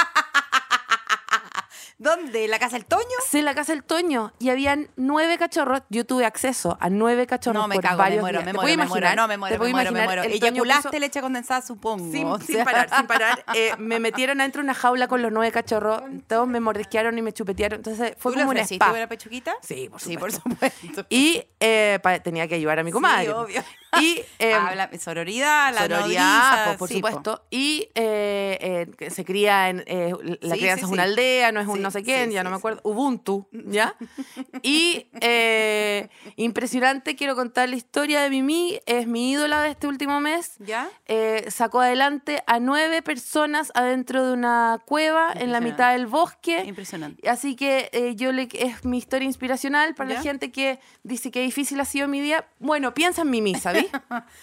¿Dónde? 2.02 2.48
¿La 2.48 2.58
casa 2.58 2.78
del 2.78 2.86
Toño? 2.86 3.04
Se 3.30 3.42
la 3.44 3.54
casa 3.54 3.74
el 3.74 3.84
Toño. 3.84 4.34
Y 4.40 4.50
habían 4.50 4.90
nueve 4.96 5.38
cachorros. 5.38 5.84
Yo 5.90 6.04
tuve 6.06 6.26
acceso 6.26 6.78
a 6.82 6.90
nueve 6.90 7.28
cachorros 7.28 7.62
No, 7.62 7.68
me 7.68 7.76
por 7.76 7.84
cago, 7.84 7.98
me 7.98 8.04
varios 8.04 8.22
muero, 8.22 8.40
días. 8.40 8.46
me 8.46 8.52
¿Te 8.52 8.54
muero, 8.58 8.62
puedes 8.66 8.78
me 8.78 8.86
muero. 8.88 9.06
imaginar? 9.06 9.18
No, 9.18 9.28
me 9.28 9.34
¿Te 9.34 9.38
muero, 9.38 9.54
me 9.54 9.58
puedes 9.60 9.74
muero, 9.74 9.92
me 9.92 10.04
muero. 10.06 10.24
Eyaculaste 10.24 10.90
puso- 10.90 11.00
leche 11.00 11.22
condensada, 11.22 11.62
supongo. 11.62 12.12
Sin, 12.12 12.26
O 12.26 12.40
sin 12.40 12.64
parar, 12.64 12.90
sin 12.96 13.06
parar. 13.08 13.46
Eh, 13.56 13.72
me 13.78 14.00
metieron 14.00 14.40
adentro 14.42 14.62
de 14.62 14.66
una 14.66 14.74
jaula 14.74 15.08
con 15.08 15.22
los 15.22 15.32
nueve 15.32 15.52
cachorros. 15.52 16.02
Todos 16.28 16.48
me 16.48 16.60
mordisquearon 16.60 17.18
y 17.18 17.22
me 17.22 17.34
chupetearon. 17.34 17.78
Entonces 17.80 18.14
fue 18.18 18.34
¿Tú 18.34 18.40
como 18.40 18.50
un 18.52 18.58
spa. 18.58 18.92
una 18.92 19.08
pechuguita? 19.08 19.54
Sí, 19.62 19.88
por 19.90 20.00
Sí, 20.02 20.14
supuesto. 20.14 20.42
por 20.42 20.52
supuesto. 20.54 21.06
Y 21.10 21.44
eh, 21.60 22.00
pa- 22.02 22.20
tenía 22.20 22.48
que 22.48 22.56
ayudar 22.56 22.80
a 22.80 22.84
mi 22.84 22.92
comadre. 22.92 23.26
Sí, 23.26 23.32
obvio. 23.32 23.64
Y 24.00 24.22
eh, 24.40 24.54
Habla, 24.54 24.90
sororidad, 25.00 25.74
la 25.74 25.82
sororidad, 25.82 26.66
nodriza, 26.66 26.78
por 26.78 26.88
sí, 26.88 27.02
po. 27.02 27.08
supuesto. 27.10 27.46
Y 27.52 27.90
eh, 27.96 28.88
eh, 29.00 29.10
se 29.10 29.26
cría 29.26 29.70
en. 29.70 29.84
eh, 29.86 30.14
la 30.42 30.56
Sí, 30.56 30.62
crianza 30.62 30.86
sí, 30.86 30.86
es 30.86 30.92
una 30.92 31.04
aldea, 31.04 31.52
no 31.52 31.60
es 31.60 31.68
un 31.68 31.82
no 31.82 31.92
sé 31.92 32.02
quién, 32.02 32.32
ya 32.32 32.44
no 32.44 32.50
me 32.52 32.56
acuerdo. 32.56 32.80
Ubuntu, 32.84 33.48
¿ya? 33.52 33.96
Y 34.64 35.08
eh, 35.20 36.10
impresionante, 36.38 37.16
quiero 37.16 37.36
contar 37.36 37.68
la 37.70 37.76
historia 37.76 38.22
de 38.22 38.30
Mimi. 38.30 38.80
Es 38.86 39.08
mi 39.08 39.32
ídola 39.32 39.62
de 39.62 39.72
este 39.72 39.88
último 39.88 40.22
mes. 40.22 40.54
¿Ya? 40.60 40.90
Sacó 41.50 41.82
adelante 41.82 42.44
a 42.48 42.60
nueve 42.60 43.02
personas 43.02 43.72
adentro 43.76 44.26
de 44.26 44.34
una 44.34 44.80
cueva 44.86 45.34
en 45.36 45.52
la 45.52 45.60
mitad 45.60 45.92
del 45.94 46.06
bosque. 46.08 46.64
Impresionante. 46.66 47.28
Así 47.30 47.56
que 47.56 48.14
yo 48.16 48.32
le, 48.32 48.48
es 48.54 48.86
mi 48.86 48.98
historia 48.98 49.26
inspiracional 49.26 49.96
para 49.96 50.12
¿Ya? 50.12 50.16
la 50.16 50.22
gente 50.22 50.52
que 50.52 50.80
dice 51.04 51.32
que 51.32 51.42
difícil 51.42 51.80
ha 51.80 51.86
sido 51.86 52.08
mi 52.08 52.22
día. 52.22 52.48
Bueno, 52.60 52.94
piensa 52.94 53.24
en 53.24 53.30
Mimi, 53.32 53.56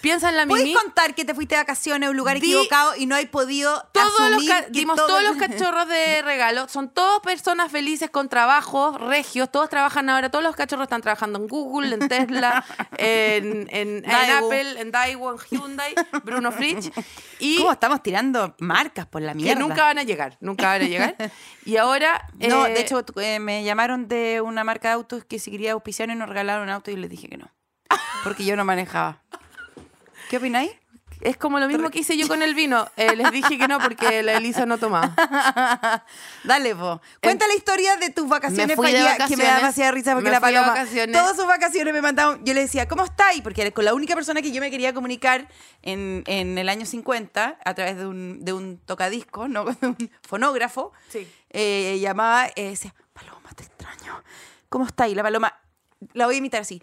piensa 0.00 0.28
en 0.30 0.36
la 0.36 0.46
Mimi. 0.46 0.60
¿Puedes 0.60 0.76
contar 0.76 1.14
que 1.14 1.24
te 1.24 1.34
fuiste 1.34 1.54
de 1.54 1.60
vacaciones 1.62 2.06
a 2.06 2.10
un 2.10 2.16
lugar 2.16 2.38
Di- 2.40 2.50
equivocado 2.52 2.94
y 2.96 3.06
no 3.06 3.14
hay 3.14 3.26
podido 3.26 3.88
Todos 3.92 4.06
los 4.18 4.30
asumir 4.32 4.50
que 4.50 4.70
dimos 4.70 4.96
todo- 4.96 5.06
todos 5.08 5.22
los 5.22 5.36
cachorros 5.36 5.88
de 5.88 6.22
regalo. 6.24 6.68
Son 6.68 6.88
todas 6.90 7.20
personas 7.20 7.70
felices 7.72 8.10
con 8.10 8.28
trabajos 8.28 9.00
regios. 9.00 9.50
Todos 9.50 9.68
trabajan 9.68 10.08
ahora. 10.10 10.30
Todos 10.30 10.44
los 10.44 10.56
cachorros 10.56 10.84
están 10.84 11.02
trabajando 11.02 11.38
en 11.38 11.46
Google, 11.48 11.94
en 11.94 12.08
Tesla, 12.08 12.64
en, 12.98 13.68
en, 13.70 13.88
en 13.96 14.02
Daewoo. 14.02 14.46
Apple, 14.46 14.80
en 14.80 14.90
Daewoo, 14.90 15.32
en 15.32 15.38
Hyundai, 15.50 15.94
Bruno 16.24 16.52
Fritsch. 16.52 16.90
Y 17.38 17.58
¿Cómo 17.58 17.72
estamos 17.72 18.02
tirando 18.02 18.54
marcas 18.58 19.06
por 19.06 19.22
la 19.22 19.32
que 19.32 19.38
mierda? 19.38 19.60
nunca 19.60 19.82
van 19.84 19.98
a 19.98 20.02
llegar. 20.02 20.36
Nunca 20.40 20.66
van 20.68 20.82
a 20.82 20.86
llegar. 20.86 21.16
Y 21.64 21.76
ahora. 21.76 22.26
No, 22.38 22.66
eh, 22.66 22.74
de 22.74 22.80
hecho, 22.80 23.04
tu- 23.04 23.18
eh, 23.20 23.38
me 23.40 23.64
llamaron 23.64 24.08
de 24.08 24.40
una 24.40 24.64
marca 24.64 24.88
de 24.88 24.94
autos 24.94 25.24
que 25.24 25.38
si 25.38 25.50
quería 25.50 25.72
auspiciar 25.72 26.08
y 26.10 26.14
nos 26.14 26.28
regalaron 26.28 26.64
un 26.64 26.70
auto 26.70 26.90
y 26.90 26.96
les 26.96 27.10
dije 27.10 27.28
que 27.28 27.36
no. 27.36 27.50
Porque 28.24 28.44
yo 28.44 28.56
no 28.56 28.64
manejaba. 28.64 29.20
¿Qué 30.30 30.36
opináis? 30.36 30.70
Es 31.20 31.36
como 31.36 31.58
lo 31.58 31.66
mismo 31.66 31.90
que 31.90 31.98
hice 32.00 32.16
yo 32.16 32.28
con 32.28 32.42
el 32.42 32.54
vino. 32.54 32.86
Eh, 32.96 33.16
les 33.16 33.32
dije 33.32 33.58
que 33.58 33.66
no 33.66 33.80
porque 33.80 34.22
la 34.22 34.34
Elisa 34.34 34.66
no 34.66 34.78
tomaba. 34.78 36.04
Dale, 36.44 36.76
po. 36.76 37.00
Cuenta 37.20 37.48
la 37.48 37.54
historia 37.54 37.96
de 37.96 38.10
tus 38.10 38.28
vacaciones 38.28 38.68
Me 38.68 38.76
fui 38.76 38.92
de 38.92 38.98
fallidas, 39.02 39.28
que 39.28 39.36
me 39.36 39.42
da 39.42 39.54
vacaciones. 39.54 39.56
demasiada 39.62 39.90
risa 39.90 40.12
porque 40.14 40.24
Me 40.26 40.30
la 40.30 40.40
fui 40.40 40.50
de 40.50 40.54
paloma. 40.58 40.72
vacaciones. 40.74 41.16
Todas 41.16 41.34
sus 41.36 41.46
vacaciones 41.46 41.92
me 41.92 42.02
mandaban. 42.02 42.44
Yo 42.44 42.54
le 42.54 42.60
decía, 42.60 42.86
¿cómo 42.86 43.04
estáis? 43.04 43.42
Porque 43.42 43.62
era 43.62 43.70
con 43.72 43.84
la 43.84 43.94
única 43.94 44.14
persona 44.14 44.42
que 44.42 44.52
yo 44.52 44.60
me 44.60 44.70
quería 44.70 44.94
comunicar 44.94 45.48
en, 45.82 46.22
en 46.26 46.56
el 46.56 46.68
año 46.68 46.86
50 46.86 47.58
a 47.64 47.74
través 47.74 47.96
de 47.96 48.06
un, 48.06 48.44
de 48.44 48.52
un 48.52 48.78
tocadisco, 48.78 49.48
no 49.48 49.64
de 49.80 49.86
un 49.88 49.96
fonógrafo. 50.22 50.92
Sí. 51.08 51.26
Eh, 51.50 51.98
llamaba, 52.00 52.46
eh, 52.54 52.70
decía, 52.70 52.94
Paloma, 53.12 53.50
te 53.56 53.64
extraño. 53.64 54.22
¿Cómo 54.68 54.86
estáis? 54.86 55.16
La 55.16 55.24
paloma, 55.24 55.52
la 56.12 56.26
voy 56.26 56.36
a 56.36 56.38
imitar 56.38 56.60
así. 56.60 56.80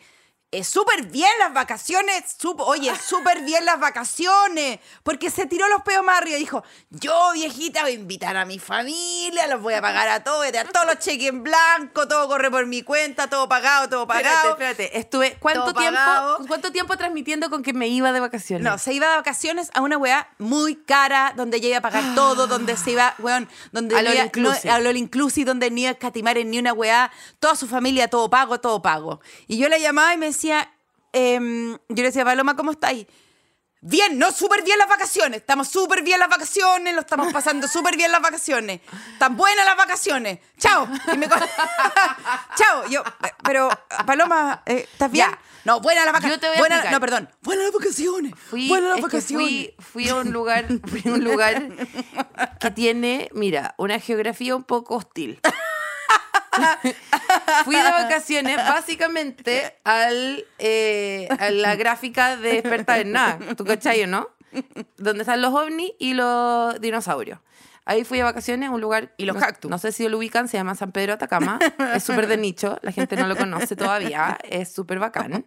Es 0.51 0.69
súper 0.69 1.07
bien 1.07 1.29
las 1.39 1.53
vacaciones, 1.53 2.37
sup- 2.39 2.61
oye, 2.65 2.93
súper 2.95 3.41
bien 3.43 3.65
las 3.65 3.77
vacaciones, 3.77 4.79
porque 5.03 5.29
se 5.29 5.47
tiró 5.47 5.67
los 5.67 5.81
peos 5.81 6.03
más 6.05 6.19
arriba 6.19 6.37
y 6.37 6.41
dijo, 6.41 6.63
yo 6.91 7.31
viejita 7.33 7.81
voy 7.81 7.91
a 7.91 7.95
invitar 7.95 8.37
a 8.37 8.45
mi 8.45 8.57
familia, 8.57 9.47
los 9.47 9.61
voy 9.61 9.73
a 9.73 9.81
pagar 9.81 10.07
a 10.07 10.23
todos, 10.23 10.37
voy 10.39 10.47
a 10.47 10.51
dar 10.51 10.71
todos 10.71 10.85
los 10.85 10.99
cheques 10.99 11.27
en 11.27 11.43
blanco, 11.43 12.07
todo 12.07 12.27
corre 12.29 12.49
por 12.49 12.65
mi 12.67 12.83
cuenta, 12.83 13.27
todo 13.27 13.49
pagado, 13.49 13.89
todo 13.89 14.03
Espérate, 14.03 14.29
pagado. 14.29 14.49
espérate. 14.51 14.97
Estuve. 14.97 15.35
¿Cuánto 15.39 15.73
tiempo, 15.73 15.95
pagado. 15.99 16.37
¿Cuánto 16.47 16.71
tiempo 16.71 16.95
transmitiendo 16.95 17.49
con 17.49 17.61
que 17.61 17.73
me 17.73 17.87
iba 17.87 18.13
de 18.13 18.19
vacaciones? 18.21 18.63
No, 18.63 18.77
se 18.77 18.93
iba 18.93 19.09
de 19.09 19.15
vacaciones 19.17 19.71
a 19.73 19.81
una 19.81 19.97
weá 19.97 20.29
muy 20.37 20.75
cara, 20.75 21.33
donde 21.35 21.57
ella 21.57 21.67
iba 21.69 21.77
a 21.79 21.81
pagar 21.81 22.15
todo, 22.15 22.47
donde 22.47 22.77
se 22.77 22.91
iba, 22.91 23.13
weón, 23.19 23.49
donde 23.73 23.95
all 23.95 24.05
iba- 24.13 24.25
inclusive. 24.25 24.69
no- 24.69 24.73
al 24.75 24.87
all 24.87 24.95
inclusive, 24.97 25.45
donde 25.45 25.69
ni 25.69 25.81
iba 25.81 25.89
a 25.89 25.93
escatimar 25.93 26.37
en 26.37 26.49
ni 26.51 26.59
una 26.59 26.71
weá, 26.71 27.11
toda 27.39 27.55
su 27.55 27.67
familia, 27.67 28.07
todo 28.09 28.29
pago, 28.29 28.59
todo 28.61 28.81
pago. 28.81 29.19
Y 29.47 29.57
yo 29.57 29.67
la 29.67 29.77
llamaba 29.79 30.13
y 30.13 30.17
me 30.17 30.27
decía, 30.36 30.71
em, 31.13 31.73
yo 31.73 31.95
le 31.95 32.03
decía, 32.03 32.23
Paloma, 32.25 32.55
¿cómo 32.55 32.71
estáis? 32.71 33.07
Bien, 33.88 34.17
no, 34.17 34.31
súper 34.31 34.63
bien 34.63 34.79
las 34.79 34.88
vacaciones. 34.89 35.41
Estamos 35.41 35.67
súper 35.67 36.01
bien 36.01 36.19
las 36.19 36.27
vacaciones, 36.29 36.95
lo 36.95 37.01
estamos 37.01 37.31
pasando 37.31 37.67
súper 37.67 37.95
bien 37.95 38.11
las 38.11 38.21
vacaciones. 38.21 38.81
Tan 39.19 39.38
buenas 39.38 39.63
las 39.63 39.77
vacaciones. 39.77 40.39
Chao. 40.57 40.88
Y 41.13 41.17
me 41.17 41.27
Chao. 42.55 42.88
Yo, 42.89 43.01
eh, 43.23 43.31
pero, 43.43 43.69
Paloma, 44.07 44.63
eh, 44.65 44.88
¿estás 44.91 45.11
bien? 45.11 45.27
Ya. 45.29 45.39
No, 45.65 45.81
buenas 45.81 46.03
las 46.05 46.13
Yo 46.13 46.13
vacaciones. 46.13 46.39
te 46.41 46.47
voy 46.47 46.55
a 46.55 46.59
Buenas- 46.59 46.77
explicar. 46.79 46.93
no, 46.93 46.99
perdón. 46.99 47.29
Buenas 47.41 47.65
las 47.65 47.73
vacaciones. 47.73 48.33
Fui, 48.49 48.67
buenas 48.69 48.89
las 48.93 49.01
vacaciones. 49.01 49.47
fui, 49.47 49.75
fui 49.79 50.09
a 50.09 50.15
un 50.15 50.31
lugar, 50.31 50.65
fui 50.88 51.01
a 51.05 51.13
un 51.13 51.23
lugar 51.23 51.69
que 52.59 52.71
tiene, 52.71 53.29
mira, 53.33 53.75
una 53.77 53.99
geografía 53.99 54.55
un 54.55 54.63
poco 54.63 54.95
hostil. 54.95 55.39
Fui 57.66 57.76
de 57.76 57.84
vacaciones 57.84 58.58
básicamente 58.58 59.76
al, 59.84 60.45
eh, 60.60 61.28
a 61.39 61.49
la 61.51 61.76
gráfica 61.76 62.38
de 62.38 62.60
experta 62.60 62.99
en 62.99 63.12
nada. 63.12 63.39
¿Tú 63.56 63.66
cachai 63.66 64.03
o 64.03 64.08
no? 64.08 64.30
Donde 64.97 65.22
están 65.24 65.41
los 65.41 65.53
ovnis 65.53 65.91
y 65.99 66.14
los 66.14 66.80
dinosaurios. 66.80 67.39
Ahí 67.88 68.03
fui 68.03 68.18
de 68.18 68.24
vacaciones 68.24 68.70
a 68.70 68.72
un 68.72 68.82
lugar... 68.82 69.14
Y 69.18 69.26
los 69.26 69.36
no- 69.36 69.41
cactus. 69.41 69.70
No 69.70 69.78
sé 69.78 69.91
si 69.91 70.08
lo 70.10 70.18
ubican, 70.18 70.47
se 70.47 70.58
llama 70.58 70.74
San 70.74 70.91
Pedro 70.91 71.14
Atacama. 71.14 71.60
Es 71.93 72.03
súper 72.03 72.26
de 72.28 72.38
nicho, 72.38 72.80
la 72.82 72.91
gente 72.91 73.16
no 73.16 73.28
lo 73.28 73.36
conoce 73.36 73.76
todavía. 73.76 74.38
Es 74.43 74.74
súper 74.74 74.97
bacán. 74.97 75.45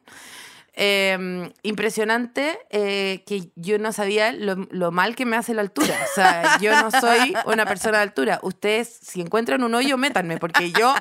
Eh, 0.81 1.53
impresionante 1.65 2.57
eh, 2.71 3.25
que 3.27 3.51
yo 3.57 3.81
no 3.81 3.93
sabía 3.93 4.31
lo, 4.31 4.55
lo 4.71 4.93
mal 4.93 5.17
que 5.17 5.27
me 5.27 5.37
hace 5.37 5.53
la 5.53 5.63
altura. 5.63 5.97
O 6.09 6.15
sea, 6.15 6.57
yo 6.61 6.71
no 6.81 6.93
soy 6.93 7.35
una 7.47 7.67
persona 7.67 7.99
de 7.99 8.05
altura. 8.05 8.39
Ustedes, 8.43 8.89
si 9.03 9.21
encuentran 9.21 9.65
un 9.65 9.75
hoyo, 9.75 9.99
métanme, 9.99 10.39
porque 10.39 10.71
yo 10.71 10.95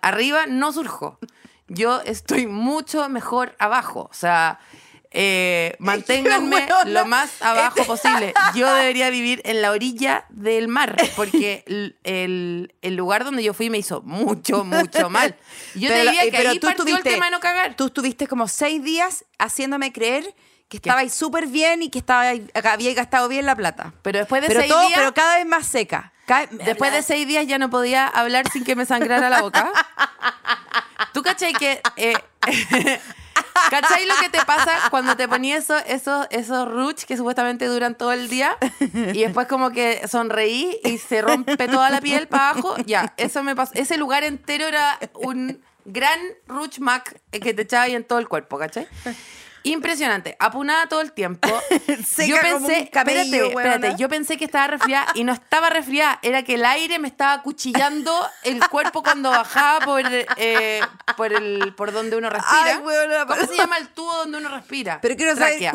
arriba 0.00 0.46
no 0.46 0.72
surjo. 0.72 1.18
yo 1.66 2.00
estoy 2.02 2.46
mucho 2.46 3.08
mejor 3.08 3.56
abajo. 3.58 4.08
O 4.08 4.14
sea, 4.14 4.60
eh, 5.18 5.74
manténganme 5.80 6.68
lo 6.86 7.06
más 7.06 7.40
abajo 7.42 7.84
posible. 7.86 8.34
Yo 8.54 8.72
debería 8.72 9.08
vivir 9.10 9.40
en 9.44 9.62
la 9.62 9.70
orilla 9.72 10.26
del 10.28 10.68
mar, 10.68 10.94
porque 11.16 11.64
el, 11.66 11.96
el- 12.04 12.74
el 12.82 12.94
lugar 12.96 13.24
donde 13.24 13.42
yo 13.42 13.54
fui 13.54 13.70
me 13.70 13.78
hizo 13.78 14.02
mucho, 14.02 14.62
mucho 14.64 15.08
mal. 15.10 15.34
Yo 15.74 15.88
Pero- 15.88 15.94
te 15.94 16.00
diría 16.06 16.22
eh, 16.24 16.30
que 16.30 16.36
pero 16.36 16.50
ahí 16.50 16.58
tú 16.60 16.66
partió 16.68 16.84
tuviste- 16.84 17.08
el 17.08 17.14
tema 17.14 17.24
de 17.26 17.30
no 17.32 17.40
cagar. 17.40 17.74
Tú 17.76 17.86
estuviste 17.86 18.26
como 18.28 18.46
seis 18.46 18.82
días 18.84 19.24
haciéndome 19.38 19.92
creer 19.92 20.34
que 20.68 20.76
estabais 20.78 21.14
súper 21.14 21.46
bien 21.46 21.82
y 21.82 21.90
que 21.90 21.98
estabais, 21.98 22.40
que 22.52 22.68
habíais 22.68 22.94
gastado 22.96 23.28
bien 23.28 23.46
la 23.46 23.54
plata. 23.56 23.94
Pero 24.02 24.18
después 24.18 24.42
de 24.42 24.48
Pero, 24.48 24.60
seis 24.60 24.72
todo, 24.72 24.80
días... 24.86 24.92
pero 24.98 25.14
cada 25.14 25.36
vez 25.36 25.46
más 25.46 25.66
seca. 25.66 26.12
Cada- 26.26 26.46
Después 26.50 26.92
de 26.92 27.02
seis 27.02 27.26
días 27.26 27.46
ya 27.46 27.58
no 27.58 27.70
podía 27.70 28.06
hablar 28.08 28.50
sin 28.52 28.64
que 28.64 28.74
me 28.74 28.84
sangrara 28.84 29.30
la 29.30 29.42
boca. 29.42 29.70
¿Tú 31.12 31.22
cachai 31.22 31.52
que... 31.54 31.80
eh, 31.96 32.14
¿Cachai 33.70 34.06
lo 34.06 34.14
que 34.20 34.28
te 34.28 34.44
pasa 34.44 34.90
cuando 34.90 35.16
te 35.16 35.28
ponías 35.28 35.64
eso, 35.64 35.78
esos, 35.86 36.26
esos 36.30 36.70
ruch 36.70 37.04
que 37.04 37.16
supuestamente 37.16 37.66
duran 37.66 37.94
todo 37.94 38.12
el 38.12 38.28
día 38.28 38.56
y 38.90 39.22
después 39.22 39.46
como 39.46 39.70
que 39.70 40.06
sonreí 40.08 40.78
y 40.84 40.98
se 40.98 41.22
rompe 41.22 41.68
toda 41.68 41.90
la 41.90 42.00
piel 42.00 42.28
para 42.28 42.50
abajo? 42.50 42.76
Ya, 42.86 43.14
eso 43.16 43.42
me 43.42 43.56
pasó. 43.56 43.72
Ese 43.74 43.96
lugar 43.96 44.24
entero 44.24 44.66
era 44.66 44.98
un 45.14 45.62
gran 45.84 46.18
ruch 46.46 46.78
mac 46.78 47.20
que 47.30 47.54
te 47.54 47.62
echaba 47.62 47.84
ahí 47.84 47.94
en 47.94 48.04
todo 48.04 48.18
el 48.18 48.28
cuerpo, 48.28 48.58
¿cachai? 48.58 48.86
Impresionante, 49.66 50.36
apunada 50.38 50.86
todo 50.86 51.00
el 51.00 51.12
tiempo. 51.12 51.48
Yo 52.26 52.36
pensé, 52.40 52.80
un 52.82 52.86
camello, 52.86 53.46
espérate, 53.46 53.94
yo 53.98 54.08
pensé 54.08 54.36
que 54.36 54.44
estaba 54.44 54.68
resfriada 54.68 55.08
y 55.14 55.24
no 55.24 55.32
estaba 55.32 55.70
resfriada, 55.70 56.18
era 56.22 56.42
que 56.44 56.54
el 56.54 56.64
aire 56.64 56.98
me 56.98 57.08
estaba 57.08 57.42
cuchillando 57.42 58.12
el 58.44 58.60
cuerpo 58.68 59.02
cuando 59.02 59.30
bajaba 59.30 59.84
por, 59.84 60.02
eh, 60.36 60.80
por, 61.16 61.32
el, 61.32 61.74
por 61.74 61.92
donde 61.92 62.16
uno 62.16 62.30
respira. 62.30 62.76
Ay, 62.76 62.78
weona, 62.78 63.26
¿Cómo 63.26 63.44
se 63.44 63.56
llama 63.56 63.78
el 63.78 63.88
tubo 63.88 64.14
donde 64.18 64.38
uno 64.38 64.48
respira? 64.50 65.00
Pero 65.00 65.16
quiero 65.16 65.34
saber 65.36 65.72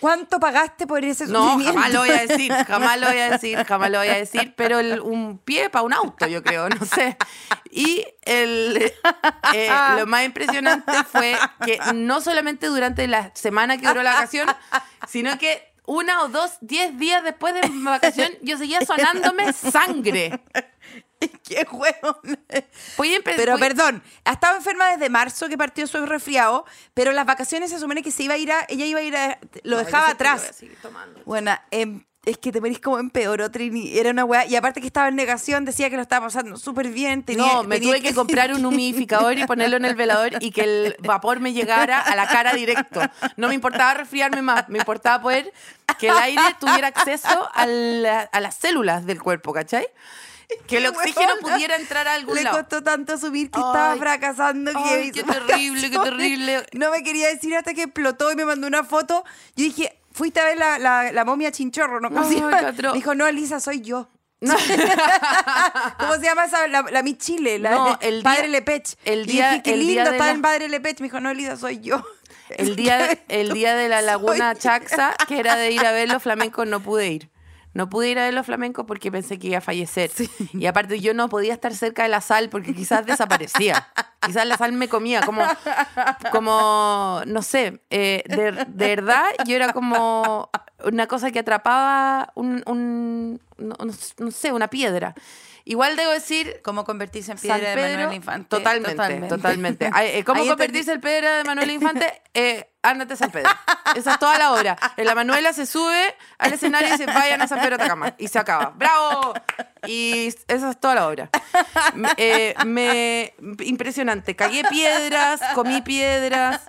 cuánto 0.00 0.38
pagaste 0.40 0.86
por 0.86 1.04
ese 1.04 1.26
No, 1.26 1.58
jamás 1.62 1.92
lo 1.92 2.00
voy 2.00 2.10
a 2.10 2.26
decir, 2.26 2.52
jamás 2.66 2.98
lo 3.00 3.08
voy 3.08 3.18
a 3.18 3.30
decir, 3.30 3.64
jamás 3.64 3.90
lo 3.90 3.98
voy 3.98 4.08
a 4.08 4.14
decir, 4.14 4.54
pero 4.56 4.78
el- 4.78 5.00
un 5.00 5.38
pie 5.38 5.70
para 5.70 5.82
un 5.82 5.92
auto, 5.92 6.26
yo 6.26 6.42
creo, 6.42 6.68
no 6.68 6.84
sé. 6.86 7.16
Y 7.70 8.04
el, 8.22 8.92
eh, 9.54 9.70
lo 9.98 10.06
más 10.06 10.24
impresionante 10.24 10.92
fue 11.10 11.36
que 11.64 11.78
no 11.94 12.20
solamente 12.20 12.66
durante 12.66 13.06
la 13.08 13.30
semana 13.34 13.78
que 13.78 13.86
duró 13.86 14.02
la 14.02 14.14
vacación, 14.14 14.48
sino 15.06 15.36
que 15.38 15.66
una 15.86 16.22
o 16.22 16.28
dos, 16.28 16.52
diez 16.60 16.98
días 16.98 17.24
después 17.24 17.54
de 17.54 17.66
mi 17.68 17.82
vacación, 17.82 18.30
yo 18.42 18.58
seguía 18.58 18.80
sonándome 18.84 19.52
sangre. 19.54 20.38
Qué 21.44 21.66
hueón. 21.70 22.38
Voy 22.96 23.14
a 23.14 23.18
empe- 23.18 23.34
Pero 23.36 23.58
perdón, 23.58 24.02
ha 24.24 24.32
estado 24.32 24.56
enferma 24.56 24.90
desde 24.90 25.08
marzo 25.08 25.48
que 25.48 25.56
partió 25.58 25.86
su 25.86 26.04
resfriado, 26.06 26.64
pero 26.94 27.12
las 27.12 27.26
vacaciones 27.26 27.70
se 27.70 27.78
supone 27.78 28.02
que 28.02 28.10
se 28.10 28.22
iba 28.24 28.34
a 28.34 28.38
ir 28.38 28.52
a, 28.52 28.64
ella 28.68 28.84
iba 28.84 29.00
a 29.00 29.02
ir 29.02 29.16
a, 29.16 29.38
lo 29.64 29.76
No, 29.78 29.84
dejaba 29.84 30.10
atrás. 30.10 30.42
Bueno, 31.24 31.56
em, 31.70 32.04
es 32.24 32.36
que 32.36 32.52
te 32.52 32.60
morís 32.60 32.78
como 32.78 32.98
empeoró, 32.98 33.50
Trini. 33.50 33.96
Era 33.98 34.10
una 34.10 34.24
weá. 34.24 34.44
Y 34.44 34.54
aparte 34.54 34.80
que 34.82 34.86
estaba 34.86 35.08
en 35.08 35.16
negación, 35.16 35.64
decía 35.64 35.88
que 35.88 35.96
lo 35.96 36.02
estaba 36.02 36.26
pasando 36.26 36.58
súper 36.58 36.88
bien. 36.88 37.22
Tenía, 37.22 37.54
no, 37.54 37.62
me 37.62 37.76
tenía 37.76 37.94
tuve 37.94 38.02
que 38.02 38.14
comprar 38.14 38.52
un 38.52 38.66
humidificador 38.66 39.38
y 39.38 39.46
ponerlo 39.46 39.78
en 39.78 39.86
el 39.86 39.94
velador 39.94 40.32
y 40.42 40.50
que 40.50 40.62
el 40.62 40.96
vapor 41.00 41.40
me 41.40 41.52
llegara 41.54 42.00
a 42.00 42.14
la 42.16 42.28
cara 42.28 42.52
directo. 42.52 43.00
No 43.36 43.48
me 43.48 43.54
importaba 43.54 43.94
resfriarme 43.94 44.42
más, 44.42 44.68
me 44.68 44.78
importaba 44.78 45.22
poder 45.22 45.50
que 45.98 46.08
el 46.08 46.18
aire 46.18 46.42
tuviera 46.60 46.88
acceso 46.88 47.48
a, 47.54 47.66
la- 47.66 48.20
a 48.30 48.40
las 48.40 48.56
células 48.56 49.06
del 49.06 49.22
cuerpo, 49.22 49.52
¿cachai? 49.54 49.86
Que 50.66 50.78
el 50.78 50.86
oxígeno 50.86 51.34
huevona. 51.34 51.54
pudiera 51.54 51.76
entrar 51.76 52.08
a 52.08 52.14
algún 52.14 52.34
Le 52.36 52.42
lado. 52.42 52.58
costó 52.58 52.82
tanto 52.82 53.14
asumir 53.14 53.50
que 53.50 53.58
Ay. 53.58 53.64
estaba 53.66 53.96
fracasando. 53.96 54.70
Ay, 54.74 55.10
qué 55.12 55.22
terrible, 55.22 55.90
qué 55.90 55.98
terrible. 55.98 56.66
No 56.72 56.90
me 56.90 57.02
quería 57.02 57.28
decir 57.28 57.54
hasta 57.56 57.74
que 57.74 57.82
explotó 57.84 58.32
y 58.32 58.36
me 58.36 58.44
mandó 58.44 58.66
una 58.66 58.84
foto. 58.84 59.24
Yo 59.56 59.64
dije, 59.64 59.98
fuiste 60.12 60.40
a 60.40 60.44
ver 60.44 60.56
la, 60.58 60.78
la, 60.78 61.12
la 61.12 61.24
momia 61.24 61.52
chinchorro, 61.52 62.00
¿no? 62.00 62.08
¿Cómo 62.10 62.28
se 62.28 62.36
Ay. 62.42 62.74
Me 62.82 62.92
dijo, 62.92 63.14
no, 63.14 63.26
Elisa, 63.26 63.60
soy 63.60 63.80
yo. 63.82 64.08
¿Cómo 64.40 66.14
se 66.14 66.22
llama 66.22 66.44
esa? 66.44 66.68
La, 66.68 66.82
la 66.82 67.02
Miss 67.02 67.18
Chile, 67.18 67.58
la 67.58 67.70
No, 67.70 67.98
el 68.00 68.22
Padre 68.22 68.42
día- 68.42 68.50
Lepech. 68.50 68.96
el 69.04 69.20
Y 69.28 69.32
día- 69.32 69.50
dije, 69.50 69.62
qué 69.62 69.72
el 69.74 69.80
día 69.80 69.88
lindo 70.04 70.10
de 70.10 70.16
está 70.16 70.26
la- 70.26 70.32
en 70.32 70.42
Padre 70.42 70.68
Lepech. 70.68 71.00
Me 71.00 71.04
dijo, 71.06 71.20
no, 71.20 71.30
Elisa, 71.30 71.56
soy 71.56 71.80
yo. 71.80 72.04
El 72.50 72.76
día, 72.76 73.18
el 73.28 73.52
día 73.52 73.74
de 73.74 73.88
la 73.88 74.00
laguna 74.02 74.52
Soy- 74.52 74.62
Chaxa, 74.62 75.14
que 75.26 75.38
era 75.38 75.56
de 75.56 75.72
ir 75.72 75.84
a 75.84 75.92
ver 75.92 76.08
los 76.08 76.22
flamencos, 76.22 76.66
no 76.66 76.80
pude 76.80 77.08
ir. 77.08 77.30
No 77.78 77.88
pude 77.88 78.10
ir 78.10 78.18
a 78.18 78.24
ver 78.24 78.34
los 78.34 78.44
flamencos 78.44 78.84
porque 78.86 79.10
pensé 79.12 79.38
que 79.38 79.46
iba 79.46 79.58
a 79.58 79.60
fallecer. 79.60 80.10
Y 80.52 80.66
aparte 80.66 80.98
yo 81.00 81.14
no 81.14 81.28
podía 81.28 81.52
estar 81.54 81.72
cerca 81.74 82.02
de 82.02 82.08
la 82.08 82.20
sal 82.20 82.48
porque 82.50 82.74
quizás 82.74 83.06
desaparecía. 83.06 83.86
Quizás 84.20 84.46
la 84.46 84.56
sal 84.56 84.72
me 84.72 84.88
comía, 84.88 85.20
como, 85.22 85.42
como 86.32 87.22
no 87.26 87.42
sé, 87.42 87.80
eh, 87.90 88.24
de, 88.26 88.52
de 88.52 88.66
verdad 88.96 89.24
yo 89.46 89.56
era 89.56 89.72
como 89.72 90.50
una 90.84 91.06
cosa 91.06 91.30
que 91.30 91.38
atrapaba 91.38 92.32
un, 92.34 92.62
no- 93.58 93.76
no 94.18 94.30
sé, 94.30 94.52
una 94.52 94.68
piedra. 94.68 95.14
Igual 95.68 95.96
debo 95.96 96.12
decir, 96.12 96.62
¿Cómo 96.64 96.82
convertirse 96.84 97.30
en 97.30 97.36
San 97.36 97.58
piedra 97.58 97.70
de 97.70 97.76
Pedro, 97.76 97.98
Manuel 97.98 98.16
Infante? 98.16 98.48
Totalmente, 98.48 99.28
totalmente. 99.28 99.90
Ay, 99.92 100.08
eh, 100.14 100.24
¿Cómo 100.24 100.40
Ahí 100.40 100.48
convertirse 100.48 100.92
en 100.92 101.00
piedra 101.02 101.36
de 101.36 101.44
Manuel 101.44 101.70
Infante? 101.70 102.22
Eh, 102.32 102.70
ándate 102.80 103.12
a 103.12 103.16
San 103.16 103.30
Pedro. 103.30 103.50
Esa 103.94 104.12
es 104.14 104.18
toda 104.18 104.38
la 104.38 104.54
obra. 104.54 104.78
En 104.96 105.04
la 105.04 105.14
Manuela 105.14 105.52
se 105.52 105.66
sube 105.66 106.14
al 106.38 106.54
escenario 106.54 106.88
y 106.88 106.92
dice, 106.92 107.04
vayan 107.04 107.42
a 107.42 107.48
San 107.48 107.60
Pedro 107.60 107.76
de 107.76 107.84
Atacama. 107.84 108.14
Y 108.16 108.28
se 108.28 108.38
acaba. 108.38 108.72
¡Bravo! 108.76 109.34
Y 109.86 110.28
esa 110.46 110.70
es 110.70 110.80
toda 110.80 110.94
la 110.94 111.06
obra. 111.06 111.28
Eh, 112.16 112.54
me, 112.64 113.34
impresionante. 113.60 114.34
Cagué 114.36 114.62
piedras, 114.70 115.40
comí 115.54 115.82
piedras. 115.82 116.62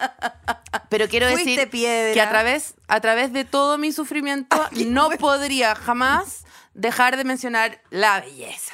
Pero 0.89 1.07
quiero 1.07 1.29
Fuiste 1.29 1.51
decir 1.51 1.69
piedra. 1.69 2.13
que 2.13 2.21
a 2.21 2.29
través, 2.29 2.75
a 2.89 2.99
través 2.99 3.31
de 3.31 3.45
todo 3.45 3.77
mi 3.77 3.93
sufrimiento 3.93 4.57
no 4.87 5.09
podría 5.11 5.73
jamás 5.73 6.43
dejar 6.79 7.17
de 7.17 7.23
mencionar 7.23 7.81
la 7.89 8.21
belleza. 8.21 8.73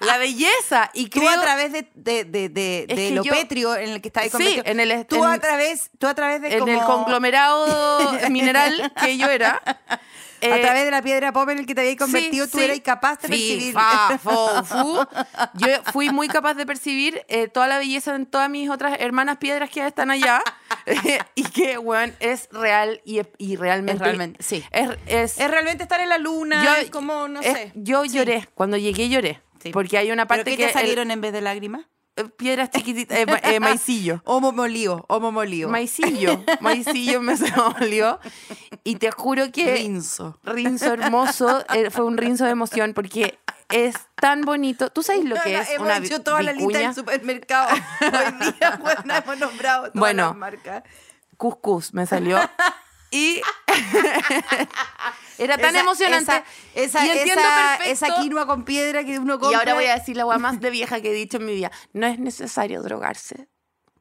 La 0.00 0.18
belleza. 0.18 0.90
Y 0.94 1.08
Tú 1.08 1.20
creo, 1.20 1.30
a 1.30 1.40
través 1.42 1.72
de, 1.72 1.88
de, 1.94 2.24
de, 2.24 2.48
de, 2.48 3.10
lo 3.12 3.24
yo- 3.24 3.32
petrio 3.32 3.74
en 3.76 3.90
el 3.90 4.00
que 4.02 4.08
estabas 4.08 4.30
Sí, 4.36 4.60
en 4.64 4.80
el- 4.80 5.06
Tú 5.06 5.24
en- 5.24 5.30
a 5.30 5.38
través, 5.38 5.90
tú 5.98 6.06
a 6.06 6.14
través 6.14 6.42
de 6.42 6.52
en 6.54 6.60
como- 6.60 6.72
el 6.72 6.84
conglomerado 6.86 7.66
mineral 8.30 8.92
que 9.00 9.16
yo 9.16 9.28
era. 9.28 9.62
A 10.52 10.56
eh, 10.58 10.60
través 10.62 10.84
de 10.84 10.90
la 10.90 11.02
piedra 11.02 11.32
pop 11.32 11.48
en 11.50 11.58
el 11.58 11.66
que 11.66 11.74
te 11.74 11.80
habías 11.82 11.96
convertido, 11.96 12.46
sí, 12.46 12.52
tú 12.52 12.58
sí. 12.58 12.64
eras 12.64 12.80
capaz 12.80 13.20
de 13.22 13.28
percibir. 13.28 13.72
fa, 13.72 14.18
fo, 14.18 14.64
fu. 14.64 14.98
Yo 15.54 15.68
fui 15.92 16.10
muy 16.10 16.28
capaz 16.28 16.54
de 16.54 16.66
percibir 16.66 17.22
eh, 17.28 17.48
toda 17.48 17.66
la 17.68 17.78
belleza 17.78 18.14
en 18.14 18.26
todas 18.26 18.48
mis 18.50 18.68
otras 18.70 18.96
hermanas 19.00 19.36
piedras 19.38 19.70
que 19.70 19.86
están 19.86 20.10
allá. 20.10 20.42
y 21.34 21.42
que, 21.44 21.78
weón, 21.78 22.14
es 22.20 22.48
real 22.52 23.00
y, 23.04 23.20
y 23.38 23.56
realmente. 23.56 23.94
Es 23.94 24.00
realmente, 24.00 24.42
sí. 24.42 24.64
Es, 24.70 24.90
es- 25.06 25.38
Es 25.40 25.50
realmente 25.50 25.82
estar 25.82 26.00
en 26.00 26.08
la 26.08 26.18
luna, 26.18 26.64
yo- 26.64 26.74
es 26.82 26.90
como, 26.90 27.28
no 27.28 27.42
sé. 27.42 27.72
Yo 27.74 28.02
Sí. 28.04 28.10
lloré. 28.10 28.48
Cuando 28.54 28.76
llegué 28.76 29.08
lloré. 29.08 29.40
Porque 29.72 29.98
hay 29.98 30.12
una 30.12 30.26
¿Pero 30.26 30.38
parte 30.38 30.50
qué 30.52 30.56
que. 30.58 30.62
te 30.64 30.68
el- 30.68 30.72
salieron 30.74 31.10
en 31.10 31.20
vez 31.20 31.32
de 31.32 31.40
lágrimas? 31.40 31.86
Eh, 32.16 32.24
piedras 32.36 32.70
chiquititas. 32.70 33.16
eh, 33.18 33.26
eh, 33.44 33.60
maicillo. 33.60 34.20
Homo 34.26 34.52
molío, 34.52 35.04
homo 35.08 35.32
molío. 35.32 35.68
Maicillo. 35.68 36.42
Maicillo 36.60 37.20
me 37.20 37.36
se 37.36 37.44
me 37.50 37.62
olió. 37.80 38.18
Y 38.84 38.96
te 38.96 39.10
juro 39.10 39.50
que. 39.52 39.74
Rinzo. 39.74 40.38
Rinzo 40.44 40.92
hermoso. 40.92 41.64
eh, 41.74 41.90
fue 41.90 42.04
un 42.04 42.16
rinzo 42.16 42.44
de 42.44 42.50
emoción 42.50 42.92
porque 42.94 43.38
es 43.68 43.94
tan 44.16 44.42
bonito. 44.42 44.90
¿Tú 44.90 45.02
sabes 45.02 45.24
lo 45.24 45.34
que 45.36 45.40
Bueno, 45.42 45.58
es 45.60 45.70
hemos 45.70 45.86
una 45.86 45.96
hecho 45.98 46.22
toda 46.22 46.42
la 46.42 46.52
lista 46.52 46.66
vicuña? 46.68 46.86
del 46.88 46.94
supermercado. 46.94 47.68
Hoy 48.00 48.52
día, 48.52 48.76
bueno, 48.80 49.14
hemos 49.14 49.38
nombrado 49.38 49.80
todas 49.82 49.94
Bueno. 49.94 50.26
las 50.28 50.36
marcas. 50.36 50.82
Cuscús 51.36 51.92
me 51.92 52.06
salió. 52.06 52.38
Y 53.10 53.40
era 55.38 55.56
tan 55.58 55.70
Esa- 55.70 55.80
emocionante. 55.80 56.32
Esa, 56.74 57.00
esa, 57.00 57.06
y 57.06 57.10
entiendo 57.10 57.42
esa, 57.86 58.14
quinoa 58.16 58.46
con 58.46 58.64
piedra 58.64 59.04
que 59.04 59.18
uno 59.18 59.34
Y 59.36 59.38
compra. 59.38 59.58
ahora 59.58 59.74
voy 59.74 59.86
a 59.86 59.94
decir 59.94 60.16
la 60.16 60.22
agua 60.22 60.38
más 60.38 60.60
de 60.60 60.70
vieja 60.70 61.00
que 61.00 61.10
he 61.10 61.14
dicho 61.14 61.36
en 61.38 61.46
mi 61.46 61.54
vida. 61.54 61.70
No 61.92 62.06
es 62.06 62.18
necesario 62.18 62.82
drogarse. 62.82 63.48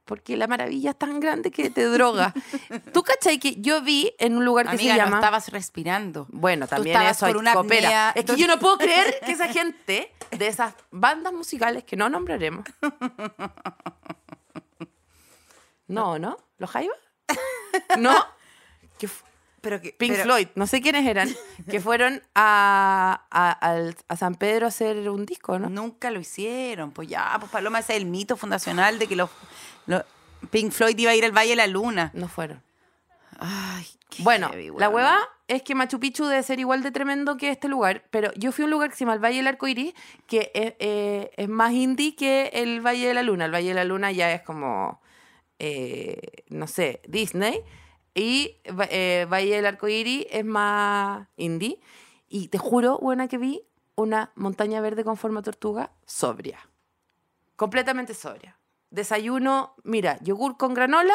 Porque 0.05 0.37
la 0.37 0.45
maravilla 0.45 0.91
es 0.91 0.99
tan 0.99 1.19
grande 1.19 1.49
que 1.49 1.71
te 1.71 1.83
droga. 1.85 2.31
¿Tú 2.93 3.01
cachai 3.01 3.39
que 3.39 3.55
yo 3.59 3.81
vi 3.81 4.13
en 4.19 4.37
un 4.37 4.45
lugar 4.45 4.67
que 4.67 4.73
Amiga, 4.75 5.03
se 5.03 5.09
no 5.09 5.15
estabas 5.15 5.49
respirando. 5.49 6.27
Bueno, 6.29 6.67
también 6.67 7.01
eso 7.01 7.25
por 7.25 7.37
una 7.37 7.53
coopera. 7.53 8.09
apnea. 8.09 8.23
Es 8.23 8.25
que 8.25 8.35
yo 8.39 8.45
no 8.47 8.59
puedo 8.59 8.77
creer 8.77 9.19
que 9.25 9.31
esa 9.31 9.47
gente 9.47 10.11
de 10.29 10.47
esas 10.47 10.75
bandas 10.91 11.33
musicales 11.33 11.83
que 11.85 11.95
no 11.95 12.09
nombraremos. 12.09 12.65
No, 15.87 16.17
¿no? 16.17 16.37
¿Los 16.57 16.71
Jaivas? 16.71 16.97
¿No? 17.99 18.15
Que 18.97 19.09
Pero 19.61 19.81
que, 19.81 19.91
Pink 19.93 20.11
pero- 20.13 20.23
Floyd, 20.23 20.47
no 20.55 20.67
sé 20.67 20.81
quiénes 20.81 21.05
eran, 21.07 21.29
que 21.69 21.79
fueron 21.79 22.21
a, 22.35 23.25
a, 24.09 24.15
San 24.15 24.35
Pedro 24.35 24.65
a 24.65 24.69
hacer 24.69 25.09
un 25.09 25.25
disco, 25.25 25.57
¿no? 25.59 25.69
Nunca 25.69 26.11
lo 26.11 26.19
hicieron. 26.19 26.91
Pues 26.91 27.07
ya, 27.07 27.35
pues 27.39 27.51
Paloma, 27.51 27.79
ese 27.79 27.93
es 27.93 28.01
el 28.01 28.05
mito 28.05 28.37
fundacional 28.37 28.99
de 28.99 29.07
que 29.07 29.15
los, 29.15 29.29
los- 29.87 30.03
Pink 30.51 30.71
Floyd 30.71 30.97
iba 30.97 31.11
a 31.11 31.15
ir 31.15 31.25
al 31.25 31.31
Valle 31.35 31.49
de 31.51 31.55
la 31.55 31.67
Luna. 31.67 32.11
No 32.13 32.27
fueron. 32.27 32.61
Ay, 33.39 33.85
qué 34.09 34.23
Bueno, 34.23 34.49
heavy, 34.49 34.69
la 34.77 34.87
hueva 34.89 35.17
es 35.47 35.61
que 35.63 35.75
Machu 35.75 35.99
Picchu 35.99 36.25
debe 36.25 36.41
ser 36.43 36.59
igual 36.59 36.81
de 36.83 36.91
tremendo 36.91 37.35
que 37.35 37.49
este 37.49 37.67
lugar, 37.67 38.05
pero 38.11 38.31
yo 38.35 38.51
fui 38.51 38.63
a 38.63 38.65
un 38.65 38.71
lugar 38.71 38.89
que 38.89 38.95
se 38.95 39.01
llama 39.01 39.13
el 39.15 39.19
Valle 39.23 39.37
del 39.37 39.47
Arco 39.47 39.67
Iris, 39.67 39.93
que 40.27 40.51
es, 40.53 40.73
eh, 40.79 41.31
es 41.35 41.49
más 41.49 41.73
indie 41.73 42.15
que 42.15 42.49
el 42.53 42.79
Valle 42.85 43.07
de 43.07 43.13
la 43.13 43.23
Luna. 43.23 43.45
El 43.45 43.53
Valle 43.53 43.67
de 43.69 43.73
la 43.73 43.83
Luna 43.83 44.11
ya 44.11 44.31
es 44.31 44.41
como, 44.41 45.01
eh, 45.59 46.19
no 46.49 46.67
sé, 46.67 47.01
Disney. 47.07 47.61
Y 48.15 48.61
eh, 48.63 49.27
Valle 49.29 49.57
del 49.57 49.65
Arco 49.65 49.89
Iris 49.89 50.25
es 50.31 50.45
más 50.45 51.27
indie. 51.35 51.79
Y 52.27 52.47
te 52.47 52.57
juro, 52.57 52.97
buena 52.97 53.27
que 53.27 53.37
vi 53.37 53.61
una 53.95 54.31
montaña 54.35 54.81
verde 54.81 55.03
con 55.03 55.17
forma 55.17 55.41
tortuga 55.41 55.91
sobria. 56.05 56.59
Completamente 57.55 58.13
sobria. 58.13 58.57
Desayuno, 58.89 59.75
mira, 59.83 60.17
yogur 60.21 60.57
con 60.57 60.73
granola, 60.73 61.13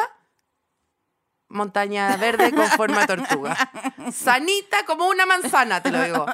montaña 1.47 2.15
verde 2.17 2.51
con 2.53 2.67
forma 2.67 3.05
tortuga. 3.07 3.57
Sanita 4.11 4.85
como 4.85 5.07
una 5.07 5.25
manzana, 5.25 5.81
te 5.81 5.91
lo 5.91 6.01
digo. 6.03 6.25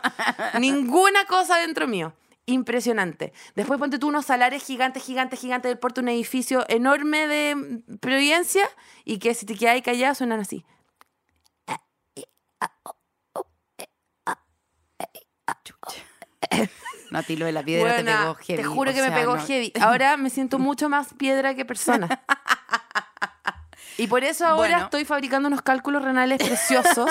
Ninguna 0.59 1.25
cosa 1.25 1.57
dentro 1.57 1.87
mío. 1.87 2.13
Impresionante. 2.49 3.33
Después 3.55 3.77
ponte 3.77 3.99
tú 3.99 4.07
unos 4.07 4.25
salares 4.25 4.63
gigantes, 4.63 5.03
gigantes, 5.03 5.39
gigantes 5.39 5.69
del 5.69 5.77
puerto, 5.79 5.99
un 6.01 6.07
edificio 6.07 6.65
enorme 6.69 7.27
de 7.27 7.55
mm, 7.55 7.97
Providencia 7.99 8.63
y 9.03 9.19
que 9.19 9.33
si 9.33 9.45
te 9.45 9.53
quedas 9.55 9.73
ahí 9.75 9.81
callado 9.81 10.15
suenan 10.15 10.39
así. 10.39 10.65
No, 17.11 17.19
a 17.19 17.23
ti 17.23 17.35
lo 17.37 17.45
de 17.45 17.51
la 17.53 17.63
piedra 17.63 17.97
te 17.97 18.03
pegó 18.03 18.35
heavy. 18.35 18.61
Te 18.61 18.63
juro 18.67 18.91
o 18.91 18.93
que 18.93 19.01
me 19.01 19.11
pegó 19.11 19.35
no- 19.37 19.41
heavy. 19.45 19.71
Ahora 19.81 20.17
me 20.17 20.29
siento 20.29 20.59
mucho 20.59 20.89
más 20.89 21.13
piedra 21.13 21.55
que 21.55 21.65
persona. 21.65 22.07
Y 23.99 24.05
por 24.05 24.23
eso 24.23 24.45
ahora 24.45 24.57
Bueno. 24.73 24.83
estoy 24.83 25.05
fabricando 25.05 25.47
unos 25.47 25.63
cálculos 25.63 26.03
renales 26.03 26.37
preciosos. 26.37 27.09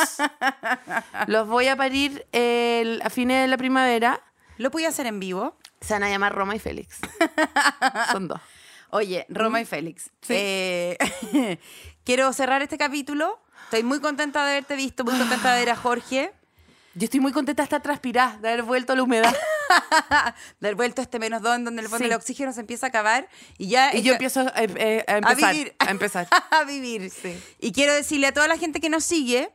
Los 1.26 1.48
voy 1.48 1.66
a 1.66 1.74
parir 1.74 2.24
el- 2.30 3.02
a 3.04 3.10
fines 3.10 3.42
de 3.42 3.48
la 3.48 3.56
primavera. 3.56 4.22
¿Lo 4.58 4.70
podía 4.70 4.88
hacer 4.88 5.06
en 5.06 5.20
vivo? 5.20 5.56
Se 5.80 5.94
van 5.94 6.02
a 6.02 6.08
llamar 6.08 6.34
Roma 6.34 6.54
y 6.56 6.58
Félix. 6.58 6.98
Son 8.12 8.28
dos. 8.28 8.40
Oye, 8.90 9.26
Roma 9.28 9.60
y 9.60 9.64
Félix. 9.64 10.10
eh, 10.28 10.96
quiero 12.04 12.32
cerrar 12.32 12.62
este 12.62 12.78
capítulo. 12.78 13.38
Estoy 13.64 13.82
muy 13.82 14.00
contenta 14.00 14.44
de 14.44 14.52
haberte 14.52 14.76
visto, 14.76 15.04
muy 15.04 15.18
contenta 15.18 15.52
de 15.52 15.60
ver 15.60 15.70
a 15.70 15.76
Jorge, 15.76 16.32
Yo 16.94 17.04
estoy 17.04 17.18
muy 17.20 17.32
contenta 17.32 17.62
de 17.62 17.64
estar 17.64 17.82
transpirada, 17.82 18.38
de 18.38 18.48
haber 18.48 18.62
vuelto 18.62 18.92
a 18.92 18.96
la 18.96 19.02
humedad. 19.02 19.34
de 20.60 20.68
haber 20.68 20.76
vuelto 20.76 21.02
a 21.02 21.04
este 21.04 21.18
menos 21.18 21.42
dos, 21.42 21.56
en 21.56 21.64
donde 21.64 21.82
el 21.82 21.88
fondo 21.88 22.04
Sí. 22.04 22.10
el 22.10 22.16
oxígeno 22.16 22.52
se 22.52 22.60
empieza 22.60 22.86
a 22.86 22.88
acabar 22.90 23.28
y 23.58 23.68
ya. 23.68 23.94
Y 23.94 24.02
yo 24.02 24.12
empiezo 24.12 24.40
a, 24.40 24.52
eh, 24.56 25.04
a 25.08 25.16
empezar. 25.18 25.52
vivir. 25.52 25.74
A 25.80 25.90
empezar. 25.90 26.28
a 26.50 26.64
vivir. 26.64 27.10
Sí. 27.10 27.38
Y 27.58 27.72
quiero 27.72 27.92
decirle 27.92 28.28
a 28.28 28.32
toda 28.32 28.46
la 28.48 28.56
gente 28.56 28.80
que 28.80 28.88
nos 28.88 29.04
sigue 29.04 29.50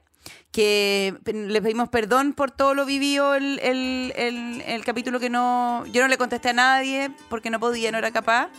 que 0.51 1.15
pe- 1.23 1.33
le 1.33 1.61
pedimos 1.61 1.89
perdón 1.89 2.33
por 2.33 2.51
todo 2.51 2.73
lo 2.73 2.85
vivido 2.85 3.35
el, 3.35 3.59
el- 3.59 4.13
el- 4.15 4.61
el 4.65 4.83
capítulo 4.85 5.19
que 5.19 5.29
no... 5.29 5.85
Yo 5.87 6.01
no 6.01 6.07
le 6.07 6.17
contesté 6.17 6.49
a 6.49 6.53
nadie 6.53 7.11
porque 7.29 7.49
no 7.49 7.59
podía, 7.59 7.91
no 7.91 7.97
era 7.97 8.11
capaz. 8.11 8.49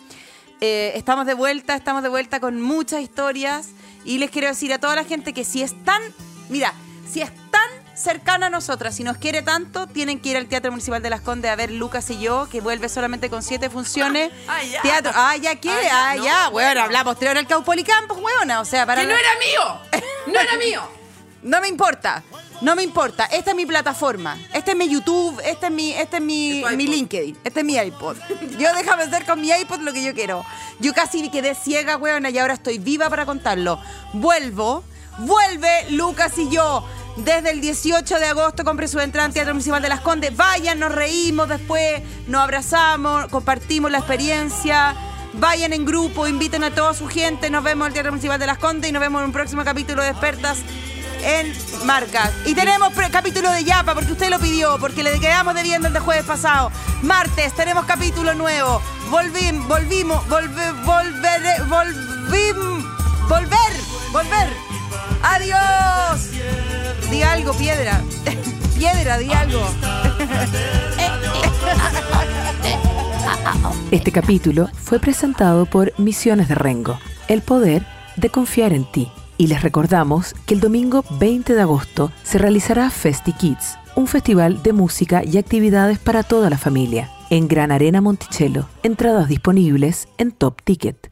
Eh, 0.61 0.93
estamos 0.95 1.27
de 1.27 1.35
vuelta, 1.35 1.75
estamos 1.75 2.03
de 2.03 2.09
vuelta 2.09 2.41
con 2.41 2.61
muchas 2.61 3.01
historias 3.03 3.71
y 4.05 4.19
les 4.19 4.31
quiero 4.31 4.49
decir 4.49 4.73
a 4.73 4.79
toda 4.79 4.95
la 4.97 5.05
gente 5.05 5.33
que 5.33 5.45
si 5.45 5.61
están, 5.63 6.01
mira, 6.49 6.73
si 7.11 7.21
es 7.21 7.31
tan 7.51 7.69
cercana 7.97 8.47
a 8.47 8.51
nosotras, 8.51 8.95
si 8.97 9.05
nos 9.05 9.19
quiere 9.19 9.43
tanto, 9.43 9.87
tienen 9.87 10.19
que 10.21 10.31
ir 10.31 10.37
al 10.37 10.47
Teatro 10.47 10.71
Municipal 10.71 11.03
de 11.03 11.11
Las 11.11 11.21
Condes 11.21 11.51
a 11.51 11.57
ver 11.57 11.71
Lucas 11.73 12.09
y 12.11 12.19
yo, 12.21 12.49
que 12.51 12.61
vuelve 12.61 12.89
solamente 12.89 13.29
con 13.29 13.43
siete 13.43 13.69
funciones. 13.71 14.31
Ah, 14.49 14.63
ya. 14.63 14.81
Teatro, 14.83 15.13
ah, 15.15 15.37
ya, 15.37 15.57
¿qué? 15.57 15.69
Ah, 15.71 15.83
ya, 15.83 16.11
Ah, 16.11 16.15
no, 16.17 16.25
ya, 16.25 16.49
bueno. 16.49 16.53
bueno, 16.53 16.81
hablamos 16.83 17.13
posterior 17.13 17.37
al 17.39 17.47
Caupolicampo, 17.47 18.15
huevona, 18.15 18.61
o 18.61 18.65
sea, 18.65 18.87
para... 18.87 19.03
¡Que 19.03 19.09
no 19.09 19.15
era 19.15 19.29
mío! 19.39 20.03
¡No 20.33 20.41
era 20.41 20.57
mío! 20.57 20.83
No 21.43 21.61
me 21.61 21.67
importa, 21.67 22.23
no 22.61 22.77
me 22.77 22.85
importa. 22.85 23.25
Esta 23.25 23.51
es 23.51 23.57
mi 23.57 23.67
plataforma. 23.67 24.39
Este 24.55 24.71
es 24.71 24.77
mi 24.77 24.89
YouTube, 24.89 25.41
este 25.45 25.67
es 25.67 25.73
mi, 25.73 25.91
este 25.93 26.17
es 26.19 26.23
mi, 26.23 26.63
mi. 26.77 26.87
LinkedIn, 26.87 27.37
este 27.43 27.61
es 27.61 27.67
mi 27.67 27.75
iPod. 27.75 28.17
Yo 28.59 28.73
déjame 28.75 29.03
hacer 29.03 29.27
con 29.27 29.41
mi 29.41 29.51
iPod 29.51 29.81
lo 29.81 29.93
que 29.93 30.05
yo 30.05 30.15
quiero. 30.15 30.45
Yo 30.79 30.95
casi 30.95 31.29
quedé 31.31 31.57
ciega, 31.57 31.97
weona, 31.97 32.31
y 32.31 32.39
ahora 32.39 32.55
estoy 32.55 32.79
viva 32.79 33.11
para 33.11 33.27
contarlo. 33.27 33.81
Vuelvo, 34.13 34.85
vuelve 35.19 35.91
Lucas 35.91 36.39
y 36.39 36.49
yo. 36.49 36.87
Desde 37.17 37.51
el 37.51 37.61
18 37.61 38.21
de 38.21 38.27
agosto 38.27 38.65
compre 38.65 38.87
su 38.87 39.01
entrada 39.01 39.27
en 39.27 39.35
Teatro 39.35 39.53
Municipal 39.53 39.83
de 39.83 39.89
Las 39.89 40.01
Condes. 40.01 40.37
Vayan, 40.37 40.79
nos 40.79 40.95
reímos 40.95 41.49
después, 41.49 42.03
nos 42.29 42.41
abrazamos, 42.41 43.27
compartimos 43.27 43.91
la 43.91 43.99
experiencia. 43.99 44.95
Vayan 45.35 45.73
en 45.73 45.85
grupo, 45.85 46.29
inviten 46.29 46.63
a 46.63 46.73
toda 46.73 46.95
su 46.95 47.09
gente. 47.09 47.51
Nos 47.51 47.65
vemos 47.65 47.87
en 47.87 47.89
el 47.89 47.95
Teatro 47.95 48.13
Municipal 48.13 48.39
de 48.39 48.47
Las 48.47 48.59
Condes 48.59 48.91
y 48.91 48.93
nos 48.93 49.01
vemos 49.01 49.21
en 49.21 49.27
un 49.27 49.33
próximo 49.33 49.65
capítulo 49.65 50.03
de 50.03 50.11
Expertas 50.11 50.59
en 51.23 51.53
Marcas. 51.85 52.31
Y 52.47 52.55
tenemos 52.55 52.93
capítulo 53.11 53.51
de 53.51 53.65
Yapa 53.65 53.95
porque 53.95 54.13
usted 54.13 54.31
lo 54.31 54.39
pidió, 54.39 54.79
porque 54.79 55.03
le 55.03 55.19
quedamos 55.21 55.55
debiendo 55.55 55.89
el 55.89 55.95
de 55.95 56.01
jueves 56.01 56.25
pasado. 56.25 56.71
Martes 57.03 57.53
tenemos 57.55 57.85
capítulo 57.85 58.35
nuevo. 58.35 58.81
Volvim, 59.11 59.67
volvimos, 59.69 60.27
volve, 60.29 60.73
volveré, 60.85 61.63
volvim, 61.69 62.85
volver, 63.29 63.73
volver. 64.13 64.49
Adiós. 65.23 66.31
Di 67.11 67.23
algo, 67.23 67.53
piedra. 67.55 68.01
piedra, 68.79 69.19
di 69.19 69.33
algo. 69.33 69.63
Este 73.91 74.11
capítulo 74.11 74.69
fue 74.75 74.99
presentado 74.99 75.67
por 75.67 75.93
Misiones 75.99 76.49
de 76.49 76.55
Rengo, 76.55 76.99
el 77.29 77.43
poder 77.43 77.87
de 78.17 78.31
confiar 78.31 78.73
en 78.73 78.91
ti. 78.91 79.13
Y 79.43 79.49
les 79.49 79.61
recordamos 79.61 80.37
que 80.47 80.55
el 80.55 80.61
domingo 80.61 81.05
20 81.19 81.55
de 81.55 81.61
agosto 81.61 82.13
se 82.23 82.39
realizará 82.39 82.91
Festi 82.91 83.33
Kids, 83.33 83.77
un 83.97 84.07
festival 84.07 84.63
de 84.63 84.73
música 84.73 85.25
y 85.25 85.37
actividades 85.37 85.99
para 85.99 86.23
toda 86.23 86.49
la 86.49 86.59
familia, 86.59 87.11
en 87.29 87.49
Gran 87.49 87.73
Arena 87.73 88.01
Monticello. 88.01 88.67
Entradas 88.85 89.27
disponibles 89.27 90.07
en 90.17 90.31
Top 90.31 90.63
Ticket. 90.63 91.11